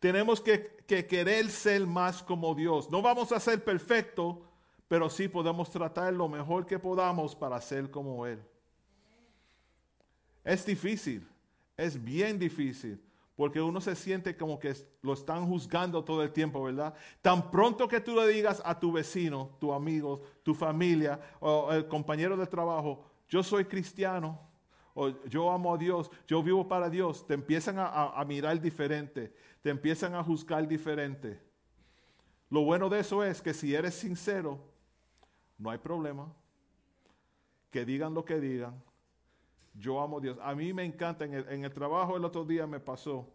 Tenemos 0.00 0.40
que, 0.40 0.78
querer 0.86 1.50
ser 1.50 1.86
más 1.86 2.22
como 2.22 2.54
Dios. 2.54 2.90
No 2.90 3.02
vamos 3.02 3.30
a 3.30 3.38
ser 3.38 3.62
perfectos, 3.62 4.38
pero 4.88 5.10
sí 5.10 5.28
podemos 5.28 5.70
tratar 5.70 6.12
lo 6.14 6.26
mejor 6.26 6.64
que 6.66 6.78
podamos 6.78 7.36
para 7.36 7.60
ser 7.60 7.90
como 7.90 8.26
Él. 8.26 8.42
Es 10.42 10.64
difícil, 10.64 11.28
es 11.76 12.02
bien 12.02 12.38
difícil, 12.38 12.98
porque 13.36 13.60
uno 13.60 13.78
se 13.82 13.94
siente 13.94 14.34
como 14.34 14.58
que 14.58 14.74
lo 15.02 15.12
están 15.12 15.46
juzgando 15.46 16.02
todo 16.02 16.22
el 16.22 16.32
tiempo, 16.32 16.62
¿verdad? 16.62 16.94
Tan 17.20 17.50
pronto 17.50 17.86
que 17.86 18.00
tú 18.00 18.16
le 18.16 18.26
digas 18.28 18.62
a 18.64 18.80
tu 18.80 18.90
vecino, 18.90 19.50
tu 19.60 19.70
amigo, 19.74 20.22
tu 20.42 20.54
familia 20.54 21.20
o 21.40 21.70
el 21.72 21.86
compañero 21.86 22.38
de 22.38 22.46
trabajo, 22.46 23.09
yo 23.30 23.42
soy 23.42 23.64
cristiano, 23.64 24.38
o 24.92 25.08
yo 25.24 25.50
amo 25.50 25.72
a 25.72 25.78
Dios, 25.78 26.10
yo 26.26 26.42
vivo 26.42 26.68
para 26.68 26.90
Dios, 26.90 27.26
te 27.26 27.32
empiezan 27.32 27.76
a 27.78 28.22
mirar 28.26 28.60
diferente 28.60 29.32
te 29.62 29.70
empiezan 29.70 30.14
a 30.14 30.24
juzgar 30.24 30.66
diferente. 30.66 31.40
Lo 32.48 32.62
bueno 32.62 32.88
de 32.88 33.00
eso 33.00 33.22
es 33.22 33.40
que 33.40 33.54
si 33.54 33.74
eres 33.74 33.94
sincero, 33.94 34.58
no 35.58 35.70
hay 35.70 35.78
problema. 35.78 36.32
Que 37.70 37.84
digan 37.84 38.14
lo 38.14 38.24
que 38.24 38.40
digan. 38.40 38.82
Yo 39.74 40.00
amo 40.00 40.18
a 40.18 40.20
Dios. 40.20 40.38
A 40.42 40.54
mí 40.54 40.72
me 40.72 40.84
encanta, 40.84 41.24
en 41.24 41.34
el, 41.34 41.48
en 41.48 41.64
el 41.64 41.72
trabajo 41.72 42.16
el 42.16 42.24
otro 42.24 42.44
día 42.44 42.66
me 42.66 42.80
pasó 42.80 43.28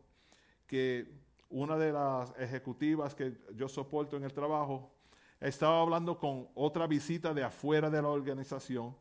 que 0.68 1.10
una 1.50 1.78
de 1.78 1.94
las 1.94 2.34
ejecutivas 2.38 3.16
que 3.16 3.38
yo 3.54 3.70
soporto 3.70 4.18
en 4.18 4.24
el 4.24 4.34
trabajo 4.34 4.92
estaba 5.40 5.82
hablando 5.82 6.18
con 6.18 6.50
otra 6.56 6.88
visita 6.88 7.34
de 7.34 7.44
afuera 7.44 7.90
de 7.90 8.02
la 8.02 8.10
organización 8.10 8.96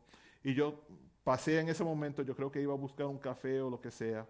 y 0.45 0.53
yo 0.53 0.79
pasé 1.23 1.59
en 1.59 1.69
ese 1.69 1.83
momento, 1.83 2.21
yo 2.21 2.35
creo 2.35 2.51
que 2.51 2.61
iba 2.61 2.71
a 2.71 2.77
buscar 2.77 3.07
un 3.07 3.17
café 3.17 3.59
o 3.59 3.69
lo 3.71 3.81
que 3.81 3.89
sea, 3.89 4.27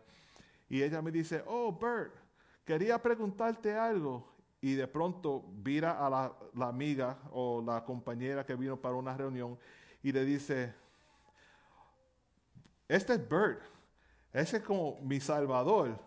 y 0.70 0.82
ella 0.82 1.02
me 1.02 1.12
dice, 1.12 1.44
oh, 1.46 1.78
Bert, 1.78 2.16
quería 2.64 3.02
preguntarte 3.02 3.76
algo. 3.76 4.34
Y 4.62 4.74
de 4.74 4.88
pronto 4.88 5.44
vira 5.58 6.04
a 6.04 6.10
la, 6.10 6.68
amiga 6.68 7.20
o 7.32 7.62
la 7.62 7.84
compañera 7.84 8.46
que 8.46 8.56
vino 8.56 8.82
para 8.82 8.96
una 8.96 9.16
reunión 9.16 9.60
y 10.02 10.12
le 10.12 10.26
dice, 10.26 10.74
este 12.88 13.14
es 13.14 13.30
Bert, 13.30 13.62
ese 14.34 14.58
es 14.58 14.64
como 14.64 15.00
mi 15.02 15.20
salvador. 15.20 16.00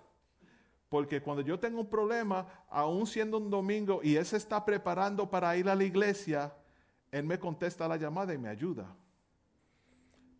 Porque 0.89 1.21
cuando 1.21 1.43
yo 1.43 1.61
tengo 1.61 1.83
un 1.83 1.91
problema, 1.91 2.65
aún 2.71 3.07
siendo 3.07 3.37
un 3.37 3.51
domingo 3.51 4.01
y 4.03 4.17
él 4.17 4.25
se 4.25 4.39
está 4.39 4.65
preparando 4.65 5.29
para 5.29 5.55
ir 5.57 5.69
a 5.69 5.77
la 5.77 5.85
iglesia, 5.85 6.53
él 7.13 7.25
me 7.25 7.39
contesta 7.39 7.87
la 7.87 7.99
llamada 7.99 8.33
y 8.33 8.39
me 8.39 8.49
ayuda. 8.49 8.97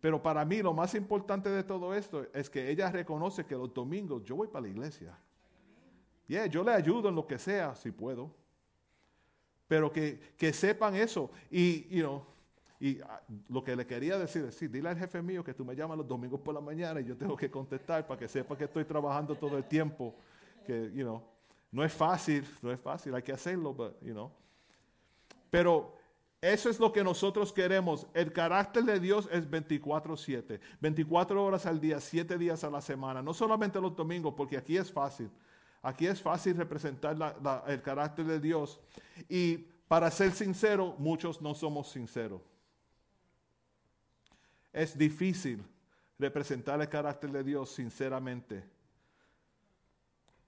Pero 0.01 0.21
para 0.21 0.45
mí 0.45 0.61
lo 0.61 0.73
más 0.73 0.95
importante 0.95 1.49
de 1.49 1.63
todo 1.63 1.93
esto 1.93 2.25
es 2.33 2.49
que 2.49 2.69
ella 2.69 2.89
reconoce 2.89 3.45
que 3.45 3.55
los 3.55 3.73
domingos 3.73 4.23
yo 4.23 4.35
voy 4.35 4.47
para 4.47 4.61
la 4.61 4.69
iglesia. 4.69 5.17
Yeah, 6.27 6.45
yo 6.45 6.63
le 6.63 6.71
ayudo 6.71 7.09
en 7.09 7.15
lo 7.15 7.25
que 7.25 7.37
sea, 7.37 7.75
si 7.75 7.91
puedo. 7.91 8.31
Pero 9.67 9.91
que, 9.91 10.19
que 10.37 10.53
sepan 10.53 10.95
eso. 10.95 11.31
Y, 11.51 11.87
you 11.89 12.01
know, 12.01 12.25
y 12.79 13.01
ah, 13.01 13.21
lo 13.49 13.63
que 13.63 13.75
le 13.75 13.85
quería 13.85 14.17
decir 14.17 14.45
es, 14.45 14.55
sí, 14.55 14.67
dile 14.67 14.89
al 14.89 14.97
jefe 14.97 15.21
mío 15.21 15.43
que 15.43 15.53
tú 15.53 15.65
me 15.65 15.75
llamas 15.75 15.97
los 15.97 16.07
domingos 16.07 16.39
por 16.39 16.53
la 16.53 16.61
mañana 16.61 17.01
y 17.01 17.05
yo 17.05 17.17
tengo 17.17 17.35
que 17.35 17.51
contestar 17.51 18.07
para 18.07 18.17
que 18.17 18.27
sepa 18.27 18.57
que 18.57 18.63
estoy 18.63 18.85
trabajando 18.85 19.35
todo 19.35 19.57
el 19.57 19.65
tiempo. 19.65 20.15
Que, 20.65 20.91
you 20.93 21.03
know, 21.03 21.21
no 21.71 21.83
es 21.83 21.91
fácil, 21.91 22.45
no 22.61 22.71
es 22.71 22.79
fácil, 22.79 23.13
hay 23.13 23.21
que 23.21 23.33
hacerlo, 23.33 23.73
but, 23.73 24.01
you 24.01 24.13
know. 24.13 24.31
Pero 25.49 25.98
eso 26.41 26.69
es 26.69 26.79
lo 26.79 26.93
que 26.93 27.03
nosotros 27.03 27.51
queremos. 27.51 28.07
El 28.13 28.31
carácter 28.31 28.83
de 28.83 28.99
Dios 28.99 29.27
es 29.31 29.49
24/7, 29.49 30.59
24 30.79 31.43
horas 31.43 31.65
al 31.65 31.81
día, 31.81 31.99
7 31.99 32.37
días 32.37 32.63
a 32.63 32.69
la 32.69 32.81
semana. 32.81 33.21
No 33.21 33.33
solamente 33.33 33.81
los 33.81 33.95
domingos, 33.95 34.33
porque 34.35 34.57
aquí 34.57 34.77
es 34.77 34.91
fácil. 34.91 35.29
Aquí 35.81 36.07
es 36.07 36.21
fácil 36.21 36.55
representar 36.55 37.15
el 37.67 37.81
carácter 37.81 38.25
de 38.25 38.39
Dios. 38.39 38.79
Y 39.27 39.57
para 39.87 40.11
ser 40.11 40.31
sincero, 40.31 40.95
muchos 40.97 41.41
no 41.41 41.53
somos 41.53 41.89
sinceros. 41.89 42.41
Es 44.71 44.97
difícil 44.97 45.65
representar 46.17 46.79
el 46.81 46.89
carácter 46.89 47.31
de 47.31 47.43
Dios 47.43 47.71
sinceramente. 47.71 48.63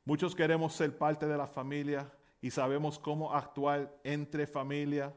Muchos 0.05 0.35
queremos 0.35 0.73
ser 0.73 0.97
parte 0.97 1.25
de 1.25 1.37
la 1.37 1.47
familia 1.47 2.11
y 2.41 2.51
sabemos 2.51 2.99
cómo 2.99 3.33
actuar 3.33 3.97
entre 4.03 4.47
familia. 4.47 5.13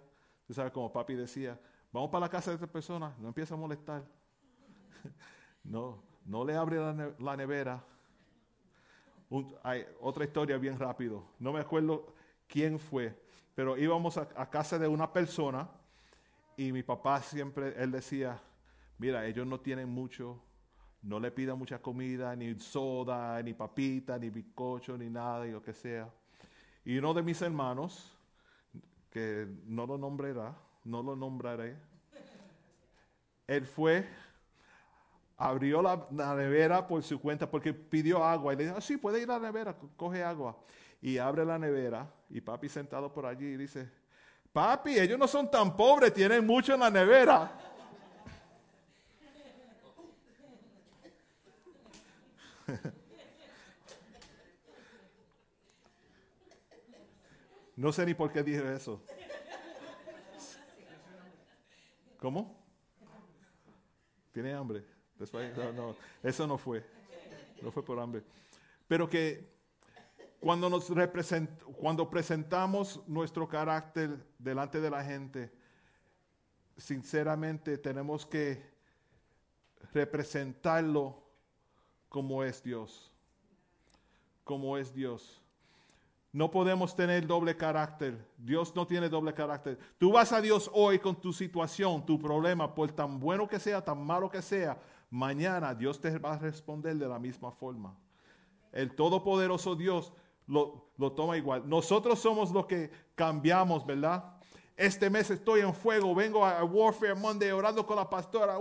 Tú 0.47 0.55
sabes, 0.55 0.73
como 0.73 0.93
papi 0.93 1.15
decía, 1.15 1.59
vamos 1.93 2.11
para 2.11 2.27
la 2.27 2.29
casa 2.29 2.51
de 2.51 2.57
esta 2.57 2.67
persona, 2.67 3.15
no 3.19 3.29
empieza 3.29 3.55
a 3.55 3.57
molestar. 3.57 4.05
no, 5.65 6.03
no 6.25 6.45
le 6.45 6.55
abre 6.55 6.79
la, 7.19 7.37
nevera. 7.37 7.83
hay 9.63 9.85
otra 10.01 10.25
historia 10.25 10.59
bien 10.59 10.79
rápido. 10.79 11.25
No 11.39 11.53
me 11.53 11.61
acuerdo 11.61 12.15
quién 12.47 12.79
fue, 12.79 13.19
pero 13.55 13.77
íbamos 13.79 14.19
a, 14.19 14.29
a 14.37 14.51
casa 14.51 14.79
de 14.79 14.89
una 14.89 15.13
persona 15.13 15.69
y 16.57 16.73
mi 16.73 16.83
papá 16.83 17.21
siempre, 17.23 17.75
él 17.83 17.91
decía, 17.91 18.41
mira, 18.99 19.27
ellos 19.27 19.47
no 19.47 19.61
tienen 19.61 19.89
mucho, 19.89 20.41
no 21.03 21.21
le 21.21 21.31
pidan 21.31 21.59
mucha 21.59 21.81
comida, 21.81 22.35
ni 22.35 22.59
soda, 22.59 23.43
ni 23.43 23.53
papita, 23.55 24.19
ni 24.19 24.31
bizcocho, 24.31 24.97
ni 24.97 25.11
nada, 25.11 25.47
y 25.47 25.53
lo 25.53 25.63
que 25.63 25.73
sea. 25.73 26.09
Y 26.85 26.97
uno 26.97 27.13
de 27.13 27.23
mis 27.23 27.41
hermanos, 27.43 28.17
que 29.15 29.47
no 29.67 29.87
lo 29.87 29.97
nombrará, 29.97 30.57
no 30.83 31.01
lo 31.01 31.15
nombraré, 31.15 31.77
él 33.47 33.65
fue, 33.65 34.05
abrió 35.37 35.81
la, 35.81 36.05
nevera 36.35 36.85
por 36.85 37.01
su 37.05 37.21
cuenta 37.21 37.49
porque 37.49 37.73
pidió 37.73 38.25
agua 38.25 38.53
y 38.53 38.57
le 38.57 38.65
dijo, 38.65 38.75
ah, 38.77 38.81
sí, 38.81 38.97
puede 38.97 39.23
ir 39.23 39.31
a 39.31 39.39
la 39.39 39.47
nevera, 39.47 39.77
coge 39.97 40.25
agua. 40.25 40.59
Y 41.01 41.19
abre 41.19 41.45
la 41.45 41.61
nevera 41.61 42.13
y 42.29 42.41
papi 42.41 42.69
sentado 42.69 43.13
por 43.13 43.25
allí 43.25 43.57
dice, 43.57 43.89
papi, 44.53 44.99
ellos 44.99 45.17
no 45.17 45.29
son 45.29 45.49
tan 45.49 45.77
pobres, 45.77 46.13
tienen 46.13 46.45
mucho 46.45 46.75
en 46.75 46.81
la 46.81 46.91
nevera. 46.91 47.57
No 57.77 57.93
sé 57.93 58.07
ni 58.07 58.15
por 58.15 58.33
qué 58.33 58.43
dije 58.43 58.75
eso. 58.75 59.03
¿Cómo? 62.19 62.57
¿Tiene 64.33 64.53
hambre? 64.55 64.85
No, 65.75 65.97
eso 66.23 66.47
no 66.47 66.59
fue. 66.59 66.85
No 67.63 67.71
fue 67.71 67.85
por 67.85 67.99
hambre. 67.99 68.23
Pero 68.87 69.09
que 69.09 69.53
cuando, 70.41 70.69
nos 70.69 70.91
cuando 71.79 72.09
presentamos 72.09 73.03
nuestro 73.07 73.49
carácter 73.49 74.19
delante 74.39 74.81
de 74.81 74.91
la 74.91 75.03
gente, 75.05 75.53
sinceramente 76.77 77.79
tenemos 77.79 78.27
que 78.27 78.63
representarlo 79.93 81.23
como 82.09 82.43
es 82.45 82.63
Dios. 82.63 83.13
Como 84.45 84.77
es 84.77 84.93
Dios. 84.93 85.44
No 86.35 86.51
podemos 86.51 86.97
tener 86.97 87.29
doble 87.29 87.57
carácter. 87.57 88.29
Dios 88.37 88.75
no 88.75 88.85
tiene 88.89 89.09
doble 89.09 89.33
carácter. 89.33 89.79
Tú 89.99 90.11
vas 90.11 90.33
a 90.33 90.41
Dios 90.41 90.69
hoy 90.75 90.99
con 90.99 91.15
tu 91.15 91.33
situación, 91.33 92.05
tu 92.05 92.19
problema, 92.19 92.75
por 92.75 92.91
tan 92.91 93.21
bueno 93.21 93.47
que 93.47 93.61
sea, 93.61 93.85
tan 93.85 94.05
malo 94.05 94.29
que 94.29 94.43
sea, 94.43 94.77
mañana 95.11 95.73
Dios 95.77 96.01
te 96.01 96.19
va 96.19 96.33
a 96.33 96.39
responder 96.39 96.97
de 96.97 97.07
la 97.07 97.21
misma 97.21 97.53
forma. 97.53 97.97
El 98.73 98.97
todopoderoso 98.97 99.77
Dios 99.77 100.13
lo, 100.49 100.91
toma 101.15 101.37
igual. 101.37 101.69
Nosotros 101.69 102.19
somos 102.19 102.51
los 102.51 102.67
que 102.67 102.91
cambiamos, 103.15 103.87
¿verdad? 103.87 104.34
Este 104.77 105.09
mes 105.09 105.31
estoy 105.31 105.61
en 105.61 105.73
fuego. 105.73 106.15
Vengo 106.15 106.45
a 106.45 106.65
Warfare 106.65 107.15
Monday 107.15 107.51
orando 107.53 107.87
con 107.87 107.97
la 107.97 108.11
pastora. 108.11 108.59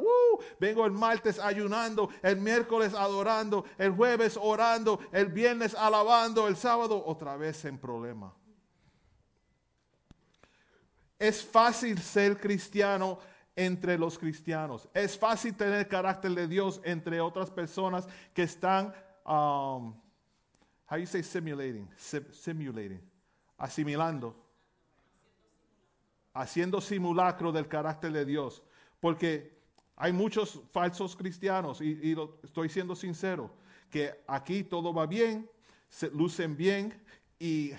Vengo 0.60 0.85
el 0.85 0.91
martes 0.91 1.40
ayunando. 1.40 2.10
El 2.22 2.38
miércoles 2.38 2.94
adorando. 2.94 3.65
El 3.77 3.91
jueves 3.91 4.38
orando. 4.40 4.99
El 5.11 5.27
viernes 5.27 5.73
alabando. 5.73 6.48
El 6.48 6.56
sábado 6.56 7.03
otra 7.03 7.35
vez 7.35 7.65
en 7.65 7.80
problema. 7.80 8.34
Es 11.18 11.44
fácil 11.44 11.99
ser 11.99 12.40
cristiano 12.40 13.18
entre 13.56 13.98
los 13.98 14.19
cristianos. 14.19 14.88
Es 14.94 15.18
fácil 15.18 15.56
tener 15.56 15.88
carácter 15.88 16.31
de 16.31 16.48
Dios 16.48 16.80
entre 16.84 17.22
otras 17.22 17.49
personas 17.49 18.07
que 18.34 18.44
están, 18.44 18.94
um, 19.26 19.95
how 20.90 20.98
you 20.98 21.06
say 21.06 21.23
simulating, 21.23 21.88
simulating, 21.98 23.02
asimilando 23.57 24.35
haciendo 26.34 26.81
simulacro 26.81 27.51
del 27.51 27.68
carácter 27.68 28.11
de 28.11 28.26
Dios. 28.26 28.64
Porque 28.99 29.53
hay 29.95 30.11
muchos 30.11 30.61
falsos 30.72 31.15
cristianos, 31.15 31.81
y, 31.81 32.15
estoy 32.43 32.69
siendo 32.69 32.95
sincero, 32.95 33.51
que 33.89 34.23
aquí 34.27 34.64
todo 34.64 34.93
va 34.93 35.05
bien, 35.05 35.49
se 35.89 36.10
lucen 36.10 36.57
bien, 36.57 36.93
y 37.39 37.72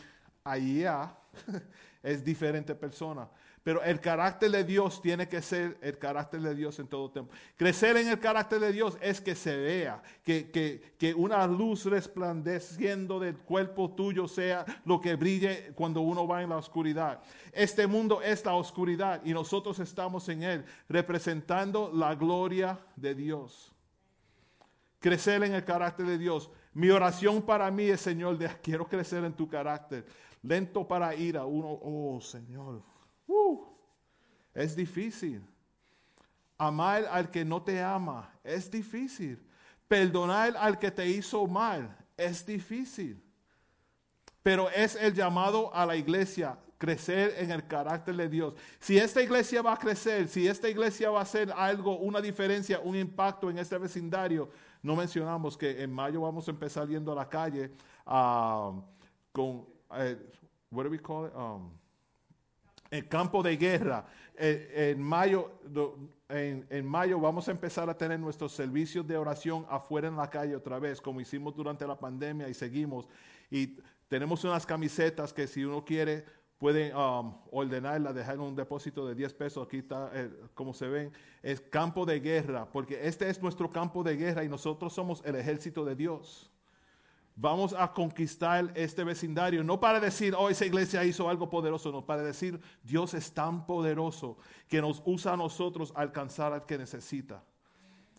allá 0.44 1.16
es 2.02 2.24
diferente 2.24 2.74
persona. 2.74 3.28
Pero 3.64 3.82
el 3.82 3.98
carácter 3.98 4.50
de 4.50 4.62
Dios 4.62 5.00
tiene 5.00 5.26
que 5.26 5.40
ser 5.40 5.78
el 5.80 5.98
carácter 5.98 6.42
de 6.42 6.54
Dios 6.54 6.78
en 6.78 6.86
todo 6.86 7.10
tiempo. 7.10 7.32
Crecer 7.56 7.96
en 7.96 8.08
el 8.08 8.20
carácter 8.20 8.60
de 8.60 8.70
Dios 8.70 8.98
es 9.00 9.22
que 9.22 9.34
se 9.34 9.56
vea, 9.56 10.02
que, 10.22 10.50
que, 10.98 11.14
una 11.14 11.46
luz 11.46 11.86
resplandeciendo 11.86 13.18
del 13.18 13.38
cuerpo 13.38 13.90
tuyo 13.94 14.28
sea 14.28 14.66
lo 14.84 15.00
que 15.00 15.16
brille 15.16 15.72
cuando 15.74 16.02
uno 16.02 16.28
va 16.28 16.42
en 16.42 16.50
la 16.50 16.58
oscuridad. 16.58 17.22
Este 17.52 17.86
mundo 17.86 18.20
es 18.20 18.44
la 18.44 18.54
oscuridad 18.54 19.22
y 19.24 19.32
nosotros 19.32 19.78
estamos 19.78 20.28
en 20.28 20.42
él, 20.42 20.64
representando 20.86 21.90
la 21.90 22.14
gloria 22.14 22.78
de 22.96 23.14
Dios. 23.14 23.72
Crecer 25.00 25.42
en 25.42 25.54
el 25.54 25.64
carácter 25.64 26.04
de 26.04 26.18
Dios. 26.18 26.50
Mi 26.74 26.90
oración 26.90 27.40
para 27.40 27.70
mí 27.70 27.84
es, 27.84 28.02
Señor, 28.02 28.36
de, 28.36 28.50
quiero 28.62 28.86
crecer 28.86 29.24
en 29.24 29.32
tu 29.32 29.48
carácter. 29.48 30.04
Lento 30.42 30.86
para 30.86 31.14
ir 31.14 31.38
a 31.38 31.46
uno, 31.46 31.78
oh 31.82 32.20
Señor 32.20 32.82
Uh, 33.26 33.64
es 34.52 34.74
difícil. 34.76 35.42
Amar 36.56 37.04
al 37.10 37.30
que 37.30 37.44
no 37.44 37.62
te 37.62 37.82
ama 37.82 38.30
es 38.42 38.70
difícil. 38.70 39.38
Perdonar 39.88 40.56
al 40.56 40.78
que 40.78 40.90
te 40.90 41.06
hizo 41.08 41.46
mal 41.46 41.96
es 42.16 42.44
difícil. 42.46 43.20
Pero 44.42 44.70
es 44.70 44.94
el 44.94 45.14
llamado 45.14 45.74
a 45.74 45.84
la 45.86 45.96
iglesia 45.96 46.58
crecer 46.78 47.34
en 47.38 47.50
el 47.50 47.66
carácter 47.66 48.14
de 48.14 48.28
Dios. 48.28 48.54
Si 48.78 48.98
esta 48.98 49.22
iglesia 49.22 49.62
va 49.62 49.72
a 49.72 49.78
crecer, 49.78 50.28
si 50.28 50.46
esta 50.46 50.68
iglesia 50.68 51.10
va 51.10 51.20
a 51.20 51.22
hacer 51.22 51.50
algo, 51.56 51.98
una 51.98 52.20
diferencia, 52.20 52.78
un 52.80 52.94
impacto 52.94 53.48
en 53.48 53.58
este 53.58 53.78
vecindario, 53.78 54.50
no 54.82 54.94
mencionamos 54.94 55.56
que 55.56 55.82
en 55.82 55.90
mayo 55.90 56.20
vamos 56.20 56.46
a 56.46 56.50
empezar 56.50 56.86
yendo 56.86 57.12
a 57.12 57.14
la 57.14 57.28
calle 57.28 57.72
ah, 58.04 58.72
con, 59.32 59.66
eh, 59.96 60.18
what 60.70 60.84
do 60.84 60.90
we 60.90 60.98
call 60.98 61.26
it? 61.26 61.34
Um, 61.34 61.70
el 62.94 63.08
campo 63.08 63.42
de 63.42 63.56
guerra. 63.56 64.06
Eh, 64.36 64.92
en, 64.92 65.02
mayo, 65.02 65.50
en, 66.28 66.86
mayo 66.86 67.18
vamos 67.18 67.48
a 67.48 67.50
empezar 67.50 67.90
a 67.90 67.96
tener 67.96 68.20
nuestros 68.20 68.52
servicios 68.52 69.06
de 69.06 69.16
oración 69.16 69.66
afuera 69.68 70.08
en 70.08 70.16
la 70.16 70.30
calle 70.30 70.54
otra 70.54 70.78
vez, 70.78 71.00
como 71.00 71.20
hicimos 71.20 71.54
durante 71.56 71.86
la 71.86 71.98
pandemia 71.98 72.48
y 72.48 72.54
seguimos. 72.54 73.08
Y 73.50 73.78
tenemos 74.08 74.44
unas 74.44 74.64
camisetas 74.64 75.32
que 75.32 75.46
si 75.48 75.64
uno 75.64 75.84
quiere 75.84 76.24
puede 76.56 76.94
um, 76.94 77.34
ordenarla, 77.50 78.12
dejar 78.12 78.38
un 78.38 78.54
depósito 78.54 79.06
de 79.06 79.16
10 79.16 79.34
pesos. 79.34 79.66
Aquí 79.66 79.78
está, 79.78 80.10
eh, 80.14 80.30
como 80.54 80.72
se 80.72 80.86
ven, 80.86 81.12
es 81.42 81.60
campo 81.60 82.06
de 82.06 82.20
guerra, 82.20 82.66
porque 82.72 83.06
este 83.06 83.28
es 83.28 83.42
nuestro 83.42 83.68
campo 83.70 84.04
de 84.04 84.16
guerra 84.16 84.44
y 84.44 84.48
nosotros 84.48 84.92
somos 84.92 85.20
el 85.24 85.34
ejército 85.34 85.84
de 85.84 85.96
Dios. 85.96 86.50
Vamos 87.36 87.72
a 87.72 87.92
conquistar 87.92 88.70
este 88.76 89.02
vecindario, 89.02 89.64
no 89.64 89.80
para 89.80 89.98
decir, 89.98 90.34
oh, 90.38 90.48
esa 90.48 90.66
iglesia 90.66 91.04
hizo 91.04 91.28
algo 91.28 91.50
poderoso, 91.50 91.90
no, 91.90 92.06
para 92.06 92.22
decir, 92.22 92.60
Dios 92.82 93.12
es 93.12 93.32
tan 93.34 93.66
poderoso 93.66 94.38
que 94.68 94.80
nos 94.80 95.02
usa 95.04 95.32
a 95.32 95.36
nosotros 95.36 95.92
a 95.96 96.02
alcanzar 96.02 96.52
al 96.52 96.64
que 96.64 96.78
necesita, 96.78 97.42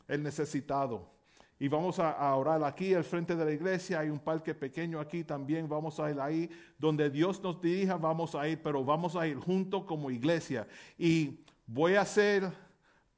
el 0.09 0.21
necesitado. 0.21 1.15
Y 1.57 1.69
vamos 1.69 1.99
a, 1.99 2.35
orar 2.35 2.61
aquí 2.65 2.93
al 2.93 3.05
frente 3.05 3.37
de 3.37 3.45
la 3.45 3.51
iglesia, 3.51 4.01
hay 4.01 4.09
un 4.09 4.19
parque 4.19 4.53
pequeño 4.53 4.99
aquí 4.99 5.23
también, 5.23 5.69
vamos 5.69 5.97
a 6.01 6.11
ir 6.11 6.19
ahí, 6.19 6.49
donde 6.77 7.09
Dios 7.09 7.41
nos 7.41 7.61
dirija, 7.61 7.95
vamos 7.95 8.35
a 8.35 8.45
ir, 8.49 8.61
pero 8.61 8.83
vamos 8.83 9.15
a 9.15 9.25
ir 9.25 9.37
juntos 9.37 9.85
como 9.85 10.11
iglesia. 10.11 10.67
Y 10.97 11.39
voy 11.65 11.95
a 11.95 12.01
hacer, 12.01 12.51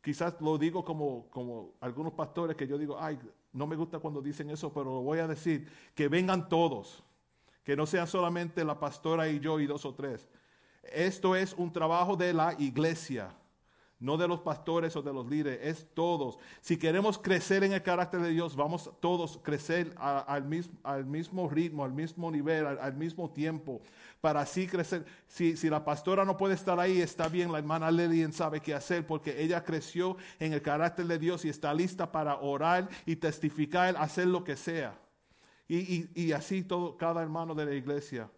quizás 0.04 0.40
lo 0.40 0.60
digo 0.60 0.86
como, 0.86 1.28
como 1.32 1.74
algunos 1.82 2.14
pastores 2.14 2.56
que 2.56 2.68
yo 2.68 2.78
digo, 2.78 2.98
ay, 3.00 3.18
no 3.54 3.68
me 3.68 3.76
gusta 3.76 4.00
cuando 4.00 4.22
dicen 4.22 4.50
eso, 4.50 4.72
pero 4.72 4.86
lo 4.86 5.02
voy 5.02 5.20
a 5.20 5.28
decir, 5.28 5.70
que 5.96 6.08
vengan 6.08 6.50
todos, 6.50 7.04
que 7.64 7.76
no 7.76 7.86
sean 7.86 8.08
solamente 8.08 8.64
la 8.64 8.80
pastora 8.80 9.28
y 9.30 9.40
yo 9.40 9.60
y 9.60 9.66
dos 9.66 9.86
o 9.86 9.94
tres. 9.94 10.28
Esto 10.84 11.36
es 11.36 11.54
un 11.54 11.72
trabajo 11.72 12.16
de 12.16 12.34
la 12.34 12.56
iglesia, 12.60 13.36
no 14.00 14.16
de 14.18 14.28
los 14.28 14.42
pastores 14.42 14.96
o 14.96 15.02
de 15.02 15.12
los 15.12 15.28
líderes, 15.28 15.60
es 15.64 15.88
todos. 15.96 16.38
Si 16.62 16.78
queremos 16.78 17.18
crecer 17.18 17.64
en 17.64 17.74
el 17.74 17.82
carácter 17.82 18.22
de 18.22 18.30
Dios, 18.30 18.56
vamos 18.56 18.92
todos 19.00 19.40
crecer 19.42 19.94
a- 19.98 20.20
al, 20.20 20.44
mismo, 20.44 20.78
al 20.84 21.06
mismo 21.06 21.50
ritmo, 21.50 21.84
al 21.84 21.94
mismo 21.94 22.30
nivel, 22.30 22.66
al, 22.68 22.94
mismo 22.94 23.32
tiempo, 23.32 23.82
para 24.22 24.42
así 24.42 24.68
crecer. 24.68 25.04
Si, 25.28 25.56
la 25.70 25.84
pastora 25.84 26.26
no 26.26 26.38
puede 26.38 26.54
estar 26.54 26.80
ahí, 26.80 27.02
está 27.02 27.28
bien, 27.28 27.52
la 27.52 27.58
hermana 27.58 27.90
Lilian 27.90 28.34
sabe 28.34 28.60
qué 28.62 28.76
hacer 28.76 29.06
porque 29.08 29.42
ella 29.42 29.64
creció 29.64 30.18
en 30.40 30.54
el 30.54 30.62
carácter 30.62 31.08
de 31.08 31.18
Dios 31.18 31.44
y 31.46 31.50
está 31.50 31.74
lista 31.74 32.12
para 32.12 32.36
orar 32.40 32.88
y 33.06 33.16
testificar, 33.16 33.96
hacer 33.98 34.28
lo 34.28 34.44
que 34.44 34.56
sea. 34.56 34.96
Y, 35.68 36.08
y- 36.16 36.32
así 36.34 36.64
todo, 36.64 36.98
cada 36.98 37.22
hermano 37.24 37.56
de 37.56 37.66
la 37.66 37.74
iglesia. 37.74 38.30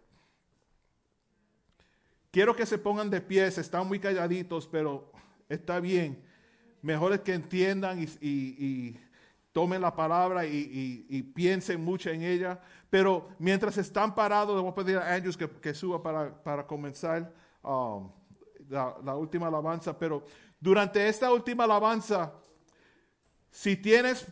Quiero 2.30 2.54
que 2.54 2.64
se 2.64 2.78
pongan 2.78 3.10
de 3.10 3.20
pies, 3.20 3.58
están 3.58 3.86
muy 3.88 3.98
calladitos, 3.98 4.66
pero 4.68 5.09
está 5.50 5.80
bien. 5.80 6.22
Mejor 6.80 7.12
es 7.12 7.20
que 7.20 7.34
entiendan 7.34 8.06
y, 8.22 8.96
tomen 9.52 9.82
la 9.82 9.94
palabra 9.94 10.46
y, 10.46 11.22
piensen 11.34 11.84
mucho 11.84 12.08
en 12.08 12.22
ella. 12.22 12.58
Pero 12.88 13.28
mientras 13.38 13.76
están 13.76 14.14
parados, 14.14 14.56
le 14.56 14.62
voy 14.62 14.70
a 14.70 14.74
pedir 14.74 14.96
a 14.96 15.14
Andrews 15.14 15.36
que, 15.36 15.74
suba 15.74 16.02
para, 16.02 16.42
para 16.42 16.66
comenzar 16.66 17.30
um, 17.62 18.10
la, 18.68 18.96
la 19.04 19.14
última 19.14 19.48
alabanza. 19.48 19.96
Pero 19.98 20.24
durante 20.58 21.06
esta 21.06 21.30
última 21.30 21.64
alabanza, 21.64 22.32
si 23.50 23.76
tienes 23.76 24.26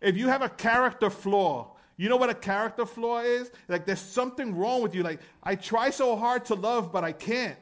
if 0.00 0.16
you 0.16 0.28
have 0.28 0.42
a 0.42 0.48
character 0.48 1.10
flaw, 1.10 1.76
you 1.96 2.08
know 2.08 2.16
what 2.16 2.30
a 2.30 2.34
character 2.34 2.84
flaw 2.84 3.20
is? 3.20 3.50
Like 3.68 3.86
there's 3.86 4.00
something 4.00 4.54
wrong 4.54 4.82
with 4.82 4.94
you. 4.94 5.02
Like, 5.02 5.20
I 5.42 5.54
try 5.54 5.90
so 5.90 6.16
hard 6.16 6.44
to 6.46 6.54
love, 6.54 6.92
but 6.92 7.04
I 7.04 7.12
can't. 7.12 7.58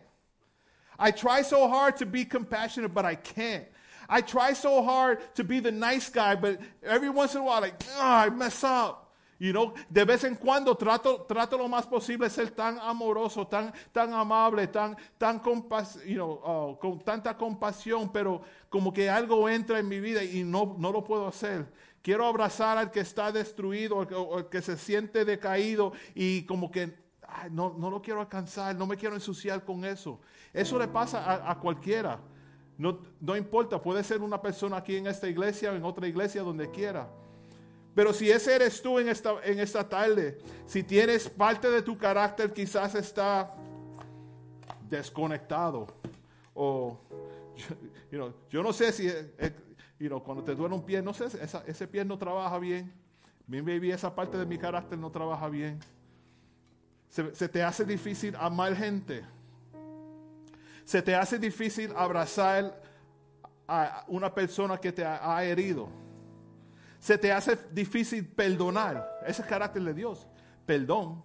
I 0.98 1.10
try 1.10 1.42
so 1.42 1.68
hard 1.68 1.96
to 1.98 2.06
be 2.06 2.24
compassionate, 2.24 2.92
but 2.94 3.04
I 3.04 3.16
can't. 3.16 3.64
I 4.08 4.20
try 4.20 4.52
so 4.52 4.82
hard 4.82 5.18
to 5.34 5.44
be 5.44 5.60
the 5.60 5.72
nice 5.72 6.10
guy, 6.10 6.34
but 6.34 6.60
every 6.82 7.08
once 7.08 7.34
in 7.34 7.40
a 7.40 7.44
while, 7.44 7.60
like, 7.62 7.82
"Ah, 7.98 8.24
I 8.26 8.30
mess 8.30 8.62
up. 8.62 9.00
You 9.38 9.52
know, 9.52 9.74
de 9.90 10.04
vez 10.04 10.22
en 10.24 10.36
cuando 10.36 10.74
trato, 10.74 11.26
trato 11.26 11.58
lo 11.58 11.68
más 11.68 11.86
posible 11.86 12.30
ser 12.30 12.50
tan 12.50 12.78
amoroso, 12.78 13.46
tan, 13.46 13.72
tan 13.92 14.12
amable, 14.12 14.68
tan, 14.68 14.96
tan 15.18 15.40
compas, 15.40 15.98
you 16.06 16.14
know, 16.14 16.40
oh, 16.44 16.78
con 16.80 17.00
tanta 17.00 17.36
compasión, 17.36 18.12
pero 18.12 18.42
como 18.70 18.92
que 18.92 19.10
algo 19.10 19.48
entra 19.48 19.78
en 19.80 19.88
mi 19.88 19.98
vida 20.00 20.22
y 20.22 20.44
no, 20.44 20.76
no 20.78 20.92
lo 20.92 21.02
puedo 21.02 21.26
hacer. 21.26 21.66
Quiero 22.00 22.26
abrazar 22.26 22.78
al 22.78 22.90
que 22.90 23.00
está 23.00 23.32
destruido, 23.32 24.02
el 24.38 24.48
que 24.48 24.62
se 24.62 24.76
siente 24.76 25.24
decaído 25.24 25.92
y 26.14 26.44
como 26.44 26.70
que 26.70 26.96
"Ay, 27.26 27.50
no, 27.50 27.74
no 27.76 27.90
lo 27.90 28.00
quiero 28.00 28.20
alcanzar, 28.20 28.76
no 28.76 28.86
me 28.86 28.96
quiero 28.96 29.16
ensuciar 29.16 29.64
con 29.64 29.84
eso. 29.84 30.20
Eso 30.54 30.78
le 30.78 30.86
pasa 30.86 31.50
a, 31.50 31.58
cualquiera. 31.58 32.20
No, 32.78 33.00
no 33.20 33.36
importa, 33.36 33.82
puede 33.82 34.04
ser 34.04 34.22
una 34.22 34.40
persona 34.40 34.76
aquí 34.76 34.96
en 34.96 35.08
esta 35.08 35.28
iglesia 35.28 35.72
o 35.72 35.74
en 35.74 35.84
otra 35.84 36.06
iglesia, 36.06 36.42
donde 36.42 36.70
quiera. 36.70 37.08
Pero 37.94 38.12
si 38.12 38.30
ese 38.30 38.54
eres 38.54 38.80
tú 38.80 38.98
en 39.00 39.08
esta, 39.08 39.34
en 39.44 39.58
esta 39.58 39.88
tarde, 39.88 40.38
si 40.66 40.84
tienes 40.84 41.28
parte 41.28 41.68
de 41.68 41.82
tu 41.82 41.98
carácter 41.98 42.52
quizás 42.52 42.94
está 42.94 43.52
desconectado 44.88 45.86
o 46.54 46.98
yo, 47.56 47.66
you 48.10 48.18
know, 48.18 48.34
yo 48.48 48.62
no 48.62 48.72
sé 48.72 48.92
si 48.92 49.08
eh, 49.08 49.32
eh, 49.38 49.52
cuando 50.24 50.42
te 50.42 50.54
duele 50.54 50.74
un 50.74 50.84
pie, 50.84 51.02
no 51.02 51.14
sé, 51.14 51.26
ese 51.66 51.88
pie 51.88 52.04
no 52.04 52.18
trabaja 52.18 52.58
bien. 52.58 52.92
Mi 53.46 53.60
baby, 53.60 53.90
esa 53.90 54.14
parte 54.14 54.38
de 54.38 54.46
mi 54.46 54.58
carácter 54.58 54.98
no 54.98 55.10
trabaja 55.10 55.48
bien. 55.48 55.78
Se 57.08 57.48
te 57.48 57.62
hace 57.62 57.84
difícil 57.84 58.34
amar 58.36 58.74
gente. 58.74 59.24
Se 60.84 61.00
te 61.00 61.14
hace 61.14 61.38
difícil 61.38 61.92
abrazar 61.96 62.82
a 63.66 64.04
una 64.08 64.32
persona 64.34 64.78
que 64.78 64.92
te 64.92 65.04
ha, 65.04 65.42
herido. 65.44 65.88
Se 66.98 67.16
te 67.16 67.32
hace 67.32 67.58
difícil 67.72 68.26
perdonar. 68.26 69.08
Ese 69.22 69.30
es 69.30 69.40
el 69.40 69.46
carácter 69.46 69.82
de 69.82 69.94
Dios. 69.94 70.26
Perdón. 70.66 71.22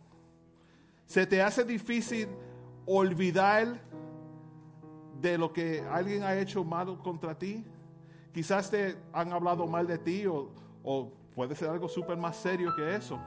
Se 1.06 1.26
te 1.26 1.42
hace 1.42 1.64
difícil 1.64 2.30
olvidar 2.86 3.82
de 5.20 5.38
lo 5.38 5.52
que 5.52 5.84
alguien 5.92 6.24
ha 6.24 6.36
hecho 6.38 6.64
malo 6.64 7.00
contra 7.00 7.38
ti. 7.38 7.66
Quizás 8.34 8.70
te 8.70 8.96
han 9.12 9.34
hablado 9.34 9.68
mal 9.68 9.86
de 9.88 9.98
ti 9.98 10.26
o, 10.26 10.54
o 10.84 11.12
puede 11.36 11.56
ser 11.56 11.70
algo 11.70 11.90
súper 11.90 12.16
más 12.16 12.38
serio 12.38 12.74
que 12.76 12.96
eso. 12.96 13.20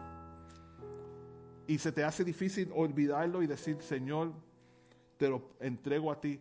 Y 1.66 1.78
se 1.78 1.92
te 1.92 2.04
hace 2.04 2.24
difícil 2.24 2.70
olvidarlo 2.74 3.42
y 3.42 3.46
decir, 3.46 3.80
Señor, 3.82 4.32
te 5.22 5.28
lo 5.28 5.40
entrego 5.60 6.10
a 6.10 6.20
ti. 6.20 6.40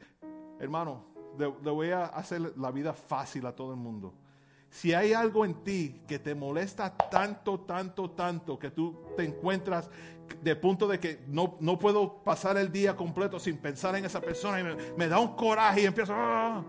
Hermano, 0.60 1.04
le, 1.38 1.46
voy 1.70 1.92
a 1.92 2.06
hacer 2.06 2.58
la 2.58 2.72
vida 2.72 2.94
fácil 2.94 3.46
a 3.46 3.56
todo 3.56 3.70
el 3.70 3.78
mundo. 3.78 4.12
Si 4.72 4.92
hay 4.92 5.14
algo 5.14 5.46
en 5.46 5.54
ti 5.64 6.02
que 6.08 6.18
te 6.18 6.34
molesta 6.34 6.90
tanto, 6.98 7.60
tanto, 7.60 8.10
tanto, 8.10 8.58
que 8.58 8.72
tú 8.72 9.00
te 9.16 9.24
encuentras 9.24 9.88
de 10.42 10.56
punto 10.56 10.88
de 10.88 11.00
que 11.00 11.24
no, 11.28 11.58
no 11.60 11.78
puedo 11.78 12.24
pasar 12.24 12.58
el 12.58 12.72
día 12.72 12.96
completo 12.96 13.38
sin 13.40 13.56
pensar 13.58 13.96
en 13.98 14.06
esa 14.06 14.20
persona 14.20 14.60
y 14.60 14.64
me, 14.64 14.76
me 14.98 15.08
da 15.08 15.20
un 15.20 15.36
coraje 15.36 15.84
y 15.84 15.86
empiezo, 15.86 16.16
"Ah", 16.16 16.64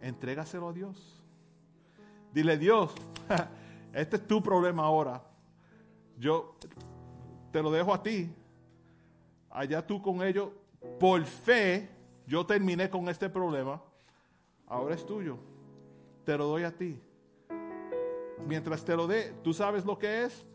entrégaselo 0.00 0.68
a 0.68 0.72
Dios. 0.72 1.20
Dile, 2.32 2.56
Dios, 2.56 2.94
este 3.92 4.14
es 4.14 4.28
tu 4.28 4.40
problema 4.40 4.84
ahora. 4.84 5.24
Yo 6.16 6.54
te 7.50 7.60
lo 7.60 7.72
dejo 7.72 7.92
a 7.92 8.00
ti. 8.00 8.32
Allá 9.50 9.84
tú 9.84 10.00
con 10.00 10.22
ellos, 10.22 10.50
por 10.98 11.24
fe, 11.24 11.88
yo 12.26 12.44
terminé 12.46 12.88
con 12.88 13.08
este 13.08 13.28
problema. 13.28 13.82
Ahora 14.66 14.94
es 14.94 15.04
tuyo. 15.04 15.38
Te 16.24 16.36
lo 16.36 16.46
doy 16.46 16.64
a 16.64 16.76
ti. 16.76 17.00
Mientras 18.46 18.84
te 18.84 18.96
lo 18.96 19.06
dé, 19.06 19.34
tú 19.42 19.52
sabes 19.52 19.84
lo 19.84 19.98
que 19.98 20.24
es. 20.24 20.46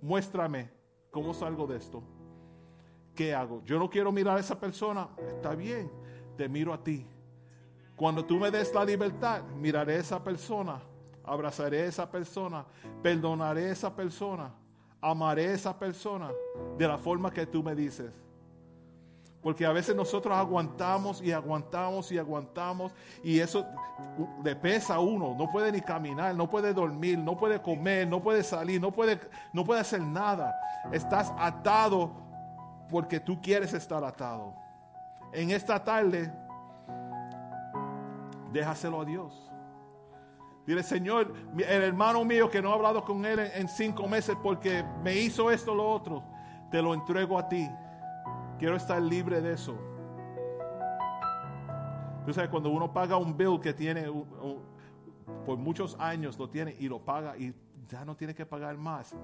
Muéstrame 0.00 0.70
cómo 1.10 1.32
salgo 1.32 1.66
de 1.66 1.76
esto. 1.76 2.02
¿Qué 3.14 3.34
hago? 3.34 3.62
Yo 3.64 3.78
no 3.78 3.90
quiero 3.90 4.10
mirar 4.10 4.36
a 4.36 4.40
esa 4.40 4.58
persona. 4.58 5.08
Está 5.28 5.54
bien, 5.54 5.90
te 6.36 6.48
miro 6.48 6.72
a 6.72 6.82
ti. 6.82 7.06
Cuando 7.96 8.24
tú 8.24 8.38
me 8.38 8.50
des 8.50 8.74
la 8.74 8.84
libertad, 8.84 9.42
miraré 9.56 9.94
a 9.94 10.00
esa 10.00 10.24
persona, 10.24 10.82
abrazaré 11.22 11.82
a 11.82 11.86
esa 11.86 12.10
persona, 12.10 12.64
perdonaré 13.02 13.66
a 13.66 13.72
esa 13.72 13.94
persona, 13.94 14.52
amaré 15.00 15.48
a 15.48 15.52
esa 15.52 15.78
persona 15.78 16.30
de 16.76 16.88
la 16.88 16.98
forma 16.98 17.30
que 17.30 17.46
tú 17.46 17.62
me 17.62 17.74
dices. 17.74 18.10
Porque 19.42 19.66
a 19.66 19.72
veces 19.72 19.96
nosotros 19.96 20.36
aguantamos 20.36 21.20
y 21.20 21.32
aguantamos 21.32 22.12
y 22.12 22.18
aguantamos 22.18 22.92
y 23.24 23.40
eso 23.40 23.66
le 24.44 24.54
pesa 24.54 24.94
a 24.94 25.00
uno. 25.00 25.34
No 25.36 25.50
puede 25.50 25.72
ni 25.72 25.80
caminar, 25.80 26.34
no 26.36 26.48
puede 26.48 26.72
dormir, 26.72 27.18
no 27.18 27.36
puede 27.36 27.60
comer, 27.60 28.06
no 28.06 28.22
puede 28.22 28.44
salir, 28.44 28.80
no 28.80 28.92
puede, 28.92 29.18
no 29.52 29.64
puede 29.64 29.80
hacer 29.80 30.00
nada. 30.00 30.54
Estás 30.92 31.32
atado 31.36 32.12
porque 32.88 33.18
tú 33.18 33.40
quieres 33.42 33.72
estar 33.74 34.04
atado. 34.04 34.54
En 35.32 35.50
esta 35.50 35.82
tarde, 35.82 36.32
déjaselo 38.52 39.00
a 39.00 39.04
Dios. 39.04 39.50
Dile, 40.64 40.84
Señor, 40.84 41.34
el 41.56 41.82
hermano 41.82 42.24
mío 42.24 42.48
que 42.48 42.62
no 42.62 42.70
ha 42.70 42.74
hablado 42.74 43.04
con 43.04 43.24
él 43.24 43.40
en, 43.40 43.62
en 43.62 43.68
cinco 43.68 44.06
meses 44.06 44.36
porque 44.40 44.84
me 45.02 45.16
hizo 45.16 45.50
esto 45.50 45.72
o 45.72 45.74
lo 45.74 45.90
otro, 45.90 46.22
te 46.70 46.80
lo 46.80 46.94
entrego 46.94 47.36
a 47.36 47.48
ti. 47.48 47.68
Quiero 48.58 48.76
estar 48.76 49.00
libre 49.00 49.40
de 49.40 49.54
eso. 49.54 49.76
Tú 52.24 52.32
sabes, 52.32 52.50
cuando 52.50 52.70
uno 52.70 52.92
paga 52.92 53.16
un 53.16 53.36
bill 53.36 53.58
que 53.60 53.72
tiene 53.72 54.06
por 55.44 55.58
muchos 55.58 55.96
años, 55.98 56.38
lo 56.38 56.48
tiene 56.48 56.76
y 56.78 56.88
lo 56.88 57.00
paga 57.00 57.36
y 57.36 57.52
ya 57.88 58.04
no 58.04 58.16
tiene 58.16 58.34
que 58.34 58.46
pagar 58.46 58.76
más. 58.76 59.14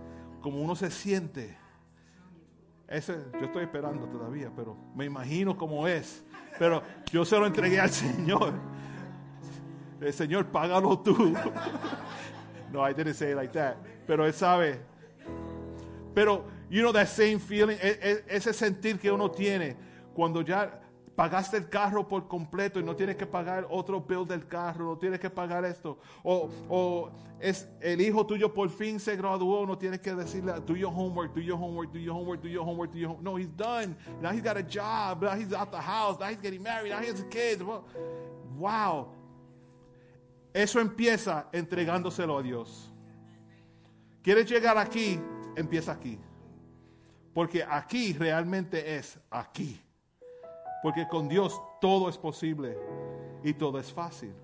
Como 0.41 0.61
uno 0.61 0.75
se 0.75 0.91
siente. 0.91 1.57
Ese, 2.89 3.17
yo 3.35 3.47
estoy 3.47 3.65
esperando 3.65 4.07
todavía, 4.07 4.51
pero 4.55 4.77
me 4.95 5.05
imagino 5.05 5.57
cómo 5.57 5.87
es. 5.87 6.25
Pero 6.59 6.83
yo 7.13 7.25
se 7.25 7.39
lo 7.39 7.47
entregué 7.47 7.81
al 7.81 7.91
Señor. 7.91 8.53
El 10.01 10.13
Señor, 10.13 10.47
págalo 10.47 10.99
tú. 10.99 11.35
no, 12.73 12.89
I 12.89 12.95
didn't 12.95 13.15
say 13.15 13.33
it 13.33 13.37
like 13.37 13.53
that. 13.53 13.77
Pero 14.07 14.27
Él 14.27 14.33
sabe. 14.33 14.81
Pero, 16.15 16.45
you 16.70 16.82
know, 16.82 16.93
that 16.93 17.09
same 17.09 17.39
feeling, 17.39 17.77
e- 17.81 17.99
e- 18.03 18.24
ese 18.28 18.53
sentir 18.53 18.99
que 18.99 19.11
uno 19.11 19.31
tiene 19.31 19.77
cuando 20.15 20.43
ya 20.43 20.81
pagaste 21.16 21.57
el 21.57 21.69
carro 21.69 22.07
por 22.07 22.28
completo 22.28 22.78
y 22.78 22.85
no 22.85 22.95
tienes 22.95 23.16
que 23.16 23.27
pagar 23.27 23.66
otro 23.70 24.01
bill 24.01 24.24
del 24.24 24.47
carro, 24.47 24.85
no 24.85 24.97
tienes 24.99 25.19
que 25.19 25.28
pagar 25.28 25.65
esto. 25.65 25.99
O, 26.23 26.49
o 26.69 27.11
es 27.40 27.69
el 27.81 28.01
hijo 28.01 28.24
tuyo 28.24 28.53
por 28.55 28.69
fin 28.69 29.01
se 29.01 29.16
graduó, 29.16 29.66
no 29.66 29.77
tienes 29.77 30.01
que 30.01 30.15
decirle, 30.15 30.53
do 30.65 30.77
your 30.77 30.93
homework, 30.93 31.35
do 31.35 31.40
your 31.40 31.59
homework, 31.59 31.93
do 31.93 31.99
your 31.99 32.15
homework, 32.15 32.40
do 32.40 32.49
your 32.49 32.65
homework, 32.65 32.93
do 32.93 32.99
your 32.99 33.09
homework. 33.09 33.24
No, 33.24 33.36
he's 33.36 33.51
done. 33.57 33.97
Now 34.20 34.31
he's 34.31 34.43
got 34.43 34.57
a 34.57 34.62
job, 34.62 35.23
now 35.23 35.35
he's 35.35 35.53
out 35.53 35.73
the 35.73 35.81
house, 35.81 36.20
now 36.20 36.27
he's 36.27 36.40
getting 36.40 36.62
married, 36.62 36.90
now 36.90 37.01
he 37.01 37.09
has 37.09 37.24
kids. 37.31 37.62
Wow. 38.57 39.09
Eso 40.55 40.81
empieza 40.81 41.47
entregándoselo 41.53 42.39
a 42.39 42.43
Dios. 42.43 42.93
¿Quieres 44.23 44.49
llegar 44.49 44.77
aquí? 44.78 45.20
Empieza 45.57 45.93
aquí. 45.93 46.19
Porque 47.39 47.62
aquí 47.62 48.15
realmente 48.15 48.97
es 48.97 49.16
aquí. 49.31 49.81
Porque 50.82 51.06
con 51.06 51.28
Dios 51.28 51.56
todo 51.81 52.09
es 52.09 52.19
posible 52.19 52.77
y 53.44 53.52
todo 53.55 53.78
es 53.78 53.93
fácil. 53.93 54.35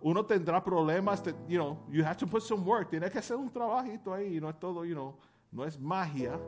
Uno 0.00 0.24
tendrá 0.24 0.64
problemas, 0.64 1.22
you 1.46 1.58
know, 1.58 1.78
you 1.90 2.02
have 2.02 2.16
to 2.16 2.26
put 2.26 2.40
some 2.40 2.64
work. 2.64 2.88
Tienes 2.88 3.10
que 3.10 3.18
hacer 3.18 3.36
un 3.36 3.50
trabajito 3.50 4.14
ahí 4.14 4.40
no 4.40 4.48
es 4.48 4.58
todo, 4.58 4.82
you 4.82 4.94
know, 4.94 5.14
no 5.52 5.66
es 5.66 5.78
magia. 5.78 6.40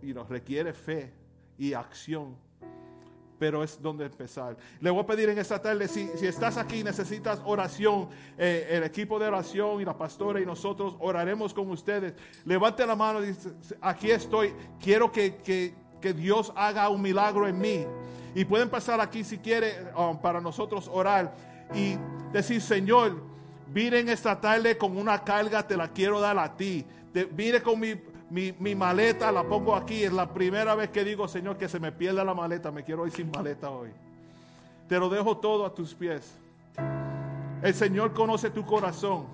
You 0.00 0.12
know, 0.12 0.22
requiere 0.28 0.72
fe 0.72 1.12
y 1.58 1.72
acción 1.72 2.36
pero 3.42 3.64
es 3.64 3.82
donde 3.82 4.04
empezar. 4.06 4.56
Le 4.80 4.88
voy 4.88 5.02
a 5.02 5.04
pedir 5.06 5.28
en 5.28 5.36
esta 5.36 5.60
tarde, 5.60 5.88
si, 5.88 6.08
si 6.16 6.28
estás 6.28 6.56
aquí 6.56 6.76
y 6.78 6.84
necesitas 6.84 7.40
oración, 7.44 8.08
eh, 8.38 8.68
el 8.70 8.84
equipo 8.84 9.18
de 9.18 9.26
oración 9.26 9.80
y 9.80 9.84
la 9.84 9.98
pastora 9.98 10.40
y 10.40 10.46
nosotros 10.46 10.94
oraremos 11.00 11.52
con 11.52 11.68
ustedes. 11.68 12.14
Levante 12.44 12.86
la 12.86 12.94
mano 12.94 13.20
y 13.20 13.26
dice, 13.26 13.48
aquí 13.80 14.12
estoy, 14.12 14.54
quiero 14.80 15.10
que, 15.10 15.38
que- 15.38 15.74
que 16.00 16.12
Dios 16.12 16.52
haga 16.54 16.88
un 16.88 17.02
milagro 17.02 17.48
en 17.48 17.58
mí. 17.58 17.84
Y 18.32 18.44
pueden 18.44 18.68
pasar 18.70 19.00
aquí 19.00 19.24
si 19.24 19.38
quiere 19.38 19.74
um, 19.96 20.16
para 20.20 20.40
nosotros 20.40 20.88
orar 20.92 21.34
y 21.74 21.96
decir, 22.32 22.60
Señor, 22.62 23.20
vine 23.66 23.98
en 23.98 24.08
esta 24.08 24.40
tarde 24.40 24.78
con 24.78 24.96
una 24.96 25.24
carga, 25.24 25.66
te 25.66 25.76
la 25.76 25.88
quiero 25.88 26.20
dar 26.20 26.38
a 26.38 26.56
ti. 26.56 26.84
Te- 27.12 27.24
vine 27.24 27.60
con 27.60 27.80
mi, 27.80 27.94
mi, 28.32 28.54
mi 28.58 28.74
maleta, 28.74 29.30
la 29.30 29.44
pongo 29.44 29.76
aquí. 29.76 30.04
Es 30.04 30.12
la 30.12 30.32
primera 30.32 30.74
vez 30.74 30.88
que 30.88 31.04
digo, 31.04 31.28
Señor, 31.28 31.58
que 31.58 31.68
se 31.68 31.78
me 31.78 31.92
pierda 31.92 32.24
la 32.24 32.32
maleta. 32.32 32.72
Me 32.72 32.82
quiero 32.82 33.06
ir 33.06 33.12
sin 33.12 33.30
maleta 33.30 33.68
hoy. 33.70 33.90
Te 34.88 34.98
lo 34.98 35.10
dejo 35.10 35.36
todo 35.36 35.66
a 35.66 35.74
tus 35.74 35.94
pies. 35.94 36.38
El 37.62 37.74
Señor 37.74 38.14
conoce 38.14 38.48
tu 38.48 38.64
corazón. 38.64 39.26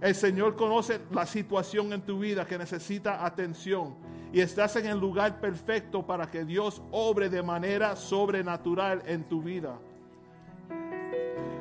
El 0.00 0.16
Señor 0.16 0.56
conoce 0.56 1.00
la 1.12 1.24
situación 1.24 1.92
en 1.92 2.02
tu 2.02 2.18
vida 2.18 2.44
que 2.46 2.58
necesita 2.58 3.24
atención. 3.24 3.94
Y 4.32 4.40
estás 4.40 4.74
en 4.74 4.86
el 4.86 4.98
lugar 4.98 5.40
perfecto 5.40 6.04
para 6.04 6.28
que 6.28 6.44
Dios 6.44 6.82
obre 6.90 7.28
de 7.28 7.44
manera 7.44 7.94
sobrenatural 7.94 9.02
en 9.06 9.22
tu 9.22 9.40
vida. 9.40 9.78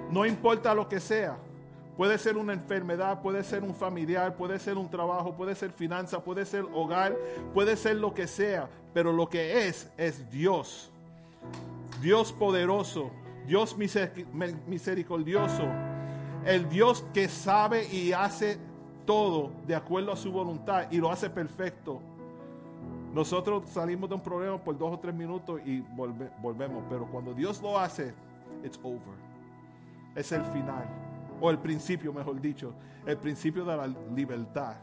No 0.10 0.26
importa 0.26 0.74
lo 0.74 0.90
que 0.90 1.00
sea. 1.00 1.38
Puede 1.98 2.18
ser 2.18 2.38
una 2.38 2.54
enfermedad, 2.54 3.22
puede 3.22 3.44
ser 3.44 3.64
un 3.64 3.76
familiar, 3.76 4.36
puede 4.36 4.58
ser 4.58 4.78
un 4.78 4.90
trabajo, 4.90 5.34
puede 5.36 5.54
ser 5.54 5.72
finanza, 5.72 6.24
puede 6.24 6.46
ser 6.46 6.66
hogar, 6.74 7.16
puede 7.54 7.76
ser 7.78 7.98
lo 7.98 8.14
que 8.14 8.26
sea. 8.28 8.68
Pero 8.94 9.12
lo 9.14 9.30
que 9.30 9.68
es, 9.68 9.92
es 9.98 10.30
Dios. 10.32 10.92
Dios 12.02 12.34
poderoso, 12.34 13.12
Dios 13.46 13.78
miser- 13.78 14.26
misericordioso, 14.68 15.64
el 16.46 16.68
Dios 16.70 17.04
que 17.14 17.28
sabe 17.30 17.88
y 17.94 18.12
hace 18.12 18.58
todo 19.06 19.52
de 19.68 19.76
acuerdo 19.76 20.12
a 20.12 20.16
su 20.16 20.32
voluntad 20.32 20.88
y 20.92 20.98
lo 20.98 21.12
hace 21.12 21.30
perfecto. 21.30 22.00
Nosotros 23.14 23.70
salimos 23.70 24.10
de 24.10 24.16
un 24.16 24.22
problema 24.22 24.58
por 24.58 24.76
dos 24.78 24.94
o 24.94 25.00
tres 25.00 25.14
minutos 25.14 25.62
y 25.66 25.82
volve- 25.96 26.32
volvemos, 26.42 26.84
pero 26.90 27.06
cuando 27.06 27.34
Dios 27.34 27.62
lo 27.62 27.78
hace, 27.78 28.14
it's 28.64 28.80
over. 28.82 29.00
Es 30.16 30.32
el 30.32 30.44
final, 30.46 30.86
o 31.42 31.50
el 31.50 31.58
principio, 31.60 32.14
mejor 32.14 32.40
dicho, 32.40 32.74
el 33.06 33.18
principio 33.18 33.66
de 33.66 33.76
la 33.78 33.88
libertad. 33.88 34.76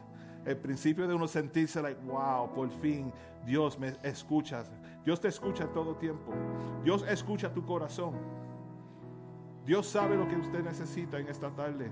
El 0.45 0.57
principio 0.57 1.07
de 1.07 1.13
uno 1.13 1.27
sentirse 1.27 1.81
like, 1.83 2.01
wow, 2.03 2.49
por 2.53 2.69
fin 2.71 3.11
Dios 3.45 3.77
me 3.77 3.95
escucha. 4.01 4.63
Dios 5.05 5.19
te 5.21 5.27
escucha 5.27 5.67
todo 5.67 5.95
tiempo. 5.95 6.31
Dios 6.83 7.05
escucha 7.07 7.53
tu 7.53 7.63
corazón. 7.65 8.13
Dios 9.65 9.85
sabe 9.87 10.15
lo 10.17 10.27
que 10.27 10.35
usted 10.35 10.63
necesita 10.63 11.19
en 11.19 11.27
esta 11.27 11.49
tarde. 11.51 11.91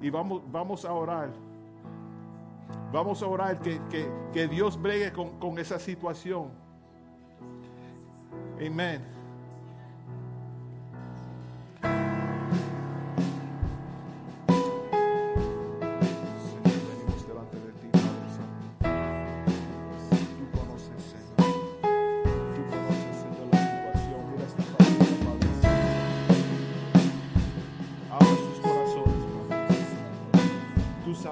Y 0.00 0.10
vamos, 0.10 0.42
vamos 0.50 0.84
a 0.84 0.92
orar. 0.92 1.30
Vamos 2.92 3.20
a 3.22 3.26
orar 3.26 3.60
que, 3.60 3.80
que- 3.90 4.08
que 4.32 4.46
Dios 4.46 4.80
bregue 4.80 5.12
con, 5.12 5.30
con 5.40 5.58
esa 5.58 5.78
situación. 5.80 6.50
Amén. 8.64 9.15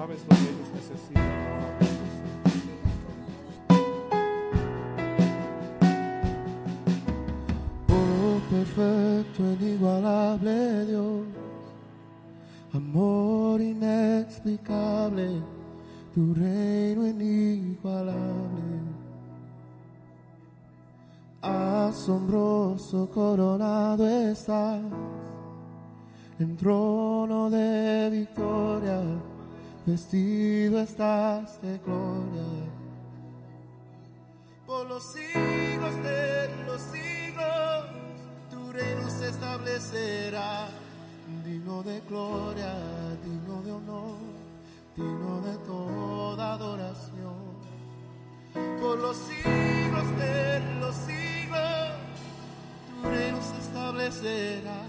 Sabes 0.05 0.21
lo 0.29 0.35
que 0.35 0.41
ellos 0.43 0.69
necesitan. 0.75 1.23
Oh 7.89 8.39
perfecto, 8.51 9.43
inigualable 9.59 10.85
Dios, 10.85 11.25
amor 12.73 13.61
inexplicable, 13.61 15.41
tu 16.13 16.33
reino 16.35 17.07
inigualable. 17.07 18.75
Asombroso 21.41 23.09
coronado 23.09 24.07
estás, 24.07 24.81
en 26.39 26.57
trono 26.57 27.49
de 27.49 28.09
victoria, 28.11 29.01
vestido 29.85 30.79
estás 30.79 31.61
de 31.61 31.77
gloria. 31.77 32.43
Por 34.65 34.87
los 34.87 35.03
siglos 35.03 35.95
de 36.03 36.49
los 36.65 36.81
siglos, 36.81 37.85
tu 38.49 38.71
reino 38.71 39.09
se 39.09 39.29
establecerá, 39.29 40.67
digno 41.45 41.83
de 41.83 42.01
gloria, 42.01 42.73
digno 43.23 43.61
de 43.61 43.71
honor, 43.71 44.17
digno 44.95 45.41
de 45.41 45.57
toda 45.65 46.53
adoración. 46.53 47.35
Por 48.81 48.97
los 48.97 49.17
siglos 49.17 50.17
de 50.17 50.79
los 50.79 50.95
siglos, 50.95 51.89
tu 52.89 53.09
reino 53.09 53.37
se 53.41 53.57
establecerá, 53.61 54.81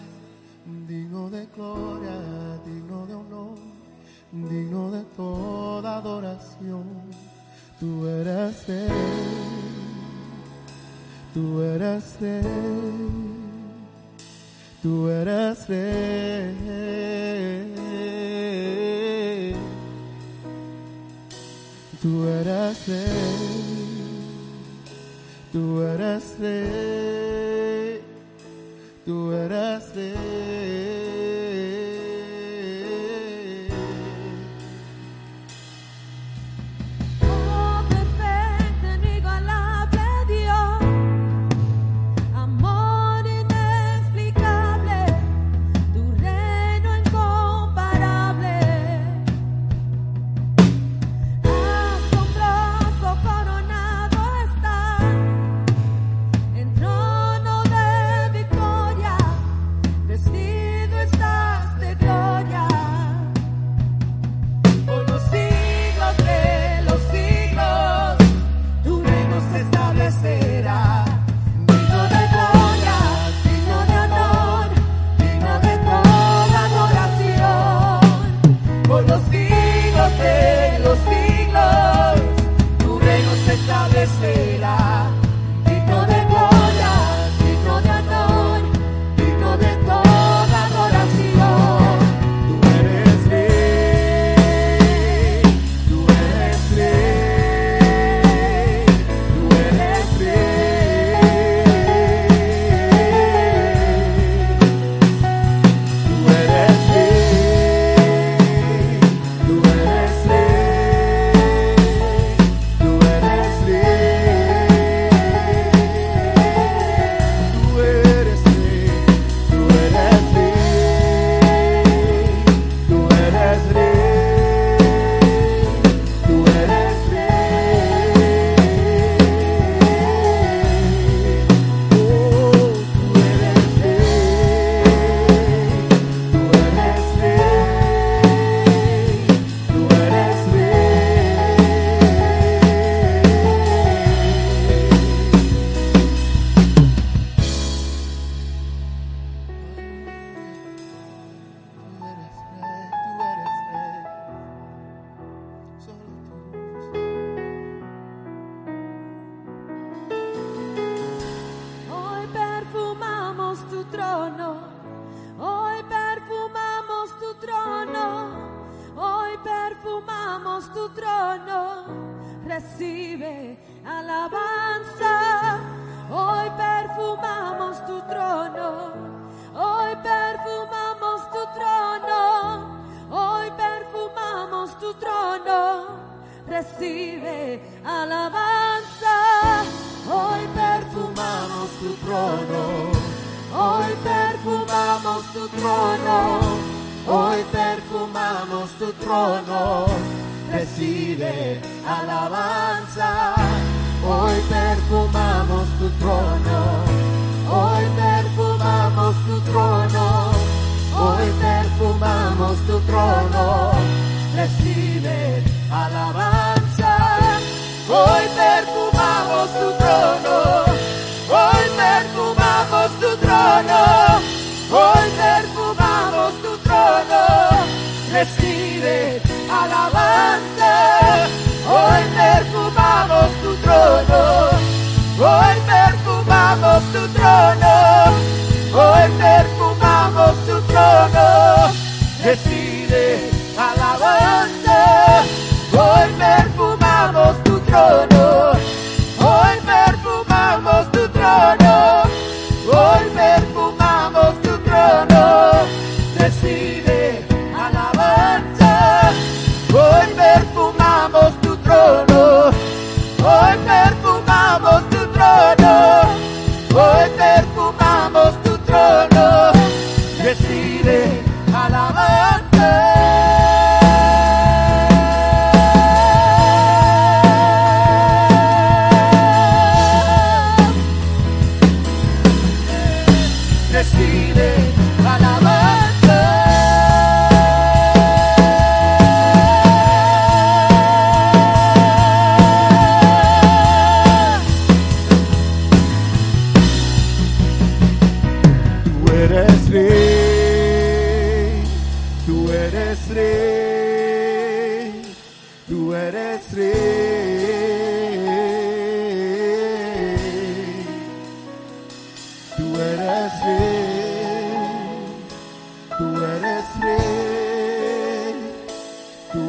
digno 0.89 1.29
de 1.29 1.47
gloria, 1.55 2.19
digno 2.65 3.07
de 3.07 3.15
honor, 3.15 3.76
digno 4.33 4.91
de 4.91 5.03
toda 5.17 5.99
adoración. 5.99 6.85
Tú 7.79 8.07
eres 8.07 8.67
rey, 8.67 8.89
tú 11.35 11.61
eres 11.61 12.21
rey, 12.21 12.43
tú 14.83 15.09
eres 15.09 15.69
rey, 15.69 16.47
tú 22.03 22.27
eres 22.27 22.89
rey, 22.89 23.09
tú 25.53 25.83
eres 25.83 26.39
rey, 26.41 28.01
tú 29.05 29.33
eres. 29.33 29.67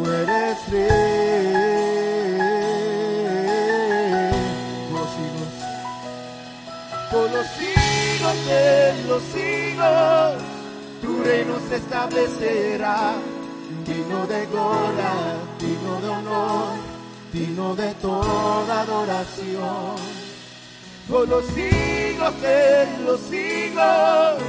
eres 0.05 0.57
rey. 0.71 1.87
Los 4.91 5.07
siglos, 5.15 5.53
por 7.11 7.27
los 7.31 7.47
siglos 7.47 8.37
de 8.47 9.03
los 9.07 9.23
siglos, 9.33 10.43
tu 11.01 11.23
reino 11.23 11.55
se 11.69 11.75
establecerá. 11.77 13.13
Digno 13.85 14.27
de 14.27 14.45
gloria, 14.47 15.13
digno 15.59 16.01
de 16.01 16.09
honor, 16.09 16.73
digno 17.31 17.75
de 17.75 17.93
toda 17.95 18.81
adoración. 18.81 19.95
Por 21.09 21.27
los 21.29 21.45
siglos 21.45 22.41
de 22.41 22.87
los 23.05 23.19
siglos, 23.21 24.43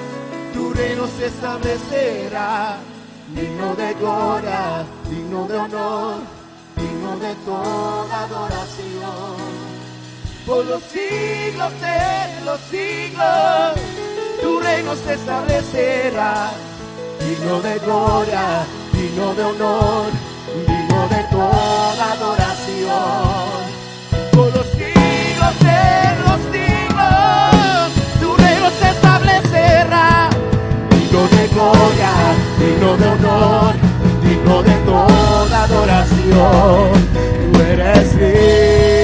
tu 0.53 0.73
reino 0.75 1.07
se 1.19 1.27
establecerá 1.27 2.79
digno 3.35 3.75
de 3.75 3.95
gloria, 3.95 4.85
digno 5.09 5.47
de 5.47 5.57
honor, 5.57 6.17
digno 6.77 7.17
de 7.19 7.35
toda 7.45 8.25
adoración. 8.25 9.37
Por 10.47 10.65
los 10.65 10.83
siglos 10.85 11.73
de 11.81 12.45
los 12.45 12.61
siglos, 12.71 13.75
tu 14.41 14.61
reino 14.61 14.95
se 14.97 15.15
establecerá, 15.15 16.51
digno 17.21 17.61
de 17.61 17.79
gloria, 17.81 18.65
digno 18.93 19.35
de 19.35 19.45
honor, 19.45 20.07
digno 20.67 21.09
de 21.09 21.25
toda 21.31 22.13
adoración. 22.13 23.59
Por 24.33 24.57
los 24.57 24.67
siglos 24.67 25.59
de 25.61 26.23
los 26.25 26.41
siglos. 26.53 26.78
digno 31.19 31.37
de 31.37 31.49
gloria, 31.49 32.13
digno 32.59 32.97
de 32.97 33.09
honor, 33.09 33.75
digno 34.23 34.63
de 34.63 34.75
toda 34.85 35.65
adoración. 35.65 36.93
Tú 37.53 37.61
eres 37.61 38.15
libre. 38.15 38.98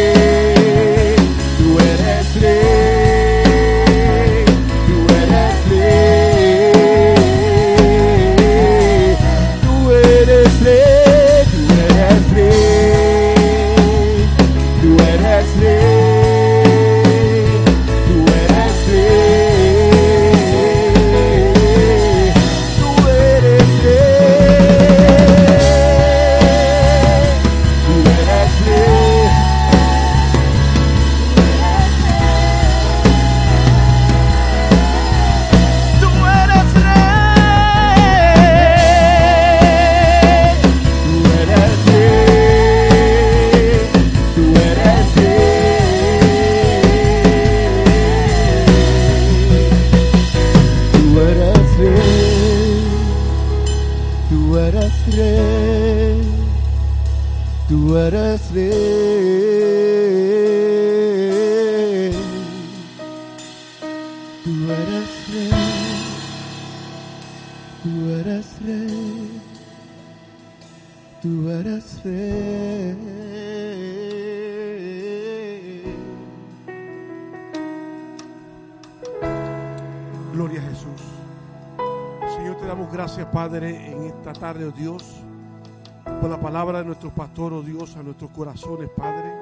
A 87.97 88.03
nuestros 88.03 88.31
corazones, 88.31 88.89
Padre. 88.97 89.33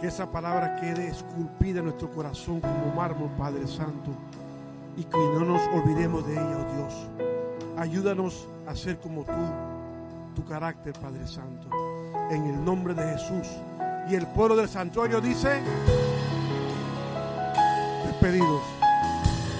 Que 0.00 0.08
esa 0.08 0.30
palabra 0.30 0.76
quede 0.76 1.08
esculpida 1.08 1.80
en 1.80 1.86
nuestro 1.86 2.10
corazón 2.10 2.60
como 2.60 2.94
mármol, 2.94 3.30
Padre 3.36 3.66
Santo. 3.66 4.10
Y 4.96 5.04
que 5.04 5.16
no 5.16 5.40
nos 5.40 5.62
olvidemos 5.68 6.26
de 6.26 6.32
ella, 6.32 6.56
oh 6.58 6.76
Dios. 6.76 6.94
Ayúdanos 7.76 8.48
a 8.66 8.74
ser 8.74 8.98
como 8.98 9.24
tú, 9.24 9.32
tu 10.34 10.44
carácter, 10.44 10.92
Padre 10.94 11.26
Santo. 11.26 11.68
En 12.30 12.44
el 12.44 12.64
nombre 12.64 12.94
de 12.94 13.02
Jesús. 13.12 13.48
Y 14.08 14.14
el 14.14 14.26
pueblo 14.26 14.56
del 14.56 14.68
santuario 14.68 15.20
dice, 15.20 15.60
despedidos 18.06 18.62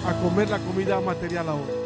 a 0.05 0.13
comer 0.21 0.49
la 0.49 0.59
comida 0.59 0.99
material 0.99 1.49
ahora. 1.49 1.78